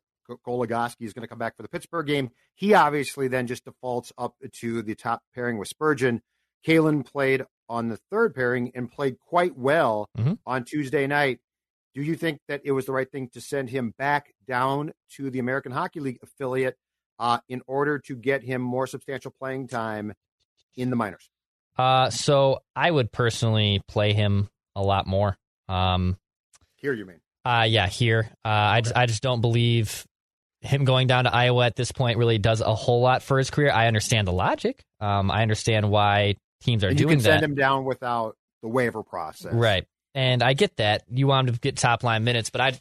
Goligoski 0.47 1.03
is 1.07 1.13
going 1.15 1.23
to 1.23 1.29
come 1.29 1.39
back 1.39 1.57
for 1.57 1.63
the 1.63 1.69
Pittsburgh 1.69 2.07
game? 2.07 2.31
He 2.55 2.75
obviously 2.75 3.29
then 3.29 3.47
just 3.47 3.65
defaults 3.65 4.13
up 4.19 4.35
to 4.61 4.83
the 4.83 4.95
top 4.95 5.23
pairing 5.35 5.57
with 5.59 5.69
Spurgeon. 5.69 6.21
Calen 6.67 7.05
played 7.07 7.45
on 7.69 7.89
the 7.89 7.97
third 8.11 8.35
pairing 8.35 8.73
and 8.75 8.91
played 8.91 9.19
quite 9.19 9.57
well 9.57 10.09
Mhm. 10.19 10.39
on 10.47 10.65
Tuesday 10.65 11.07
night. 11.07 11.41
Do 11.99 12.05
you 12.05 12.15
think 12.15 12.39
that 12.47 12.61
it 12.65 12.71
was 12.71 12.87
the 12.87 12.93
right 12.93 13.11
thing 13.11 13.29
to 13.33 13.41
send 13.41 13.71
him 13.71 13.93
back 13.99 14.33
down 14.47 14.93
to 15.17 15.31
the 15.31 15.41
American 15.41 15.73
Hockey 15.73 15.99
League 15.99 16.21
affiliate 16.23 16.77
uh, 17.19 17.39
in 17.49 17.61
order 17.67 17.99
to 18.07 18.15
get 18.15 18.45
him 18.45 18.63
more 18.63 18.87
substantial 18.87 19.33
playing 19.37 19.67
time 19.67 20.13
in 20.77 20.91
the 20.91 20.97
minors? 20.97 21.29
Uh, 21.77 22.09
so 22.09 22.61
I 22.77 22.89
would 22.89 23.11
personally 23.11 23.83
play 23.89 24.13
him 24.13 24.49
a 24.77 24.81
lot 24.83 25.09
more. 25.09 25.37
Um, 25.69 26.17
Here, 26.77 26.93
you 26.93 27.05
mean? 27.05 27.19
uh, 27.45 27.67
yeah, 27.69 27.89
here. 27.89 28.29
Uh, 28.45 28.49
I 28.49 28.81
just 28.81 28.97
I 28.97 29.07
just 29.07 29.23
don't 29.25 29.41
believe 29.41 30.07
him 30.61 30.85
going 30.85 31.09
down 31.09 31.25
to 31.25 31.35
Iowa 31.35 31.67
at 31.67 31.75
this 31.75 31.91
point 31.91 32.17
really 32.17 32.39
does 32.39 32.61
a 32.61 32.77
whole 32.77 33.01
lot 33.01 33.25
for 33.25 33.39
his 33.39 33.51
career. 33.51 33.73
I 33.73 33.89
understand 33.89 34.29
the 34.29 34.33
logic. 34.33 34.85
Um, 35.01 35.33
I 35.33 35.43
understand 35.43 35.91
why 35.91 36.37
teams 36.61 36.85
are 36.85 36.91
And 36.91 37.01
you 37.01 37.07
doing 37.07 37.19
can 37.19 37.25
that. 37.25 37.41
send 37.41 37.45
him 37.45 37.55
down 37.57 37.85
without 37.85 38.37
the 38.63 38.69
waiver 38.69 39.03
process, 39.03 39.53
Right. 39.53 39.85
And 40.19 40.43
I 40.43 40.53
get 40.53 40.79
that. 40.79 41.05
You 41.09 41.29
want 41.29 41.49
him 41.49 41.55
to 41.55 41.61
get 41.61 41.77
top 41.77 42.03
line 42.03 42.25
minutes, 42.25 42.51
but 42.51 42.61
I 42.61 42.73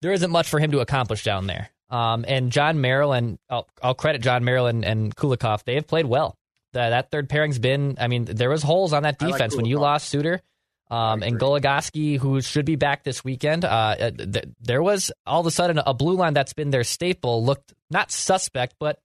there 0.00 0.12
isn't 0.12 0.30
much 0.30 0.48
for 0.48 0.60
him 0.60 0.70
to 0.70 0.78
accomplish 0.78 1.24
down 1.24 1.48
there. 1.48 1.70
Um, 1.90 2.24
and 2.28 2.52
Jon 2.52 2.80
Merrill 2.80 3.12
and 3.12 3.36
I'll, 3.50 3.66
I'll 3.82 3.96
credit 3.96 4.22
Jon 4.22 4.44
Merrill 4.44 4.68
and, 4.68 4.84
and 4.84 5.14
Kulikov. 5.16 5.64
They 5.64 5.74
have 5.74 5.88
played 5.88 6.06
well. 6.06 6.38
That 6.72 6.90
that 6.90 7.10
third 7.10 7.28
pairing's 7.28 7.58
been. 7.58 7.96
I 7.98 8.06
mean, 8.06 8.26
there 8.26 8.48
was 8.48 8.62
holes 8.62 8.92
on 8.92 9.02
that 9.02 9.16
I 9.18 9.24
like 9.24 9.34
defense 9.34 9.56
when 9.56 9.64
you 9.64 9.80
lost 9.80 10.08
Suter. 10.08 10.40
Um, 10.88 11.24
and. 11.24 11.40
Goligoski, 11.40 12.16
who 12.16 12.40
should 12.40 12.64
be 12.64 12.76
back 12.76 13.02
this 13.02 13.24
weekend, 13.24 13.64
uh, 13.64 13.68
uh, 13.68 14.10
th- 14.12 14.44
there 14.60 14.82
was 14.82 15.10
all 15.26 15.40
of 15.40 15.46
a 15.46 15.50
sudden 15.50 15.80
a 15.84 15.94
blue 15.94 16.14
line 16.14 16.34
that's 16.34 16.52
been 16.52 16.70
their 16.70 16.84
staple 16.84 17.44
looked 17.44 17.74
not 17.90 18.12
suspect, 18.12 18.76
but 18.78 19.00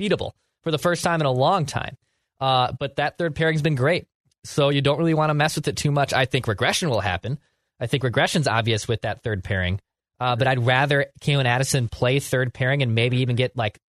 beatable 0.00 0.32
for 0.62 0.70
the 0.70 0.78
first 0.78 1.04
time 1.04 1.20
in 1.20 1.26
a 1.26 1.32
long 1.32 1.66
time. 1.66 1.98
Uh, 2.40 2.72
but 2.72 2.96
that 2.96 3.18
third 3.18 3.34
pairing's 3.34 3.60
been 3.60 3.74
great. 3.74 4.06
So 4.44 4.68
you 4.68 4.82
don't 4.82 4.98
really 4.98 5.14
want 5.14 5.30
to 5.30 5.34
mess 5.34 5.56
with 5.56 5.68
it 5.68 5.76
too 5.76 5.90
much. 5.90 6.12
I 6.12 6.26
think 6.26 6.46
regression 6.46 6.90
will 6.90 7.00
happen. 7.00 7.38
I 7.80 7.86
think 7.86 8.02
regression's 8.02 8.46
obvious 8.46 8.86
with 8.86 9.02
that 9.02 9.22
third 9.22 9.42
pairing. 9.42 9.80
Uh, 10.20 10.36
but 10.36 10.46
I'd 10.46 10.64
rather 10.64 11.06
Calen 11.20 11.46
Addison 11.46 11.88
play 11.88 12.20
third 12.20 12.54
pairing 12.54 12.82
and 12.82 12.94
maybe 12.94 13.18
even 13.18 13.36
get 13.36 13.56
like 13.56 13.80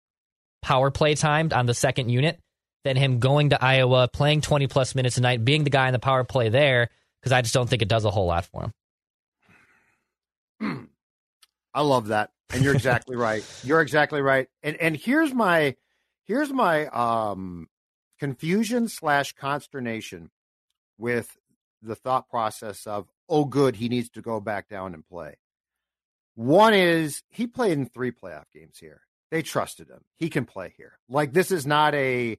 power 0.62 0.90
play 0.92 1.16
timed 1.16 1.54
on 1.54 1.66
the 1.66 1.74
second 1.74 2.10
unit 2.10 2.40
than 2.84 2.96
him 2.96 3.20
going 3.20 3.50
to 3.50 3.64
Iowa, 3.64 4.08
playing 4.08 4.42
20 4.42 4.68
plus 4.68 4.96
minutes 4.96 5.18
a 5.18 5.22
night, 5.22 5.46
being 5.46 5.64
the 5.64 5.70
guy 5.70 5.88
in 5.88 5.94
the 5.94 6.00
power 6.00 6.24
play 6.24 6.50
there, 6.50 6.90
because 7.20 7.32
I 7.32 7.42
just 7.42 7.54
don't 7.54 7.70
think 7.70 7.82
it 7.82 7.88
does 7.88 8.06
a 8.06 8.12
whole 8.12 8.28
lot 8.28 8.46
for 8.46 8.72
him. 10.60 10.90
I 11.74 11.82
love 11.82 12.08
that, 12.08 12.32
and 12.52 12.64
you're 12.64 12.74
exactly 12.74 13.16
right. 13.18 13.44
You're 13.64 13.82
exactly 13.82 14.22
right. 14.22 14.48
And 14.64 14.78
and 14.78 14.96
here's 14.96 15.34
my 15.34 15.76
here's 16.26 16.52
my 16.52 16.88
um 16.88 17.68
confusion 18.20 18.88
slash 18.88 19.34
consternation 19.34 20.32
with 20.98 21.38
the 21.82 21.96
thought 21.96 22.30
process 22.30 22.88
of 22.88 23.08
oh 23.30 23.46
good 23.46 23.76
he 23.76 23.90
needs 23.90 24.10
to 24.10 24.22
go 24.22 24.40
back 24.40 24.68
down 24.70 24.94
and 24.94 25.08
play. 25.08 25.38
One 26.36 26.74
is 26.74 27.24
he 27.30 27.48
played 27.48 27.74
in 27.74 27.86
three 27.86 28.12
playoff 28.12 28.46
games 28.54 28.78
here. 28.80 29.02
They 29.32 29.42
trusted 29.42 29.90
him. 29.90 30.02
He 30.18 30.30
can 30.30 30.46
play 30.46 30.74
here. 30.78 31.00
Like 31.10 31.34
this 31.34 31.52
is 31.52 31.66
not 31.66 31.96
a 31.96 32.38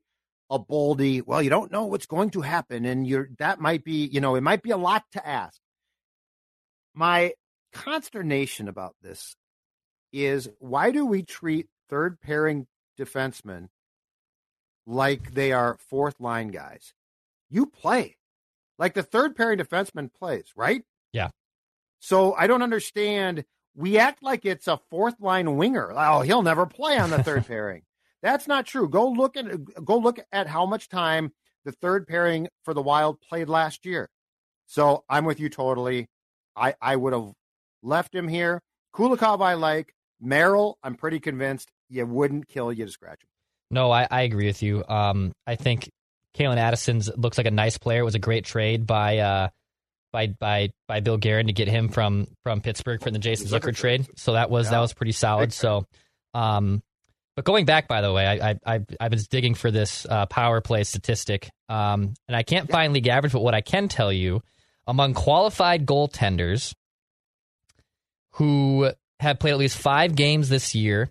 a 0.51 0.59
boldy. 0.59 1.23
Well, 1.25 1.43
you 1.43 1.51
don't 1.51 1.73
know 1.73 1.87
what's 1.87 2.07
going 2.07 2.31
to 2.31 2.41
happen, 2.43 2.85
and 2.85 3.07
you're 3.07 3.31
that 3.39 3.61
might 3.61 3.85
be 3.85 4.07
you 4.07 4.21
know 4.21 4.35
it 4.35 4.43
might 4.43 4.63
be 4.63 4.71
a 4.71 4.77
lot 4.77 5.05
to 5.13 5.27
ask. 5.27 5.61
My 6.95 7.35
consternation 7.73 8.69
about 8.69 8.95
this 9.03 9.37
is 10.13 10.49
why 10.59 10.91
do 10.91 11.05
we 11.05 11.23
treat 11.23 11.67
third 11.91 12.21
pairing 12.21 12.67
defensemen 12.99 13.69
like 14.87 15.35
they 15.35 15.53
are 15.53 15.79
fourth 15.89 16.21
line 16.21 16.49
guys? 16.49 16.95
You 17.51 17.67
play 17.67 18.17
like 18.79 18.95
the 18.95 19.03
third 19.03 19.37
pairing 19.37 19.59
defenseman 19.59 20.13
plays, 20.13 20.53
right? 20.57 20.83
Yeah. 21.13 21.29
So 22.01 22.35
I 22.35 22.47
don't 22.47 22.63
understand. 22.63 23.45
We 23.75 23.99
act 23.99 24.23
like 24.23 24.45
it's 24.45 24.69
a 24.69 24.81
fourth 24.91 25.21
line 25.21 25.57
winger. 25.57 25.93
Oh, 25.95 26.21
he'll 26.21 26.43
never 26.43 26.67
play 26.67 26.99
on 26.99 27.11
the 27.11 27.23
third 27.23 27.47
pairing. 27.49 27.83
That's 28.23 28.49
not 28.49 28.67
true. 28.67 28.89
Go 28.89 29.09
look 29.09 29.37
at 29.37 29.47
go 29.85 29.99
look 29.99 30.19
at 30.33 30.47
how 30.47 30.67
much 30.67 30.89
time 30.89 31.33
the 31.65 31.73
third 31.73 32.07
pairing 32.07 32.49
for 32.65 32.75
the 32.75 32.83
Wild 32.83 33.21
played 33.21 33.49
last 33.49 33.85
year. 33.85 34.09
So 34.67 35.05
I'm 35.09 35.25
with 35.25 35.41
you 35.41 35.49
totally. 35.49 36.09
I 36.57 36.75
I 36.81 36.97
would 36.97 37.13
have 37.13 37.33
left 37.83 38.15
him 38.15 38.29
here. 38.29 38.61
Kulikov 38.95 39.43
I 39.43 39.55
like. 39.55 39.93
Merrill, 40.21 40.79
I'm 40.83 40.95
pretty 40.95 41.21
convinced 41.21 41.71
you 41.91 42.07
wouldn't 42.07 42.49
kill 42.49 42.73
you 42.73 42.87
to 42.87 42.91
scratch 42.91 43.23
him. 43.23 43.29
No, 43.71 43.91
I, 43.91 44.07
I 44.11 44.23
agree 44.23 44.47
with 44.47 44.63
you. 44.63 44.83
Um, 44.89 45.33
I 45.47 45.57
think 45.57 45.91
Calen 46.37 46.59
Addison's 46.59 47.11
looks 47.17 47.39
like 47.39 47.47
a 47.47 47.51
nice 47.51 47.79
player. 47.79 48.01
It 48.01 48.05
was 48.05 48.15
a 48.15 48.21
great 48.21 48.45
trade 48.45 48.87
by 48.87 49.19
uh, 49.19 49.49
by 50.13 50.29
by 50.29 50.71
by 50.87 51.01
Bill 51.01 51.17
Guerin 51.17 51.47
to 51.47 51.53
get 51.53 51.69
him 51.69 51.89
from 51.89 52.27
from 52.43 52.61
Pittsburgh 52.61 53.03
for 53.03 53.11
the 53.11 53.19
Jason 53.19 53.49
Zucker 53.49 53.71
Zucker 53.71 53.77
trade. 53.77 54.07
So 54.17 54.33
that 54.35 54.51
was 54.51 54.71
that 54.71 54.81
was 54.81 54.93
pretty 54.93 55.13
solid. 55.13 55.53
So, 55.53 55.87
um, 56.35 56.83
but 57.37 57.45
going 57.45 57.65
back, 57.65 57.89
by 57.89 58.01
the 58.01 58.13
way, 58.13 58.27
I 58.27 58.51
I 58.51 58.57
I, 58.67 58.81
I 59.01 59.09
was 59.09 59.29
digging 59.29 59.55
for 59.55 59.71
this 59.71 60.07
uh, 60.09 60.27
power 60.27 60.61
play 60.61 60.85
statistic, 60.85 61.51
um, 61.69 62.15
and 62.29 62.37
I 62.37 62.43
can't 62.43 62.71
find 62.71 62.93
league 62.93 63.09
average. 63.09 63.33
But 63.33 63.43
what 63.43 63.55
I 63.55 63.61
can 63.61 63.89
tell 63.89 64.13
you, 64.13 64.43
among 64.87 65.15
qualified 65.15 65.87
goaltenders 65.87 66.75
who 68.33 68.91
have 69.21 69.39
played 69.39 69.53
at 69.53 69.59
least 69.59 69.79
five 69.79 70.15
games 70.15 70.49
this 70.49 70.75
year, 70.75 71.11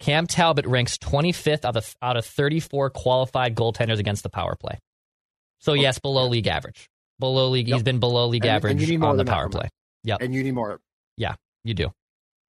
Cam 0.00 0.26
Talbot 0.26 0.66
ranks 0.66 0.96
25th 0.98 1.64
out 1.64 1.76
of 1.76 1.96
out 2.00 2.16
of 2.16 2.24
34 2.24 2.90
qualified 2.90 3.54
goaltenders 3.54 3.98
against 3.98 4.22
the 4.22 4.28
power 4.28 4.54
play. 4.54 4.78
So 5.60 5.72
yes, 5.72 5.98
below 5.98 6.28
league 6.28 6.46
average. 6.46 6.88
Below 7.18 7.48
league, 7.48 7.66
he's 7.66 7.82
been 7.82 7.98
below 7.98 8.28
league 8.28 8.44
And- 8.44 8.64
and 8.64 8.80
average 8.80 8.98
more 8.98 9.10
on 9.10 9.16
the 9.16 9.24
power 9.24 9.48
play. 9.48 9.68
Yep, 10.04 10.22
And 10.22 10.32
you 10.32 10.44
need 10.44 10.54
more. 10.54 10.80
Yeah, 11.16 11.34
you 11.64 11.74
do, 11.74 11.92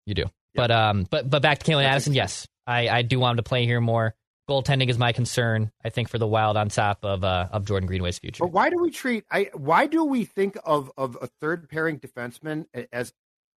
you 0.05 0.13
do. 0.13 0.25
But 0.55 0.71
um, 0.71 1.05
but 1.09 1.29
but 1.29 1.41
back 1.41 1.59
to 1.59 1.69
Calen 1.71 1.83
Addison. 1.83 2.13
Yes, 2.13 2.47
I 2.65 2.87
I 2.87 3.01
do 3.01 3.19
want 3.19 3.31
him 3.33 3.37
to 3.37 3.43
play 3.49 3.65
here 3.65 3.81
more. 3.81 4.15
Goaltending 4.49 4.89
is 4.89 4.97
my 4.97 5.11
concern. 5.13 5.71
I 5.83 5.89
think 5.89 6.09
for 6.09 6.17
the 6.17 6.27
Wild 6.27 6.55
on 6.57 6.69
top 6.69 6.99
of 7.03 7.23
uh 7.23 7.47
of 7.51 7.65
Jordan 7.65 7.87
Greenway's 7.87 8.19
future. 8.19 8.43
But 8.43 8.51
why 8.53 8.69
do 8.69 8.77
we 8.77 8.91
treat 8.91 9.25
I 9.31 9.49
why 9.53 9.87
do 9.87 10.05
we 10.05 10.23
think 10.25 10.57
of 10.63 10.91
of 10.97 11.17
a 11.21 11.27
third 11.41 11.67
pairing 11.69 11.99
defenseman 11.99 12.65
as 12.93 13.13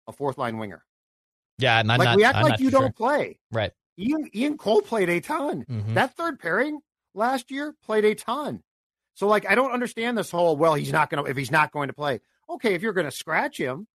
a 0.08 0.12
fourth 0.12 0.38
line 0.38 0.58
winger? 0.58 0.82
Yeah, 1.58 1.78
I'm, 1.78 1.90
I'm 1.90 1.98
like 1.98 2.06
not. 2.06 2.16
we 2.16 2.24
act 2.24 2.36
I'm 2.36 2.44
like 2.44 2.60
you 2.60 2.70
too 2.70 2.78
don't 2.78 2.96
play. 2.96 3.38
Right. 3.50 3.72
Ian 3.98 4.28
Ian 4.34 4.58
Cole 4.58 4.82
played 4.82 5.08
a 5.08 5.20
ton. 5.20 5.64
Mhm. 5.68 5.94
That 5.94 6.14
third 6.16 6.38
pairing 6.38 6.80
last 7.14 7.50
year 7.50 7.74
played 7.84 8.04
a 8.04 8.14
ton. 8.14 8.62
So 9.14 9.26
like 9.26 9.48
I 9.48 9.54
don't 9.54 9.72
understand 9.72 10.18
this 10.18 10.30
whole 10.30 10.56
well 10.56 10.74
he's 10.74 10.92
not 10.92 11.08
going 11.10 11.24
to 11.24 11.30
if 11.30 11.36
he's 11.36 11.50
not 11.50 11.72
going 11.72 11.88
to 11.88 11.94
play. 11.94 12.20
Okay, 12.48 12.74
if 12.74 12.82
you're 12.82 12.92
going 12.92 13.06
to 13.06 13.10
scratch 13.16 13.56
him, 13.58 13.86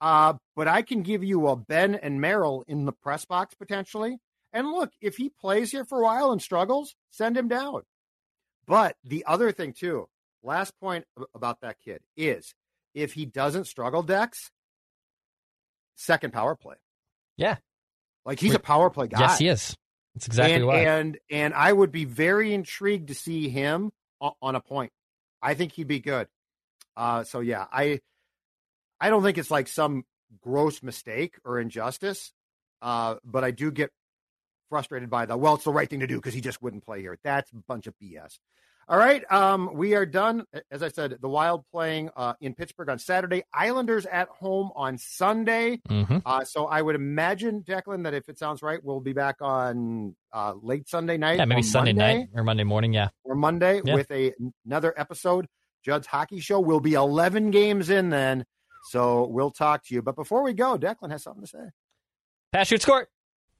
uh 0.00 0.34
but 0.54 0.68
I 0.68 0.80
can 0.82 1.02
give 1.02 1.22
you 1.22 1.48
a 1.48 1.56
Ben 1.56 1.94
and 1.94 2.20
Merrill 2.20 2.64
in 2.66 2.86
the 2.86 2.92
press 2.92 3.24
box 3.26 3.54
potentially. 3.54 4.18
And 4.52 4.70
look, 4.72 4.92
if 5.02 5.16
he 5.16 5.28
plays 5.28 5.70
here 5.72 5.84
for 5.84 6.00
a 6.00 6.04
while 6.04 6.32
and 6.32 6.40
struggles, 6.40 6.94
send 7.10 7.36
him 7.36 7.48
down. 7.48 7.82
But 8.66 8.96
the 9.04 9.24
other 9.26 9.52
thing 9.52 9.74
too, 9.74 10.08
last 10.42 10.72
point 10.80 11.04
about 11.34 11.60
that 11.60 11.76
kid 11.84 12.00
is 12.16 12.54
if 12.94 13.12
he 13.12 13.26
doesn't 13.26 13.66
struggle 13.66 14.02
Dex, 14.02 14.50
second 15.96 16.32
power 16.32 16.54
play. 16.56 16.76
Yeah. 17.36 17.56
Like 18.24 18.40
he's 18.40 18.54
a 18.54 18.58
power 18.58 18.90
play 18.90 19.06
guy. 19.08 19.20
Yes, 19.20 19.38
he 19.38 19.48
is. 19.48 19.76
That's 20.14 20.26
exactly 20.26 20.54
and, 20.56 20.66
why. 20.66 20.78
And 20.78 21.18
and 21.30 21.54
I 21.54 21.72
would 21.72 21.92
be 21.92 22.04
very 22.04 22.52
intrigued 22.54 23.08
to 23.08 23.14
see 23.14 23.48
him 23.48 23.92
on 24.20 24.54
a 24.54 24.60
point. 24.60 24.92
I 25.42 25.54
think 25.54 25.72
he'd 25.72 25.86
be 25.86 26.00
good. 26.00 26.28
Uh, 26.96 27.24
so 27.24 27.40
yeah, 27.40 27.66
I 27.70 28.00
I 29.00 29.10
don't 29.10 29.22
think 29.22 29.38
it's 29.38 29.50
like 29.50 29.68
some 29.68 30.04
gross 30.40 30.82
mistake 30.82 31.36
or 31.44 31.60
injustice, 31.60 32.32
uh, 32.82 33.16
but 33.24 33.44
I 33.44 33.50
do 33.50 33.70
get 33.70 33.90
frustrated 34.70 35.10
by 35.10 35.26
the 35.26 35.36
well, 35.36 35.54
it's 35.54 35.64
the 35.64 35.72
right 35.72 35.88
thing 35.88 36.00
to 36.00 36.06
do 36.06 36.16
because 36.16 36.34
he 36.34 36.40
just 36.40 36.62
wouldn't 36.62 36.84
play 36.84 37.00
here. 37.00 37.18
That's 37.22 37.52
a 37.52 37.56
bunch 37.68 37.86
of 37.86 37.94
BS. 38.02 38.38
All 38.88 38.98
right, 38.98 39.24
um, 39.32 39.70
we 39.74 39.94
are 39.96 40.06
done. 40.06 40.44
As 40.70 40.80
I 40.80 40.88
said, 40.88 41.16
the 41.20 41.28
Wild 41.28 41.64
playing 41.72 42.08
uh, 42.16 42.34
in 42.40 42.54
Pittsburgh 42.54 42.88
on 42.88 43.00
Saturday, 43.00 43.42
Islanders 43.52 44.06
at 44.06 44.28
home 44.28 44.70
on 44.76 44.96
Sunday. 44.96 45.80
Mm-hmm. 45.88 46.18
Uh, 46.24 46.44
so 46.44 46.66
I 46.66 46.82
would 46.82 46.94
imagine, 46.94 47.62
Declan, 47.62 48.04
that 48.04 48.14
if 48.14 48.28
it 48.28 48.38
sounds 48.38 48.62
right, 48.62 48.78
we'll 48.84 49.00
be 49.00 49.12
back 49.12 49.36
on 49.40 50.14
uh, 50.32 50.52
late 50.62 50.88
Sunday 50.88 51.16
night. 51.16 51.38
Yeah, 51.38 51.46
maybe 51.46 51.62
or 51.62 51.64
Sunday 51.64 51.94
Monday, 51.94 52.18
night 52.18 52.28
or 52.36 52.44
Monday 52.44 52.62
morning. 52.62 52.92
Yeah. 52.92 53.08
or 53.24 53.34
Monday 53.34 53.80
Yeah. 53.84 53.94
with 53.94 54.08
a 54.12 54.32
another 54.64 54.94
episode. 54.96 55.48
Judd's 55.84 56.06
Hockey 56.06 56.38
Show 56.38 56.60
will 56.60 56.80
be 56.80 56.94
11 56.94 57.50
games 57.50 57.90
in 57.90 58.10
then. 58.10 58.44
So 58.90 59.26
we'll 59.26 59.50
talk 59.50 59.84
to 59.86 59.94
you. 59.94 60.02
But 60.02 60.14
before 60.14 60.44
we 60.44 60.52
go, 60.52 60.78
Declan 60.78 61.10
has 61.10 61.24
something 61.24 61.42
to 61.42 61.48
say. 61.48 61.70
Pass, 62.52 62.68
shoot, 62.68 62.82
score. 62.82 63.08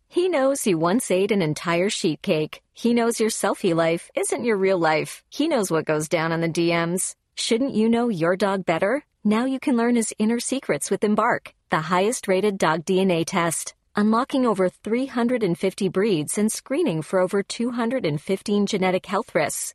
He 0.09 0.29
knows 0.29 0.67
you 0.67 0.79
once 0.79 1.11
ate 1.11 1.31
an 1.31 1.43
entire 1.43 1.91
sheet 1.91 2.23
cake. 2.23 2.63
He 2.73 2.95
knows 2.95 3.21
your 3.21 3.31
selfie 3.31 3.75
life 3.75 4.11
isn't 4.15 4.45
your 4.45 4.57
real 4.57 4.79
life. 4.79 5.23
He 5.29 5.49
knows 5.49 5.71
what 5.71 5.85
goes 5.85 6.09
down 6.09 6.33
on 6.33 6.41
the 6.41 6.49
DMs. 6.49 7.15
Shouldn't 7.35 7.75
you 7.75 7.89
know 7.89 8.09
your 8.09 8.37
dog 8.37 8.65
better? 8.65 9.05
Now 9.25 9.45
you 9.45 9.59
can 9.59 9.77
learn 9.77 9.97
his 9.97 10.15
inner 10.19 10.41
secrets 10.41 10.91
with 10.91 11.05
Embark, 11.05 11.55
the 11.71 11.81
highest 11.81 12.29
rated 12.29 12.59
dog 12.59 12.85
DNA 12.85 13.25
test. 13.27 13.75
Unlocking 13.95 14.47
over 14.47 14.69
350 14.69 15.89
breeds 15.89 16.39
and 16.39 16.53
screening 16.53 17.03
for 17.03 17.19
over 17.19 17.43
215 17.43 18.67
genetic 18.67 19.07
health 19.07 19.35
risks. 19.35 19.75